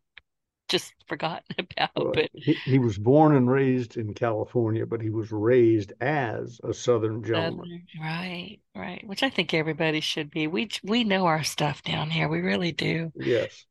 just 0.67 0.93
forgotten 1.07 1.55
about. 1.57 1.89
Well, 1.95 2.11
but 2.13 2.29
he, 2.33 2.53
he, 2.65 2.79
was 2.79 2.97
born 2.97 3.35
and 3.35 3.49
raised 3.49 3.97
in 3.97 4.13
California, 4.13 4.85
but 4.85 5.01
he 5.01 5.09
was 5.09 5.31
raised 5.31 5.93
as 6.01 6.59
a 6.63 6.73
Southern 6.73 7.23
gentleman. 7.23 7.83
right, 7.99 8.59
right. 8.75 9.05
Which 9.07 9.23
I 9.23 9.29
think 9.29 9.53
everybody 9.53 10.01
should 10.01 10.29
be. 10.29 10.47
We 10.47 10.69
we 10.83 11.03
know 11.03 11.25
our 11.25 11.43
stuff 11.43 11.83
down 11.83 12.09
here. 12.09 12.27
We 12.27 12.39
really 12.39 12.71
do. 12.71 13.11
Yes. 13.15 13.65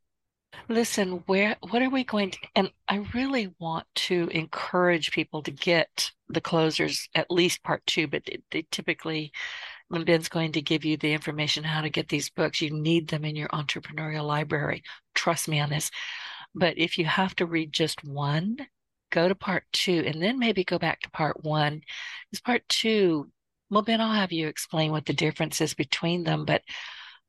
Listen, 0.69 1.23
where 1.27 1.57
what 1.71 1.83
are 1.83 1.91
we 1.91 2.05
going 2.05 2.33
to? 2.33 2.39
And 2.55 2.71
I 2.89 3.07
really 3.15 3.55
want 3.59 3.87
to 3.97 4.29
encourage 4.33 5.13
people 5.13 5.43
to 5.43 5.51
get 5.51 6.11
the 6.29 6.41
closers 6.41 7.09
at 7.15 7.31
least 7.31 7.63
part 7.63 7.87
two, 7.87 8.09
but 8.09 8.25
they, 8.25 8.41
they 8.51 8.67
typically 8.71 9.33
when 9.89 10.05
Ben's 10.05 10.29
going 10.29 10.53
to 10.53 10.63
give 10.63 10.85
you 10.85 10.97
the 10.97 11.13
information 11.13 11.63
how 11.65 11.81
to 11.81 11.91
get 11.91 12.09
these 12.09 12.31
books, 12.31 12.61
you 12.61 12.71
need 12.71 13.09
them 13.09 13.25
in 13.25 13.37
your 13.37 13.49
entrepreneurial 13.49 14.27
library. 14.27 14.83
Trust 15.15 15.49
me 15.49 15.61
on 15.61 15.71
this. 15.71 15.91
But 16.55 16.79
if 16.79 16.99
you 16.99 17.05
have 17.05 17.37
to 17.37 17.47
read 17.47 17.73
just 17.73 18.03
one, 18.03 18.57
go 19.11 19.29
to 19.29 19.35
part 19.35 19.65
two 19.73 20.03
and 20.07 20.21
then 20.21 20.39
maybe 20.39 20.65
go 20.65 20.79
back 20.79 21.01
to 21.01 21.11
part 21.11 21.45
one. 21.45 21.83
Because 22.31 22.41
part 22.41 22.69
two, 22.69 23.31
well, 23.71 23.83
Ben, 23.83 24.01
I'll 24.01 24.13
have 24.13 24.33
you 24.33 24.49
explain 24.49 24.91
what 24.91 25.07
the 25.07 25.13
difference 25.13 25.61
is 25.61 25.75
between 25.75 26.25
them. 26.25 26.45
But 26.45 26.63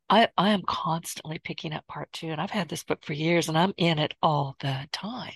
I, 0.10 0.30
I 0.38 0.50
am 0.50 0.62
constantly 0.64 1.40
picking 1.40 1.74
up 1.74 1.86
part 1.88 2.12
two, 2.14 2.28
and 2.28 2.40
I've 2.40 2.52
had 2.52 2.70
this 2.70 2.84
book 2.84 3.04
for 3.04 3.14
years 3.14 3.50
and 3.50 3.58
I'm 3.58 3.74
in 3.78 4.00
it 4.00 4.14
all 4.22 4.56
the 4.60 4.88
time. 4.92 5.34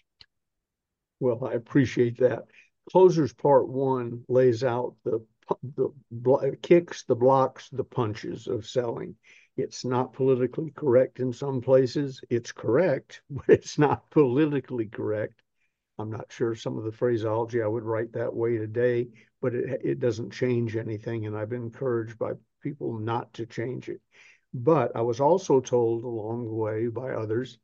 Well, 1.20 1.46
I 1.46 1.54
appreciate 1.54 2.18
that. 2.20 2.46
Closers 2.90 3.34
Part 3.34 3.68
One 3.68 4.24
lays 4.28 4.64
out 4.64 4.96
the 5.04 5.26
the 5.70 6.58
kicks, 6.62 7.04
the 7.04 7.16
blocks, 7.16 7.70
the 7.70 7.84
punches 7.84 8.48
of 8.48 8.66
selling. 8.66 9.16
It's 9.58 9.84
not 9.84 10.14
politically 10.14 10.72
correct 10.72 11.20
in 11.20 11.34
some 11.34 11.62
places. 11.62 12.22
It's 12.30 12.52
correct, 12.52 13.22
but 13.30 13.46
it's 13.50 13.78
not 13.78 14.10
politically 14.10 14.86
correct. 14.86 15.42
I'm 16.00 16.10
not 16.10 16.32
sure 16.32 16.56
some 16.56 16.78
of 16.78 16.86
the 16.86 16.92
phraseology 16.92 17.62
I 17.62 17.68
would 17.68 17.84
write 17.84 18.14
that 18.14 18.34
way 18.34 18.58
today, 18.58 19.10
but 19.42 19.54
it, 19.54 19.82
it 19.84 20.00
doesn't 20.00 20.32
change 20.32 20.76
anything. 20.76 21.26
And 21.26 21.38
I've 21.38 21.50
been 21.50 21.64
encouraged 21.64 22.18
by 22.18 22.32
people 22.64 22.98
not 22.98 23.34
to 23.34 23.46
change 23.46 23.90
it. 23.90 24.02
But 24.54 24.96
I 24.96 25.02
was 25.02 25.20
also 25.20 25.60
told 25.62 26.04
along 26.04 26.46
the 26.46 26.54
way 26.54 26.88
by 26.88 27.12
others, 27.12 27.58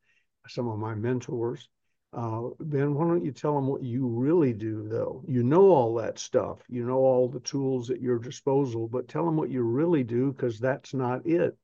some 0.47 0.67
of 0.67 0.79
my 0.79 0.95
mentors, 0.95 1.67
uh, 2.13 2.49
Ben, 2.59 2.93
why 2.93 3.07
don't 3.07 3.25
you 3.25 3.33
tell 3.33 3.55
them 3.55 3.67
what 3.67 3.83
you 3.83 4.07
really 4.07 4.53
do, 4.53 4.87
though? 4.87 5.23
You 5.27 5.43
know 5.43 5.69
all 5.69 5.95
that 5.95 6.17
stuff. 6.19 6.61
You 6.69 6.85
know 6.85 6.99
all 6.99 7.27
the 7.27 7.41
tools 7.41 7.89
at 7.89 8.01
your 8.01 8.17
disposal, 8.17 8.87
but 8.87 9.07
tell 9.07 9.25
them 9.25 9.35
what 9.35 9.49
you 9.49 9.63
really 9.63 10.03
do 10.03 10.31
because 10.31 10.59
that's 10.59 10.93
not 10.93 11.25
it 11.25 11.57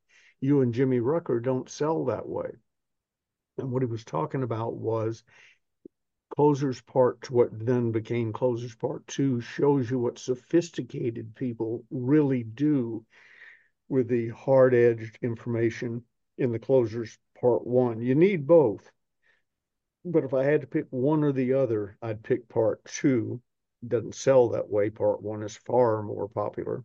you 0.43 0.59
and 0.59 0.74
Jimmy 0.74 0.99
Rucker 0.99 1.39
don't 1.39 1.69
sell 1.69 2.03
that 2.05 2.28
way. 2.28 2.49
And 3.57 3.71
what 3.71 3.82
he 3.82 3.86
was 3.86 4.03
talking 4.03 4.43
about 4.43 4.76
was 4.76 5.24
Closers 6.36 6.82
Part, 6.82 7.32
what 7.32 7.47
then 7.65 7.93
became 7.93 8.34
Closers 8.34 8.76
Part 8.76 9.07
Two, 9.07 9.39
shows 9.39 9.89
you 9.89 9.99
what 9.99 10.19
sophisticated 10.19 11.34
people 11.36 11.86
really 11.89 12.43
do 12.43 13.05
with 13.90 14.08
the 14.08 14.30
hard 14.30 14.74
edged 14.74 15.18
information 15.22 16.04
in 16.38 16.52
the 16.52 16.60
Closers 16.60 17.18
Part 17.40 17.66
One. 17.66 18.02
You 18.02 18.16
need 18.16 18.48
both. 18.48 18.90
But 20.06 20.24
if 20.24 20.34
I 20.34 20.44
had 20.44 20.62
to 20.62 20.68
pick 20.68 20.86
one 20.90 21.24
or 21.24 21.32
the 21.32 21.54
other, 21.54 21.98
I'd 22.02 22.24
pick 22.24 22.50
Part 22.50 22.84
Two. 22.86 23.42
Doesn't 23.88 24.16
sell 24.16 24.50
that 24.50 24.70
way. 24.70 24.90
Part 24.90 25.22
One 25.22 25.44
is 25.44 25.56
far 25.56 26.02
more 26.02 26.28
popular 26.28 26.84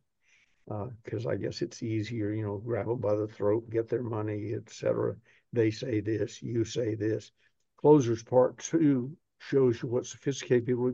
because 1.05 1.25
uh, 1.25 1.31
I 1.31 1.37
guess 1.37 1.63
it's 1.63 1.83
easier, 1.83 2.31
you 2.31 2.45
know, 2.45 2.59
grab 2.59 2.87
them 2.87 3.01
by 3.01 3.15
the 3.15 3.27
throat, 3.27 3.71
get 3.71 3.89
their 3.89 4.03
money, 4.03 4.53
etc. 4.55 5.17
They 5.53 5.71
say 5.71 6.01
this, 6.01 6.43
you 6.43 6.65
say 6.65 6.95
this. 6.95 7.33
Closers 7.79 8.23
Part 8.23 8.59
Two 8.59 9.17
shows 9.39 9.83
you 9.83 9.89
what 9.89 10.05
sophisticated 10.05 10.67
people 10.67 10.93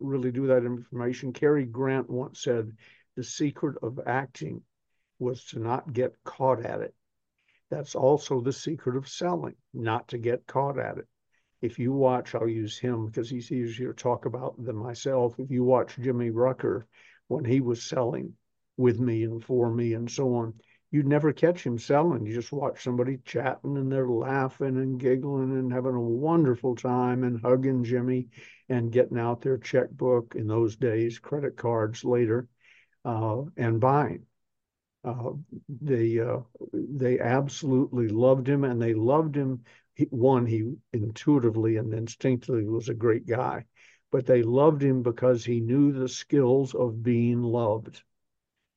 really 0.00 0.30
do 0.30 0.46
that 0.46 0.64
information. 0.64 1.32
Cary 1.32 1.64
Grant 1.64 2.08
once 2.08 2.42
said, 2.42 2.70
the 3.16 3.24
secret 3.24 3.76
of 3.82 3.98
acting 4.06 4.62
was 5.18 5.44
to 5.46 5.58
not 5.58 5.92
get 5.92 6.22
caught 6.24 6.64
at 6.64 6.80
it. 6.80 6.94
That's 7.70 7.94
also 7.94 8.40
the 8.40 8.52
secret 8.52 8.96
of 8.96 9.08
selling, 9.08 9.56
not 9.74 10.08
to 10.08 10.18
get 10.18 10.46
caught 10.46 10.78
at 10.78 10.98
it. 10.98 11.06
If 11.62 11.78
you 11.78 11.92
watch, 11.92 12.34
I'll 12.34 12.48
use 12.48 12.78
him 12.78 13.06
because 13.06 13.30
he's 13.30 13.50
easier 13.50 13.92
to 13.92 14.02
talk 14.02 14.26
about 14.26 14.62
than 14.62 14.76
myself. 14.76 15.38
If 15.38 15.50
you 15.50 15.64
watch 15.64 15.96
Jimmy 15.96 16.30
Rucker 16.30 16.86
when 17.28 17.44
he 17.44 17.60
was 17.60 17.82
selling 17.82 18.34
with 18.76 19.00
me 19.00 19.24
and 19.24 19.42
for 19.42 19.70
me 19.70 19.94
and 19.94 20.10
so 20.10 20.34
on, 20.34 20.54
you'd 20.90 21.06
never 21.06 21.32
catch 21.32 21.64
him 21.64 21.78
selling. 21.78 22.24
You 22.26 22.34
just 22.34 22.52
watch 22.52 22.84
somebody 22.84 23.18
chatting 23.24 23.76
and 23.76 23.90
they're 23.90 24.08
laughing 24.08 24.76
and 24.76 25.00
giggling 25.00 25.50
and 25.58 25.72
having 25.72 25.94
a 25.94 26.00
wonderful 26.00 26.76
time 26.76 27.24
and 27.24 27.40
hugging 27.40 27.84
Jimmy 27.84 28.28
and 28.68 28.92
getting 28.92 29.18
out 29.18 29.40
their 29.40 29.58
checkbook 29.58 30.34
in 30.36 30.46
those 30.46 30.76
days, 30.76 31.18
credit 31.18 31.56
cards 31.56 32.04
later, 32.04 32.46
uh, 33.04 33.42
and 33.56 33.80
buying. 33.80 34.26
Uh, 35.06 35.32
they 35.68 36.18
uh, 36.18 36.40
they 36.72 37.18
absolutely 37.18 38.08
loved 38.08 38.46
him, 38.46 38.64
and 38.64 38.82
they 38.82 38.92
loved 38.92 39.34
him. 39.34 39.62
One, 40.10 40.44
he 40.44 40.74
intuitively 40.92 41.76
and 41.76 41.94
instinctively 41.94 42.66
was 42.66 42.90
a 42.90 42.94
great 42.94 43.26
guy, 43.26 43.64
but 44.12 44.26
they 44.26 44.42
loved 44.42 44.82
him 44.82 45.02
because 45.02 45.44
he 45.44 45.60
knew 45.60 45.92
the 45.92 46.08
skills 46.08 46.74
of 46.74 47.02
being 47.02 47.42
loved 47.42 48.02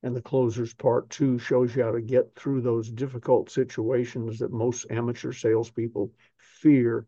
and 0.03 0.15
the 0.15 0.21
closers 0.21 0.73
part 0.73 1.09
two 1.09 1.37
shows 1.37 1.75
you 1.75 1.83
how 1.83 1.91
to 1.91 2.01
get 2.01 2.33
through 2.35 2.61
those 2.61 2.89
difficult 2.89 3.49
situations 3.49 4.39
that 4.39 4.51
most 4.51 4.85
amateur 4.89 5.31
salespeople 5.31 6.11
fear 6.37 7.05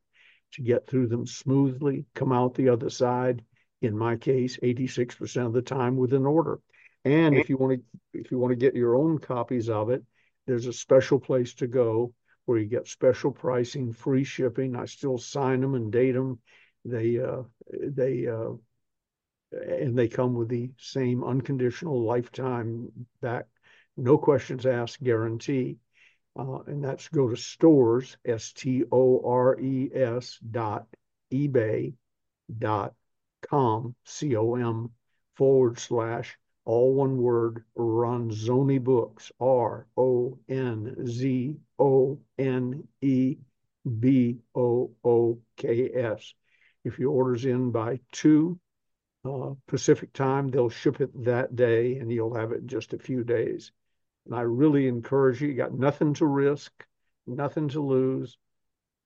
to 0.52 0.62
get 0.62 0.88
through 0.88 1.08
them 1.08 1.26
smoothly, 1.26 2.06
come 2.14 2.34
out 2.34 2.54
the 2.54 2.68
other 2.68 2.90
side. 2.90 3.42
In 3.82 3.98
my 3.98 4.18
case, 4.18 4.58
86% 4.62 5.46
of 5.46 5.54
the 5.54 5.62
time 5.62 5.96
with 5.96 6.14
an 6.14 6.26
order. 6.26 6.60
And 7.04 7.36
if 7.36 7.50
you 7.50 7.58
want 7.58 7.80
to, 7.80 8.20
if 8.20 8.32
you 8.32 8.38
want 8.38 8.52
to 8.52 8.56
get 8.56 8.76
your 8.76 8.96
own 8.96 9.18
copies 9.18 9.70
of 9.70 9.90
it, 9.90 10.04
there's 10.46 10.68
a 10.68 10.74
special 10.74 11.20
place 11.20 11.54
to 11.56 11.68
go 11.68 12.14
where 12.46 12.60
you 12.60 12.66
get 12.66 12.88
special 12.88 13.32
pricing, 13.32 13.94
free 13.94 14.24
shipping. 14.24 14.76
I 14.76 14.86
still 14.86 15.18
sign 15.18 15.62
them 15.62 15.76
and 15.76 15.92
date 15.92 16.14
them. 16.14 16.40
They 16.86 17.20
uh, 17.20 17.44
they 17.72 18.28
uh, 18.28 18.54
and 19.52 19.98
they 19.98 20.08
come 20.08 20.36
with 20.36 20.50
the 20.50 20.72
same 20.78 21.24
unconditional 21.24 22.04
lifetime 22.04 22.90
back, 23.22 23.46
no 23.98 24.18
questions 24.18 24.66
asked 24.66 25.04
guarantee. 25.04 25.78
Uh, 26.40 26.60
and 26.68 26.84
that's 26.84 27.10
go 27.10 27.28
to 27.28 27.36
stores, 27.36 28.16
S 28.24 28.54
T 28.54 28.84
O 28.92 29.22
R 29.26 29.60
E 29.60 29.90
S 29.94 30.40
dot 30.50 30.86
eBay 31.34 31.94
dot 32.58 32.94
com, 33.50 33.96
C 34.06 34.36
O 34.38 34.56
M 34.56 34.92
forward 35.36 35.78
slash, 35.78 36.38
all 36.66 36.94
one 36.94 37.18
word, 37.18 37.66
Ronzone 37.78 38.84
Books, 38.84 39.32
R 39.40 39.88
O 39.98 40.38
N 40.48 40.96
Z 41.08 41.56
O 41.80 42.20
N 42.38 42.88
E 43.02 43.38
B 44.00 44.40
O 44.56 44.92
O 45.04 45.40
K 45.58 45.90
S. 45.94 46.34
If 46.84 47.00
your 47.00 47.12
order's 47.12 47.46
in 47.46 47.72
by 47.72 48.00
two, 48.12 48.60
uh, 49.26 49.54
Pacific 49.68 50.14
time. 50.14 50.48
They'll 50.48 50.70
ship 50.70 51.02
it 51.02 51.26
that 51.26 51.56
day 51.56 51.98
and 51.98 52.12
you'll 52.12 52.36
have 52.36 52.52
it 52.52 52.62
in 52.62 52.68
just 52.68 52.94
a 52.94 53.00
few 53.00 53.24
days. 53.24 53.72
And 54.26 54.36
I 54.36 54.42
really 54.42 54.88
encourage 54.88 55.42
you, 55.42 55.50
you 55.50 55.56
got 55.56 55.74
nothing 55.74 56.14
to 56.16 56.26
risk, 56.26 56.72
nothing 57.28 57.70
to 57.70 57.82
lose. 57.82 58.38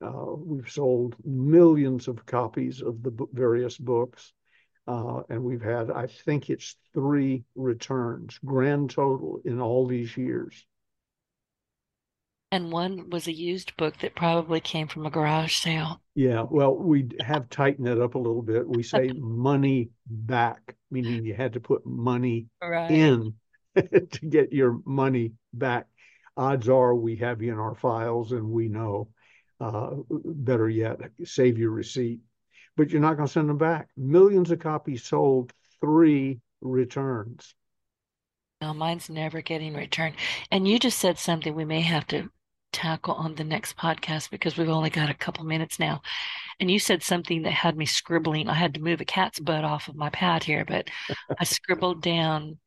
Uh, 0.01 0.35
we've 0.37 0.69
sold 0.69 1.15
millions 1.23 2.07
of 2.07 2.25
copies 2.25 2.81
of 2.81 3.01
the 3.01 3.11
various 3.31 3.77
books. 3.77 4.33
Uh, 4.88 5.21
and 5.29 5.43
we've 5.43 5.63
had, 5.63 5.89
I 5.89 6.07
think 6.07 6.49
it's 6.49 6.75
three 6.93 7.43
returns, 7.55 8.39
grand 8.45 8.91
total 8.91 9.41
in 9.43 9.59
all 9.59 9.88
these 9.88 10.15
years. 10.15 10.65
And 12.51 12.71
one 12.71 13.09
was 13.09 13.27
a 13.27 13.33
used 13.33 13.75
book 13.75 13.97
that 13.99 14.15
probably 14.15 14.59
came 14.59 14.88
from 14.88 15.05
a 15.05 15.09
garage 15.09 15.57
sale. 15.57 16.01
Yeah, 16.13 16.45
well, 16.49 16.75
we 16.75 17.09
have 17.19 17.49
tightened 17.49 17.88
it 17.88 17.99
up 17.99 18.15
a 18.15 18.19
little 18.19 18.43
bit. 18.43 18.67
We 18.67 18.83
say 18.83 19.09
money 19.17 19.89
back, 20.07 20.75
meaning 20.91 21.25
you 21.25 21.33
had 21.33 21.53
to 21.53 21.59
put 21.59 21.86
money 21.86 22.45
right. 22.61 22.91
in 22.91 23.33
to 23.75 24.25
get 24.29 24.53
your 24.53 24.79
money 24.86 25.33
back. 25.53 25.88
Odds 26.38 26.69
are 26.69 26.93
we 26.93 27.15
have 27.17 27.41
you 27.41 27.51
in 27.51 27.59
our 27.59 27.75
files 27.75 28.31
and 28.31 28.49
we 28.49 28.67
know. 28.67 29.09
Uh, 29.59 29.91
better 30.09 30.69
yet, 30.69 30.99
save 31.23 31.57
your 31.57 31.71
receipt. 31.71 32.19
But 32.78 32.89
you're 32.89 33.01
not 33.01 33.15
going 33.15 33.28
to 33.28 33.32
send 33.32 33.49
them 33.49 33.57
back. 33.57 33.89
Millions 33.95 34.51
of 34.51 34.59
copies 34.59 35.03
sold, 35.03 35.53
three 35.80 36.39
returns. 36.61 37.55
No, 38.61 38.73
mine's 38.73 39.09
never 39.09 39.41
getting 39.41 39.73
returned. 39.73 40.15
And 40.51 40.67
you 40.67 40.80
just 40.80 40.99
said 40.99 41.17
something 41.17 41.53
we 41.53 41.65
may 41.65 41.82
have 41.82 42.07
to 42.07 42.30
tackle 42.71 43.13
on 43.13 43.36
the 43.36 43.43
next 43.43 43.78
podcast 43.78 44.30
because 44.30 44.57
we've 44.57 44.69
only 44.69 44.89
got 44.89 45.09
a 45.09 45.13
couple 45.13 45.45
minutes 45.45 45.80
now. 45.80 46.01
And 46.59 46.69
you 46.69 46.80
said 46.80 47.01
something 47.03 47.43
that 47.43 47.51
had 47.51 47.78
me 47.78 47.86
scribbling. 47.86 48.49
I 48.49 48.53
had 48.53 48.73
to 48.76 48.82
move 48.82 49.01
a 49.01 49.05
cat's 49.05 49.39
butt 49.39 49.63
off 49.63 49.88
of 49.88 49.95
my 49.95 50.09
pad 50.09 50.43
here, 50.43 50.65
but 50.65 50.89
I 51.39 51.43
scribbled 51.45 52.01
down 52.01 52.57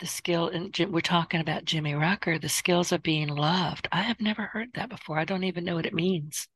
the 0.00 0.06
skill. 0.06 0.48
And 0.48 0.74
we're 0.90 1.00
talking 1.00 1.40
about 1.40 1.64
Jimmy 1.64 1.94
Rucker, 1.94 2.38
the 2.38 2.48
skills 2.48 2.92
of 2.92 3.02
being 3.02 3.28
loved. 3.28 3.88
I 3.92 4.02
have 4.02 4.20
never 4.20 4.42
heard 4.42 4.68
that 4.74 4.88
before. 4.88 5.18
I 5.18 5.24
don't 5.24 5.44
even 5.44 5.64
know 5.64 5.74
what 5.74 5.86
it 5.86 5.94
means. 5.94 6.48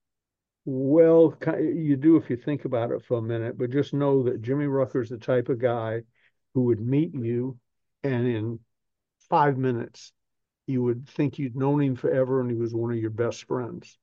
Well, 0.64 1.36
you 1.58 1.96
do 1.96 2.16
if 2.16 2.28
you 2.30 2.36
think 2.36 2.64
about 2.64 2.90
it 2.92 3.04
for 3.04 3.18
a 3.18 3.22
minute, 3.22 3.56
but 3.58 3.70
just 3.70 3.94
know 3.94 4.22
that 4.24 4.42
Jimmy 4.42 4.66
Rucker 4.66 5.00
is 5.00 5.08
the 5.08 5.18
type 5.18 5.48
of 5.48 5.58
guy 5.58 6.02
who 6.54 6.64
would 6.64 6.80
meet 6.80 7.14
you 7.14 7.58
and 8.02 8.26
in 8.26 8.61
five 9.28 9.56
minutes 9.56 10.12
you 10.66 10.82
would 10.82 11.08
think 11.08 11.38
you'd 11.38 11.56
known 11.56 11.80
him 11.80 11.96
forever 11.96 12.40
and 12.40 12.50
he 12.50 12.56
was 12.56 12.74
one 12.74 12.90
of 12.92 12.98
your 12.98 13.11
best 13.11 13.44
friends. 13.44 13.98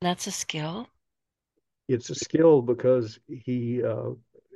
That's 0.00 0.26
a 0.26 0.32
skill. 0.32 0.88
It's 1.88 2.10
a 2.10 2.14
skill 2.14 2.62
because 2.62 3.18
he 3.28 3.82
uh, 3.82 4.10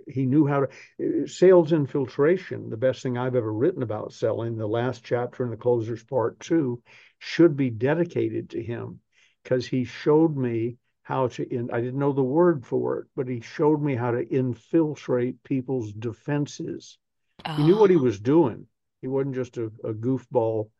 he 0.06 0.26
knew 0.26 0.46
how 0.46 0.66
to 0.98 1.26
sales 1.28 1.72
infiltration. 1.72 2.70
The 2.70 2.76
best 2.76 3.02
thing 3.02 3.16
I've 3.16 3.36
ever 3.36 3.52
written 3.52 3.82
about 3.82 4.12
selling, 4.12 4.56
the 4.56 4.66
last 4.66 5.04
chapter 5.04 5.44
in 5.44 5.50
the 5.50 5.56
closers 5.56 6.02
part 6.04 6.38
two, 6.40 6.82
should 7.18 7.56
be 7.56 7.70
dedicated 7.70 8.50
to 8.50 8.62
him 8.62 9.00
because 9.42 9.66
he 9.66 9.84
showed 9.84 10.36
me 10.36 10.76
how 11.02 11.28
to. 11.28 11.54
In, 11.54 11.70
I 11.72 11.80
didn't 11.80 11.98
know 11.98 12.12
the 12.12 12.22
word 12.22 12.64
for 12.64 12.98
it, 12.98 13.06
but 13.16 13.28
he 13.28 13.40
showed 13.40 13.82
me 13.82 13.94
how 13.94 14.12
to 14.12 14.28
infiltrate 14.28 15.42
people's 15.42 15.92
defenses. 15.92 16.98
Oh. 17.44 17.54
He 17.54 17.64
knew 17.64 17.78
what 17.78 17.90
he 17.90 17.96
oh. 17.96 18.00
was 18.02 18.20
doing. 18.20 18.66
He 19.00 19.08
wasn't 19.08 19.34
just 19.34 19.58
a, 19.58 19.66
a 19.84 19.92
goofball 19.92 20.70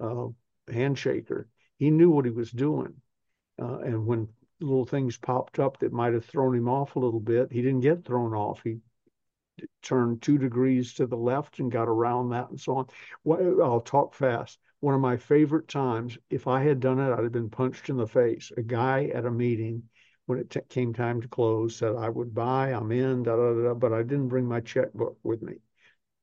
uh, 0.00 0.26
handshaker. 0.68 1.44
He 1.78 1.90
knew 1.90 2.10
what 2.10 2.24
he 2.24 2.30
was 2.30 2.50
doing. 2.50 2.94
Uh, 3.60 3.78
and 3.78 4.06
when 4.06 4.28
little 4.60 4.84
things 4.84 5.16
popped 5.16 5.58
up 5.58 5.78
that 5.78 5.92
might 5.92 6.14
have 6.14 6.24
thrown 6.24 6.54
him 6.54 6.68
off 6.68 6.96
a 6.96 6.98
little 6.98 7.20
bit, 7.20 7.52
he 7.52 7.62
didn't 7.62 7.80
get 7.80 8.04
thrown 8.04 8.34
off. 8.34 8.60
He 8.64 8.78
turned 9.82 10.22
two 10.22 10.38
degrees 10.38 10.94
to 10.94 11.06
the 11.06 11.16
left 11.16 11.58
and 11.58 11.70
got 11.70 11.88
around 11.88 12.30
that 12.30 12.50
and 12.50 12.60
so 12.60 12.76
on. 12.76 12.86
Well, 13.24 13.62
I'll 13.62 13.80
talk 13.80 14.14
fast. 14.14 14.58
One 14.80 14.94
of 14.94 15.00
my 15.00 15.16
favorite 15.16 15.68
times, 15.68 16.18
if 16.30 16.46
I 16.46 16.62
had 16.62 16.80
done 16.80 16.98
it, 17.00 17.12
I'd 17.12 17.24
have 17.24 17.32
been 17.32 17.50
punched 17.50 17.88
in 17.88 17.96
the 17.96 18.06
face. 18.06 18.52
A 18.56 18.62
guy 18.62 19.06
at 19.06 19.26
a 19.26 19.30
meeting, 19.30 19.88
when 20.26 20.38
it 20.38 20.50
t- 20.50 20.60
came 20.68 20.92
time 20.92 21.20
to 21.20 21.28
close, 21.28 21.76
said, 21.76 21.96
I 21.96 22.08
would 22.08 22.34
buy, 22.34 22.72
I'm 22.72 22.92
in, 22.92 23.24
da, 23.24 23.36
da, 23.36 23.54
da, 23.54 23.74
but 23.74 23.92
I 23.92 24.02
didn't 24.02 24.28
bring 24.28 24.46
my 24.46 24.60
checkbook 24.60 25.18
with 25.22 25.42
me. 25.42 25.56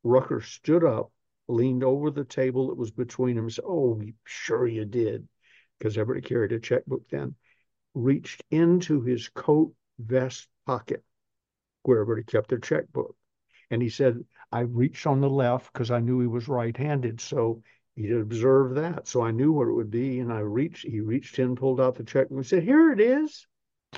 Rucker 0.04 0.42
stood 0.42 0.84
up 0.84 1.12
leaned 1.48 1.84
over 1.84 2.10
the 2.10 2.24
table 2.24 2.68
that 2.70 2.78
was 2.78 2.92
between 2.92 3.36
them. 3.36 3.50
Said, 3.50 3.66
"Oh, 3.68 4.02
sure 4.24 4.68
you 4.68 4.86
did," 4.86 5.28
because 5.78 5.98
everybody 5.98 6.28
carried 6.28 6.52
a 6.54 6.60
checkbook 6.60 7.08
then. 7.10 7.36
Reached 7.94 8.44
into 8.52 9.02
his 9.02 9.28
coat 9.30 9.74
vest 10.00 10.48
pocket 10.66 11.04
where 11.84 12.00
everybody 12.02 12.24
kept 12.24 12.50
their 12.50 12.60
checkbook, 12.60 13.16
and 13.70 13.82
he 13.82 13.90
said, 13.90 14.26
"I 14.52 14.62
reached 14.62 15.06
on 15.08 15.22
the 15.22 15.30
left 15.30 15.72
because 15.74 15.92
I 15.92 16.00
knew 16.00 16.20
he 16.20 16.28
was 16.28 16.48
right-handed, 16.48 17.20
so." 17.20 17.62
He'd 17.96 18.12
observed 18.14 18.76
that. 18.76 19.08
So 19.08 19.22
I 19.22 19.32
knew 19.32 19.52
what 19.52 19.68
it 19.68 19.74
would 19.74 19.92
be. 19.92 20.20
And 20.20 20.32
I 20.32 20.40
reached, 20.40 20.86
he 20.86 21.00
reached 21.00 21.40
in, 21.40 21.56
pulled 21.56 21.82
out 21.82 21.96
the 21.96 22.04
check, 22.04 22.28
and 22.30 22.38
we 22.38 22.44
said, 22.44 22.64
Here 22.64 22.92
it 22.92 23.00
is. 23.00 23.48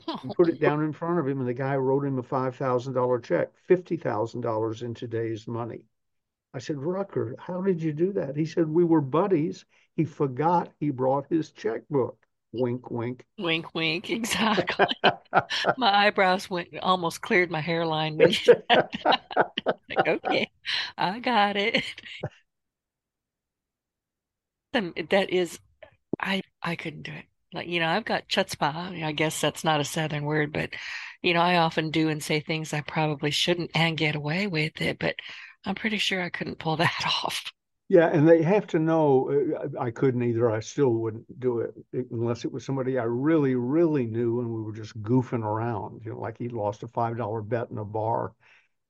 And 0.05 0.31
put 0.35 0.49
it 0.49 0.59
down 0.59 0.83
in 0.83 0.93
front 0.93 1.19
of 1.19 1.27
him. 1.27 1.39
And 1.39 1.47
the 1.47 1.53
guy 1.53 1.75
wrote 1.75 2.05
him 2.05 2.19
a 2.19 2.23
$5,000 2.23 3.23
check, 3.23 3.49
$50,000 3.67 4.81
in 4.83 4.93
today's 4.93 5.47
money. 5.47 5.81
I 6.53 6.59
said, 6.59 6.77
Rucker, 6.77 7.35
how 7.39 7.61
did 7.61 7.81
you 7.81 7.93
do 7.93 8.13
that? 8.13 8.35
He 8.35 8.45
said, 8.45 8.67
We 8.69 8.83
were 8.83 9.01
buddies. 9.01 9.65
He 9.95 10.05
forgot 10.05 10.71
he 10.79 10.91
brought 10.91 11.25
his 11.29 11.51
checkbook. 11.51 12.17
Wink, 12.53 12.89
wink. 12.89 13.25
Wink, 13.37 13.73
wink. 13.75 14.09
Exactly. 14.17 14.85
my 15.77 16.07
eyebrows 16.07 16.49
went 16.49 16.69
almost 16.81 17.21
cleared 17.21 17.51
my 17.51 17.61
hairline 17.61 18.17
when 18.17 18.29
you 18.29 18.33
said 18.43 18.63
that. 18.69 18.91
like, 19.89 20.07
okay, 20.07 20.49
I 20.97 21.19
got 21.19 21.57
it. 21.57 21.83
That 24.74 25.30
is, 25.30 25.59
I 26.20 26.41
I 26.61 26.76
couldn't 26.76 27.03
do 27.03 27.11
it. 27.11 27.26
Like 27.53 27.68
you 27.68 27.80
know, 27.80 27.88
I've 27.88 28.05
got 28.05 28.30
chutzpah. 28.30 29.03
I 29.03 29.11
guess 29.13 29.41
that's 29.41 29.63
not 29.63 29.80
a 29.82 29.86
southern 29.86 30.26
word, 30.26 30.53
but 30.53 30.72
you 31.22 31.34
know, 31.34 31.41
I 31.41 31.57
often 31.57 31.91
do 31.91 32.09
and 32.09 32.22
say 32.24 32.39
things 32.39 32.74
I 32.74 32.82
probably 32.82 33.32
shouldn't 33.32 33.72
and 33.76 33.97
get 33.97 34.15
away 34.15 34.47
with 34.47 34.82
it. 34.82 34.99
But 34.99 35.15
I'm 35.65 35.76
pretty 35.76 35.97
sure 35.97 36.22
I 36.22 36.30
couldn't 36.30 36.59
pull 36.59 36.78
that 36.78 37.03
off. 37.05 37.51
Yeah, 37.89 38.07
and 38.07 38.28
they 38.28 38.41
have 38.43 38.68
to 38.68 38.80
know 38.80 39.32
uh, 39.32 39.82
I 39.82 39.91
couldn't 39.91 40.22
either. 40.24 40.51
I 40.51 40.59
still 40.59 40.89
wouldn't 40.89 41.39
do 41.39 41.59
it 41.59 41.74
unless 42.11 42.43
it 42.43 42.51
was 42.51 42.65
somebody 42.65 42.99
I 42.99 43.03
really, 43.03 43.55
really 43.55 44.05
knew 44.05 44.41
and 44.41 44.49
we 44.49 44.61
were 44.61 44.74
just 44.74 45.01
goofing 45.01 45.43
around. 45.43 46.01
You 46.03 46.11
know, 46.11 46.20
like 46.20 46.38
he 46.38 46.49
lost 46.49 46.84
a 46.84 46.88
five 46.89 47.18
dollar 47.18 47.41
bet 47.41 47.70
in 47.72 47.78
a 47.78 47.86
bar 47.86 48.34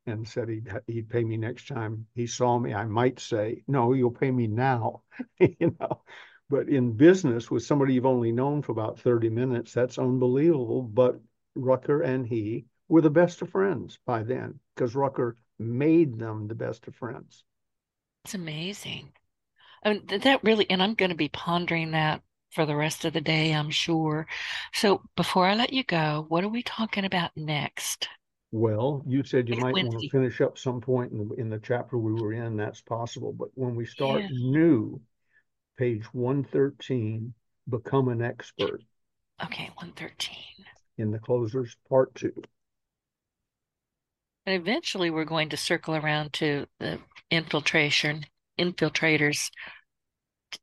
and 0.07 0.27
said 0.27 0.49
he'd 0.49 0.69
he'd 0.87 1.09
pay 1.09 1.23
me 1.23 1.37
next 1.37 1.67
time 1.67 2.07
he 2.15 2.27
saw 2.27 2.57
me. 2.59 2.73
I 2.73 2.85
might 2.85 3.19
say, 3.19 3.63
"No, 3.67 3.93
you'll 3.93 4.11
pay 4.11 4.31
me 4.31 4.47
now," 4.47 5.03
you 5.39 5.75
know. 5.79 6.03
But 6.49 6.69
in 6.69 6.93
business, 6.93 7.51
with 7.51 7.63
somebody 7.63 7.93
you've 7.93 8.05
only 8.05 8.31
known 8.31 8.61
for 8.61 8.71
about 8.71 8.99
thirty 8.99 9.29
minutes, 9.29 9.73
that's 9.73 9.97
unbelievable. 9.99 10.81
But 10.81 11.19
Rucker 11.55 12.01
and 12.01 12.25
he 12.25 12.65
were 12.87 13.01
the 13.01 13.09
best 13.09 13.41
of 13.41 13.49
friends 13.49 13.99
by 14.05 14.23
then 14.23 14.59
because 14.75 14.95
Rucker 14.95 15.35
made 15.59 16.19
them 16.19 16.47
the 16.47 16.55
best 16.55 16.87
of 16.87 16.95
friends. 16.95 17.43
It's 18.23 18.33
amazing. 18.33 19.13
I 19.83 19.93
mean, 19.93 20.05
that 20.07 20.43
really, 20.43 20.69
and 20.69 20.83
I'm 20.83 20.95
going 20.95 21.09
to 21.09 21.15
be 21.15 21.29
pondering 21.29 21.91
that 21.91 22.21
for 22.51 22.65
the 22.65 22.75
rest 22.75 23.05
of 23.05 23.13
the 23.13 23.21
day, 23.21 23.53
I'm 23.53 23.69
sure. 23.69 24.27
So 24.73 25.03
before 25.15 25.47
I 25.47 25.55
let 25.55 25.73
you 25.73 25.83
go, 25.83 26.25
what 26.29 26.43
are 26.43 26.49
we 26.49 26.63
talking 26.63 27.05
about 27.05 27.35
next? 27.35 28.09
Well, 28.51 29.03
you 29.05 29.23
said 29.23 29.49
you 29.49 29.57
might 29.57 29.73
want 29.73 29.99
to 29.99 30.09
finish 30.09 30.39
up 30.39 30.57
some 30.57 30.79
point 30.79 31.11
in 31.11 31.27
the 31.27 31.35
in 31.35 31.49
the 31.49 31.59
chapter 31.59 31.97
we 31.97 32.13
were 32.13 32.31
in. 32.31 32.55
That's 32.55 32.81
possible, 32.81 33.33
but 33.33 33.49
when 33.55 33.75
we 33.75 33.85
start 33.85 34.21
yeah. 34.21 34.29
new, 34.31 35.01
page 35.77 36.05
one 36.13 36.45
thirteen, 36.45 37.33
become 37.69 38.07
an 38.07 38.21
expert. 38.21 38.81
Okay, 39.43 39.69
one 39.75 39.91
thirteen. 39.97 40.65
In 40.97 41.11
the 41.11 41.19
closers, 41.19 41.75
part 41.89 42.15
two. 42.15 42.33
And 44.45 44.55
eventually 44.55 45.09
we're 45.09 45.25
going 45.25 45.49
to 45.49 45.57
circle 45.57 45.95
around 45.95 46.31
to 46.33 46.65
the 46.79 46.99
infiltration, 47.29 48.25
infiltrators. 48.57 49.51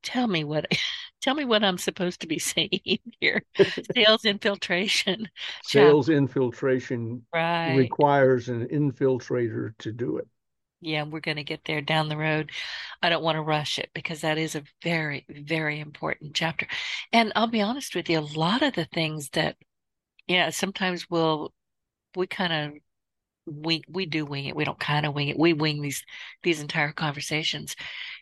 Tell 0.02 0.26
me 0.26 0.44
what 0.44 0.66
tell 1.20 1.34
me 1.34 1.44
what 1.44 1.64
I'm 1.64 1.78
supposed 1.78 2.20
to 2.20 2.26
be 2.26 2.38
saying 2.38 2.98
here. 3.20 3.42
Sales 3.94 4.24
infiltration. 4.24 5.28
Sales 5.62 6.08
infiltration 6.08 7.24
right. 7.32 7.76
requires 7.76 8.48
an 8.48 8.68
infiltrator 8.68 9.76
to 9.78 9.92
do 9.92 10.18
it. 10.18 10.28
Yeah, 10.80 11.04
we're 11.04 11.20
going 11.20 11.38
to 11.38 11.44
get 11.44 11.64
there 11.64 11.80
down 11.80 12.10
the 12.10 12.16
road. 12.16 12.50
I 13.02 13.08
don't 13.08 13.22
want 13.22 13.36
to 13.36 13.42
rush 13.42 13.78
it 13.78 13.88
because 13.94 14.20
that 14.20 14.36
is 14.36 14.54
a 14.54 14.64
very, 14.82 15.24
very 15.30 15.80
important 15.80 16.34
chapter. 16.34 16.66
And 17.10 17.32
I'll 17.34 17.46
be 17.46 17.62
honest 17.62 17.94
with 17.94 18.10
you, 18.10 18.18
a 18.18 18.20
lot 18.20 18.60
of 18.60 18.74
the 18.74 18.84
things 18.84 19.30
that, 19.30 19.56
yeah, 20.26 20.50
sometimes 20.50 21.08
we'll, 21.08 21.54
we 22.14 22.26
kind 22.26 22.52
of 22.52 22.80
we 23.46 23.82
we 23.88 24.06
do 24.06 24.24
wing 24.24 24.46
it. 24.46 24.56
We 24.56 24.64
don't 24.64 24.78
kind 24.78 25.06
of 25.06 25.14
wing 25.14 25.28
it. 25.28 25.38
We 25.38 25.52
wing 25.52 25.82
these 25.82 26.04
these 26.42 26.60
entire 26.60 26.92
conversations. 26.92 27.76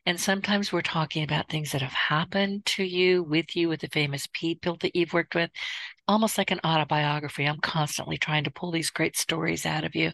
And 0.05 0.19
sometimes 0.19 0.73
we're 0.73 0.83
talking 0.83 1.23
about 1.23 1.49
things 1.49 1.73
that 1.73 1.83
have 1.83 1.93
happened 1.93 2.67
to 2.67 2.85
you, 2.85 3.23
with 3.23 3.55
you, 3.55 3.69
with 3.69 3.81
the 3.81 3.89
famous 3.89 4.27
people 4.33 4.77
that 4.81 4.97
you've 4.97 5.13
worked 5.13 5.35
with, 5.35 5.51
almost 6.09 6.39
like 6.39 6.51
an 6.51 6.61
autobiography. 6.65 7.45
I'm 7.45 7.61
constantly 7.61 8.19
trying 8.19 8.45
to 8.45 8.51
pull 8.51 8.73
these 8.73 8.91
great 8.91 9.17
stories 9.17 9.65
out 9.65 9.85
of 9.85 9.95
you. 9.95 10.13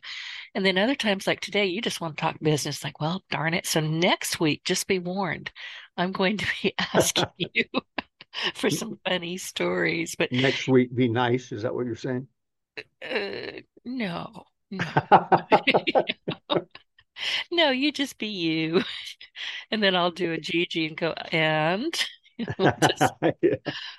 And 0.55 0.65
then 0.65 0.79
other 0.79 0.95
times, 0.95 1.27
like 1.27 1.41
today, 1.41 1.67
you 1.67 1.81
just 1.81 2.01
want 2.01 2.17
to 2.17 2.21
talk 2.21 2.37
business, 2.41 2.85
like, 2.85 3.01
well, 3.01 3.23
darn 3.31 3.55
it. 3.55 3.67
So 3.67 3.81
next 3.81 4.41
week, 4.41 4.63
just 4.65 4.87
be 4.87 4.99
warned, 4.99 5.51
I'm 5.97 6.13
going 6.13 6.37
to 6.39 6.47
be 6.63 6.75
asking 6.95 7.27
you 7.39 7.65
for 8.55 8.71
some 8.71 8.99
funny 9.07 9.39
stories. 9.39 10.15
But 10.19 10.33
next 10.33 10.69
week, 10.69 10.95
be 10.95 11.09
nice. 11.09 11.53
Is 11.53 11.63
that 11.63 11.75
what 11.75 11.87
you're 11.87 11.97
saying? 11.97 12.29
Uh, 13.03 13.61
no, 13.85 14.45
no. 14.71 14.85
no, 17.51 17.71
you 17.71 17.93
just 17.93 18.19
be 18.19 18.29
you. 18.29 18.83
And 19.71 19.81
then 19.83 19.95
I'll 19.95 20.11
do 20.11 20.33
a 20.33 20.39
Gigi 20.39 20.87
and 20.87 20.97
go, 20.97 21.15
and 21.31 21.93
just, 22.61 23.13
yeah. 23.41 23.55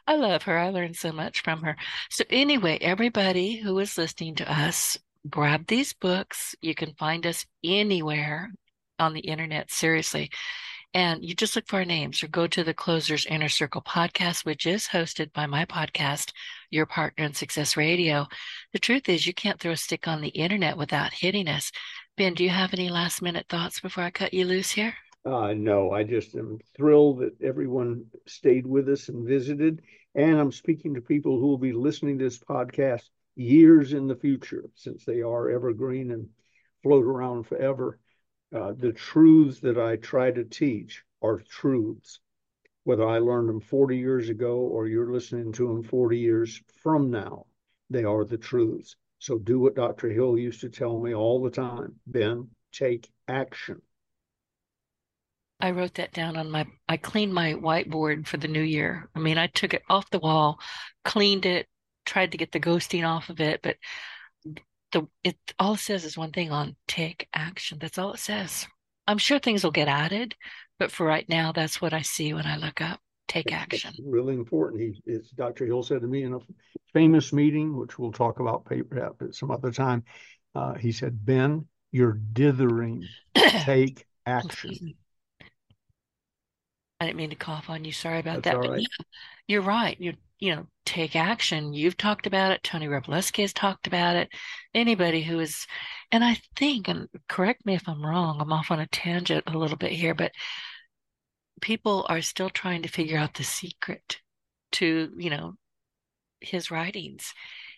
I 0.05 0.15
love 0.15 0.43
her. 0.43 0.57
I 0.57 0.69
learned 0.69 0.97
so 0.97 1.13
much 1.13 1.41
from 1.43 1.61
her. 1.61 1.77
So, 2.09 2.25
anyway, 2.29 2.77
everybody 2.81 3.55
who 3.55 3.77
is 3.79 3.97
listening 3.97 4.35
to 4.35 4.51
us, 4.51 4.97
grab 5.29 5.67
these 5.67 5.93
books. 5.93 6.55
You 6.61 6.75
can 6.75 6.93
find 6.95 7.25
us 7.25 7.45
anywhere 7.63 8.51
on 8.97 9.13
the 9.13 9.21
internet, 9.21 9.71
seriously. 9.71 10.29
And 10.93 11.23
you 11.23 11.35
just 11.35 11.55
look 11.55 11.67
for 11.67 11.77
our 11.77 11.85
names 11.85 12.23
or 12.23 12.27
go 12.27 12.47
to 12.47 12.63
the 12.63 12.73
Closers 12.73 13.27
Inner 13.27 13.47
Circle 13.49 13.83
podcast, 13.83 14.43
which 14.43 14.65
is 14.65 14.87
hosted 14.87 15.31
by 15.33 15.45
my 15.45 15.65
podcast, 15.65 16.31
Your 16.71 16.87
Partner 16.87 17.25
in 17.25 17.33
Success 17.35 17.77
Radio. 17.77 18.25
The 18.73 18.79
truth 18.79 19.07
is, 19.07 19.27
you 19.27 19.33
can't 19.33 19.59
throw 19.59 19.73
a 19.73 19.77
stick 19.77 20.07
on 20.07 20.21
the 20.21 20.29
internet 20.29 20.77
without 20.77 21.13
hitting 21.13 21.47
us. 21.47 21.71
Ben, 22.17 22.33
do 22.33 22.43
you 22.43 22.49
have 22.49 22.73
any 22.73 22.89
last 22.89 23.21
minute 23.21 23.45
thoughts 23.49 23.79
before 23.79 24.03
I 24.03 24.09
cut 24.09 24.33
you 24.33 24.45
loose 24.45 24.71
here? 24.71 24.95
Uh, 25.23 25.53
no, 25.53 25.91
I 25.91 26.03
just 26.03 26.33
am 26.35 26.57
thrilled 26.75 27.19
that 27.19 27.39
everyone 27.39 28.05
stayed 28.25 28.65
with 28.65 28.89
us 28.89 29.09
and 29.09 29.27
visited. 29.27 29.81
And 30.15 30.39
I'm 30.39 30.51
speaking 30.51 30.95
to 30.95 31.01
people 31.01 31.39
who 31.39 31.47
will 31.47 31.59
be 31.59 31.71
listening 31.71 32.17
to 32.17 32.23
this 32.23 32.39
podcast 32.39 33.03
years 33.35 33.93
in 33.93 34.07
the 34.07 34.15
future, 34.15 34.65
since 34.73 35.05
they 35.05 35.21
are 35.21 35.51
evergreen 35.51 36.09
and 36.09 36.29
float 36.81 37.05
around 37.05 37.43
forever. 37.43 37.99
Uh, 38.53 38.73
the 38.75 38.91
truths 38.91 39.59
that 39.59 39.77
I 39.77 39.95
try 39.97 40.31
to 40.31 40.43
teach 40.43 41.03
are 41.21 41.39
truths, 41.39 42.19
whether 42.83 43.07
I 43.07 43.19
learned 43.19 43.49
them 43.49 43.61
40 43.61 43.97
years 43.97 44.29
ago 44.29 44.57
or 44.57 44.87
you're 44.87 45.13
listening 45.13 45.51
to 45.53 45.67
them 45.67 45.83
40 45.83 46.17
years 46.17 46.61
from 46.81 47.11
now, 47.11 47.45
they 47.89 48.03
are 48.03 48.25
the 48.25 48.37
truths. 48.37 48.95
So 49.19 49.37
do 49.37 49.59
what 49.59 49.75
Dr. 49.75 50.09
Hill 50.09 50.37
used 50.37 50.61
to 50.61 50.69
tell 50.69 50.99
me 50.99 51.13
all 51.13 51.43
the 51.43 51.51
time 51.51 51.99
Ben, 52.07 52.49
take 52.71 53.09
action. 53.27 53.81
I 55.59 55.71
wrote 55.71 55.95
that 55.95 56.13
down 56.13 56.37
on 56.37 56.49
my, 56.49 56.65
I 56.87 56.97
cleaned 56.97 57.33
my 57.33 57.53
whiteboard 57.53 58.27
for 58.27 58.37
the 58.37 58.47
new 58.47 58.61
year. 58.61 59.09
I 59.13 59.19
mean, 59.19 59.37
I 59.37 59.47
took 59.47 59.73
it 59.73 59.83
off 59.89 60.09
the 60.09 60.19
wall, 60.19 60.59
cleaned 61.03 61.45
it, 61.45 61.67
tried 62.05 62.31
to 62.31 62.37
get 62.37 62.53
the 62.53 62.61
ghosting 62.61 63.05
off 63.07 63.29
of 63.29 63.41
it, 63.41 63.59
but 63.61 63.75
the 64.91 65.07
it 65.23 65.37
all 65.57 65.73
it 65.73 65.79
says 65.79 66.05
is 66.05 66.17
one 66.17 66.31
thing 66.31 66.51
on 66.51 66.75
take 66.87 67.27
action. 67.33 67.77
That's 67.79 67.97
all 67.97 68.13
it 68.13 68.19
says. 68.19 68.67
I'm 69.07 69.17
sure 69.17 69.39
things 69.39 69.63
will 69.63 69.71
get 69.71 69.87
added, 69.87 70.35
but 70.77 70.91
for 70.91 71.05
right 71.05 71.27
now, 71.27 71.51
that's 71.51 71.81
what 71.81 71.93
I 71.93 72.01
see 72.01 72.33
when 72.33 72.45
I 72.45 72.57
look 72.57 72.81
up. 72.81 72.99
Take 73.27 73.51
action. 73.51 73.91
It's 73.91 73.99
really 74.03 74.33
important. 74.33 74.81
He, 74.81 75.01
it's 75.05 75.29
Dr. 75.29 75.65
Hill 75.65 75.83
said 75.83 76.01
to 76.01 76.07
me 76.07 76.23
in 76.23 76.33
a 76.33 76.39
famous 76.93 77.31
meeting, 77.31 77.77
which 77.77 77.99
we'll 77.99 78.11
talk 78.11 78.39
about 78.39 78.65
paper 78.65 79.15
at 79.21 79.35
some 79.35 79.51
other 79.51 79.71
time. 79.71 80.03
Uh, 80.55 80.73
he 80.73 80.91
said, 80.91 81.25
"Ben, 81.25 81.67
you're 81.91 82.19
dithering. 82.33 83.07
Take 83.35 84.05
action." 84.25 84.95
I 86.99 87.05
didn't 87.05 87.17
mean 87.17 87.29
to 87.29 87.35
cough 87.35 87.69
on 87.69 87.85
you. 87.85 87.91
Sorry 87.91 88.19
about 88.19 88.43
That's 88.43 88.57
that. 88.57 88.67
But 88.67 88.81
yeah, 88.81 88.87
you're 89.47 89.61
right. 89.61 89.95
You're 89.99 90.15
you 90.39 90.55
know, 90.55 90.67
take 90.89 91.15
action. 91.15 91.73
You've 91.73 91.97
talked 91.97 92.25
about 92.25 92.51
it. 92.51 92.63
Tony 92.63 92.87
Robleski 92.87 93.41
has 93.41 93.53
talked 93.53 93.85
about 93.85 94.15
it. 94.15 94.29
Anybody 94.73 95.21
who 95.21 95.39
is, 95.39 95.67
and 96.11 96.23
I 96.23 96.37
think, 96.55 96.87
and 96.87 97.07
correct 97.27 97.65
me 97.65 97.75
if 97.75 97.87
I'm 97.87 98.03
wrong. 98.03 98.41
I'm 98.41 98.51
off 98.51 98.71
on 98.71 98.79
a 98.79 98.87
tangent 98.87 99.43
a 99.47 99.57
little 99.57 99.77
bit 99.77 99.91
here, 99.91 100.15
but 100.15 100.31
people 101.61 102.05
are 102.09 102.21
still 102.21 102.49
trying 102.49 102.81
to 102.81 102.89
figure 102.89 103.17
out 103.17 103.35
the 103.35 103.43
secret 103.43 104.19
to 104.71 105.11
you 105.15 105.29
know 105.29 105.53
his 106.41 106.71
writings. 106.71 107.33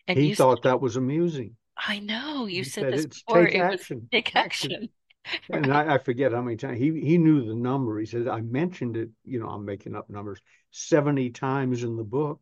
And 0.07 0.17
he 0.17 0.33
thought 0.33 0.63
that 0.63 0.81
was 0.81 0.95
amusing. 0.95 1.57
I 1.77 1.99
know 1.99 2.45
you 2.45 2.63
said, 2.63 2.83
said, 2.83 2.93
this 2.93 3.05
before. 3.05 3.45
Take 3.45 3.59
action. 3.59 4.07
take 4.11 4.35
action. 4.35 4.71
action 4.71 4.89
and 5.51 5.71
I, 5.71 5.95
I, 5.95 5.97
forget 5.99 6.31
how 6.31 6.41
many 6.41 6.57
times 6.57 6.79
he 6.79 6.99
he 6.99 7.17
knew 7.17 7.45
the 7.45 7.55
number. 7.55 7.99
He 7.99 8.05
said 8.05 8.27
I 8.27 8.41
mentioned 8.41 8.97
it. 8.97 9.09
You 9.23 9.39
know, 9.39 9.47
I'm 9.47 9.65
making 9.65 9.95
up 9.95 10.09
numbers 10.09 10.39
seventy 10.71 11.29
times 11.29 11.83
in 11.83 11.95
the 11.95 12.03
book. 12.03 12.39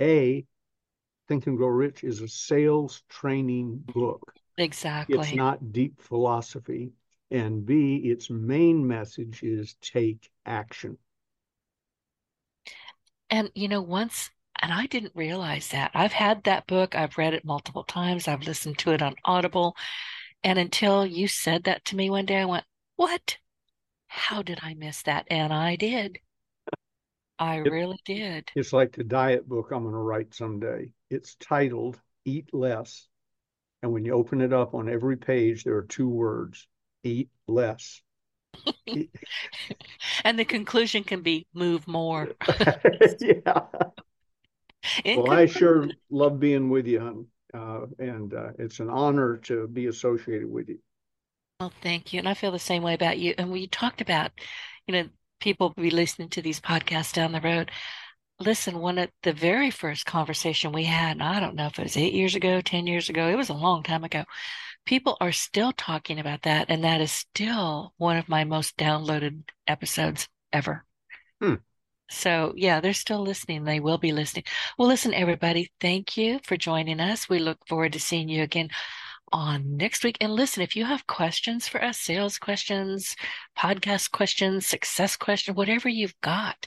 A, 0.00 0.46
Think 1.28 1.46
and 1.46 1.56
Grow 1.56 1.68
Rich 1.68 2.04
is 2.04 2.20
a 2.22 2.28
sales 2.28 3.02
training 3.08 3.78
book. 3.78 4.32
Exactly. 4.58 5.18
It's 5.18 5.32
not 5.34 5.72
deep 5.72 6.00
philosophy. 6.00 6.92
And 7.30 7.66
B, 7.66 7.96
its 7.96 8.30
main 8.30 8.86
message 8.86 9.42
is 9.42 9.74
take 9.80 10.30
action. 10.46 10.98
And, 13.30 13.50
you 13.54 13.68
know, 13.68 13.80
once, 13.82 14.30
and 14.60 14.72
I 14.72 14.86
didn't 14.86 15.14
realize 15.14 15.68
that. 15.68 15.92
I've 15.94 16.12
had 16.12 16.42
that 16.44 16.66
book, 16.66 16.94
I've 16.96 17.16
read 17.18 17.34
it 17.34 17.44
multiple 17.44 17.84
times, 17.84 18.26
I've 18.26 18.42
listened 18.42 18.78
to 18.78 18.90
it 18.92 19.02
on 19.02 19.14
Audible. 19.24 19.76
And 20.44 20.58
until 20.58 21.06
you 21.06 21.28
said 21.28 21.64
that 21.64 21.84
to 21.86 21.96
me 21.96 22.10
one 22.10 22.26
day, 22.26 22.38
I 22.40 22.44
went, 22.46 22.64
What? 22.96 23.38
How 24.08 24.42
did 24.42 24.60
I 24.62 24.74
miss 24.74 25.02
that? 25.02 25.26
And 25.30 25.52
I 25.52 25.76
did. 25.76 26.20
I 27.38 27.56
It- 27.56 27.70
really 27.70 27.98
did. 28.04 28.50
It's 28.54 28.72
like 28.72 28.92
the 28.92 29.04
diet 29.04 29.48
book 29.48 29.70
I'm 29.70 29.82
going 29.82 29.92
to 29.92 29.98
write 29.98 30.34
someday. 30.34 30.92
It's 31.10 31.34
titled 31.36 32.00
Eat 32.24 32.52
Less. 32.54 33.08
And 33.82 33.92
when 33.92 34.04
you 34.04 34.12
open 34.12 34.40
it 34.40 34.52
up 34.52 34.74
on 34.74 34.88
every 34.88 35.16
page, 35.16 35.64
there 35.64 35.76
are 35.76 35.82
two 35.82 36.08
words 36.08 36.66
eat 37.04 37.30
less. 37.46 38.02
And 40.24 40.38
the 40.38 40.44
conclusion 40.44 41.04
can 41.04 41.22
be 41.22 41.46
move 41.54 41.86
more. 41.86 42.28
yeah. 43.20 43.66
In 45.04 45.22
Well, 45.22 45.30
I 45.30 45.46
sure 45.46 45.88
love 46.10 46.38
being 46.40 46.70
with 46.70 46.86
you, 46.86 47.00
hon. 47.00 47.26
Uh, 47.54 47.86
and 47.98 48.34
uh, 48.34 48.50
it's 48.58 48.80
an 48.80 48.90
honor 48.90 49.38
to 49.38 49.66
be 49.68 49.86
associated 49.86 50.50
with 50.50 50.68
you. 50.68 50.78
Well, 51.60 51.72
thank 51.82 52.12
you. 52.12 52.18
And 52.18 52.28
I 52.28 52.34
feel 52.34 52.50
the 52.52 52.58
same 52.58 52.82
way 52.82 52.94
about 52.94 53.18
you. 53.18 53.34
And 53.38 53.50
we 53.50 53.66
talked 53.66 54.00
about, 54.00 54.30
you 54.86 54.92
know, 54.92 55.08
people 55.40 55.72
will 55.76 55.82
be 55.82 55.90
listening 55.90 56.28
to 56.30 56.42
these 56.42 56.60
podcasts 56.60 57.12
down 57.12 57.32
the 57.32 57.40
road. 57.40 57.70
Listen, 58.38 58.78
one 58.78 58.98
of 58.98 59.10
the 59.22 59.32
very 59.32 59.70
first 59.70 60.04
conversation 60.04 60.72
we 60.72 60.84
had, 60.84 61.12
and 61.12 61.22
I 61.22 61.40
don't 61.40 61.54
know 61.54 61.66
if 61.66 61.78
it 61.78 61.84
was 61.84 61.96
eight 61.96 62.12
years 62.12 62.34
ago, 62.34 62.60
10 62.60 62.86
years 62.86 63.08
ago, 63.08 63.28
it 63.28 63.36
was 63.36 63.48
a 63.48 63.54
long 63.54 63.82
time 63.82 64.04
ago. 64.04 64.24
People 64.84 65.16
are 65.20 65.32
still 65.32 65.72
talking 65.72 66.20
about 66.20 66.42
that. 66.42 66.66
And 66.68 66.84
that 66.84 67.00
is 67.00 67.12
still 67.12 67.94
one 67.96 68.16
of 68.16 68.28
my 68.28 68.44
most 68.44 68.76
downloaded 68.76 69.42
episodes 69.66 70.28
ever. 70.52 70.84
Hmm. 71.40 71.54
So, 72.08 72.52
yeah, 72.56 72.80
they're 72.80 72.92
still 72.92 73.22
listening. 73.22 73.64
They 73.64 73.80
will 73.80 73.98
be 73.98 74.12
listening. 74.12 74.44
Well, 74.78 74.86
listen, 74.86 75.12
everybody, 75.12 75.72
thank 75.80 76.16
you 76.16 76.38
for 76.44 76.56
joining 76.56 77.00
us. 77.00 77.28
We 77.28 77.38
look 77.40 77.58
forward 77.66 77.94
to 77.94 78.00
seeing 78.00 78.28
you 78.28 78.42
again 78.42 78.70
on 79.32 79.76
next 79.76 80.04
week. 80.04 80.16
And 80.20 80.32
listen, 80.32 80.62
if 80.62 80.76
you 80.76 80.84
have 80.84 81.06
questions 81.06 81.66
for 81.68 81.82
us, 81.82 81.98
sales 81.98 82.38
questions, 82.38 83.16
podcast 83.58 84.10
questions, 84.10 84.66
success 84.66 85.16
questions, 85.16 85.56
whatever 85.56 85.88
you've 85.88 86.18
got, 86.20 86.66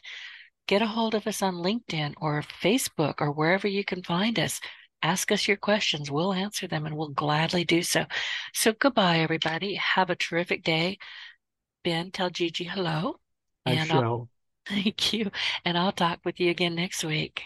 get 0.67 0.81
a 0.81 0.87
hold 0.87 1.15
of 1.15 1.25
us 1.27 1.41
on 1.41 1.55
LinkedIn 1.55 2.13
or 2.21 2.41
Facebook 2.41 3.15
or 3.19 3.31
wherever 3.31 3.67
you 3.67 3.83
can 3.83 4.03
find 4.03 4.37
us. 4.39 4.59
Ask 5.01 5.31
us 5.31 5.47
your 5.47 5.57
questions. 5.57 6.11
We'll 6.11 6.33
answer 6.33 6.67
them 6.67 6.85
and 6.85 6.97
we'll 6.97 7.09
gladly 7.09 7.63
do 7.63 7.81
so. 7.81 8.05
So 8.53 8.73
goodbye, 8.73 9.19
everybody. 9.19 9.75
Have 9.75 10.09
a 10.09 10.15
terrific 10.15 10.63
day. 10.63 10.97
Ben, 11.83 12.11
tell 12.11 12.29
Gigi 12.29 12.65
hello. 12.65 13.15
I 13.65 13.71
And 13.73 13.91
I'll- 13.91 14.29
thank 14.67 15.13
you. 15.13 15.31
And 15.65 15.77
I'll 15.77 15.93
talk 15.93 16.19
with 16.25 16.39
you 16.39 16.51
again 16.51 16.75
next 16.75 17.03
week. 17.03 17.43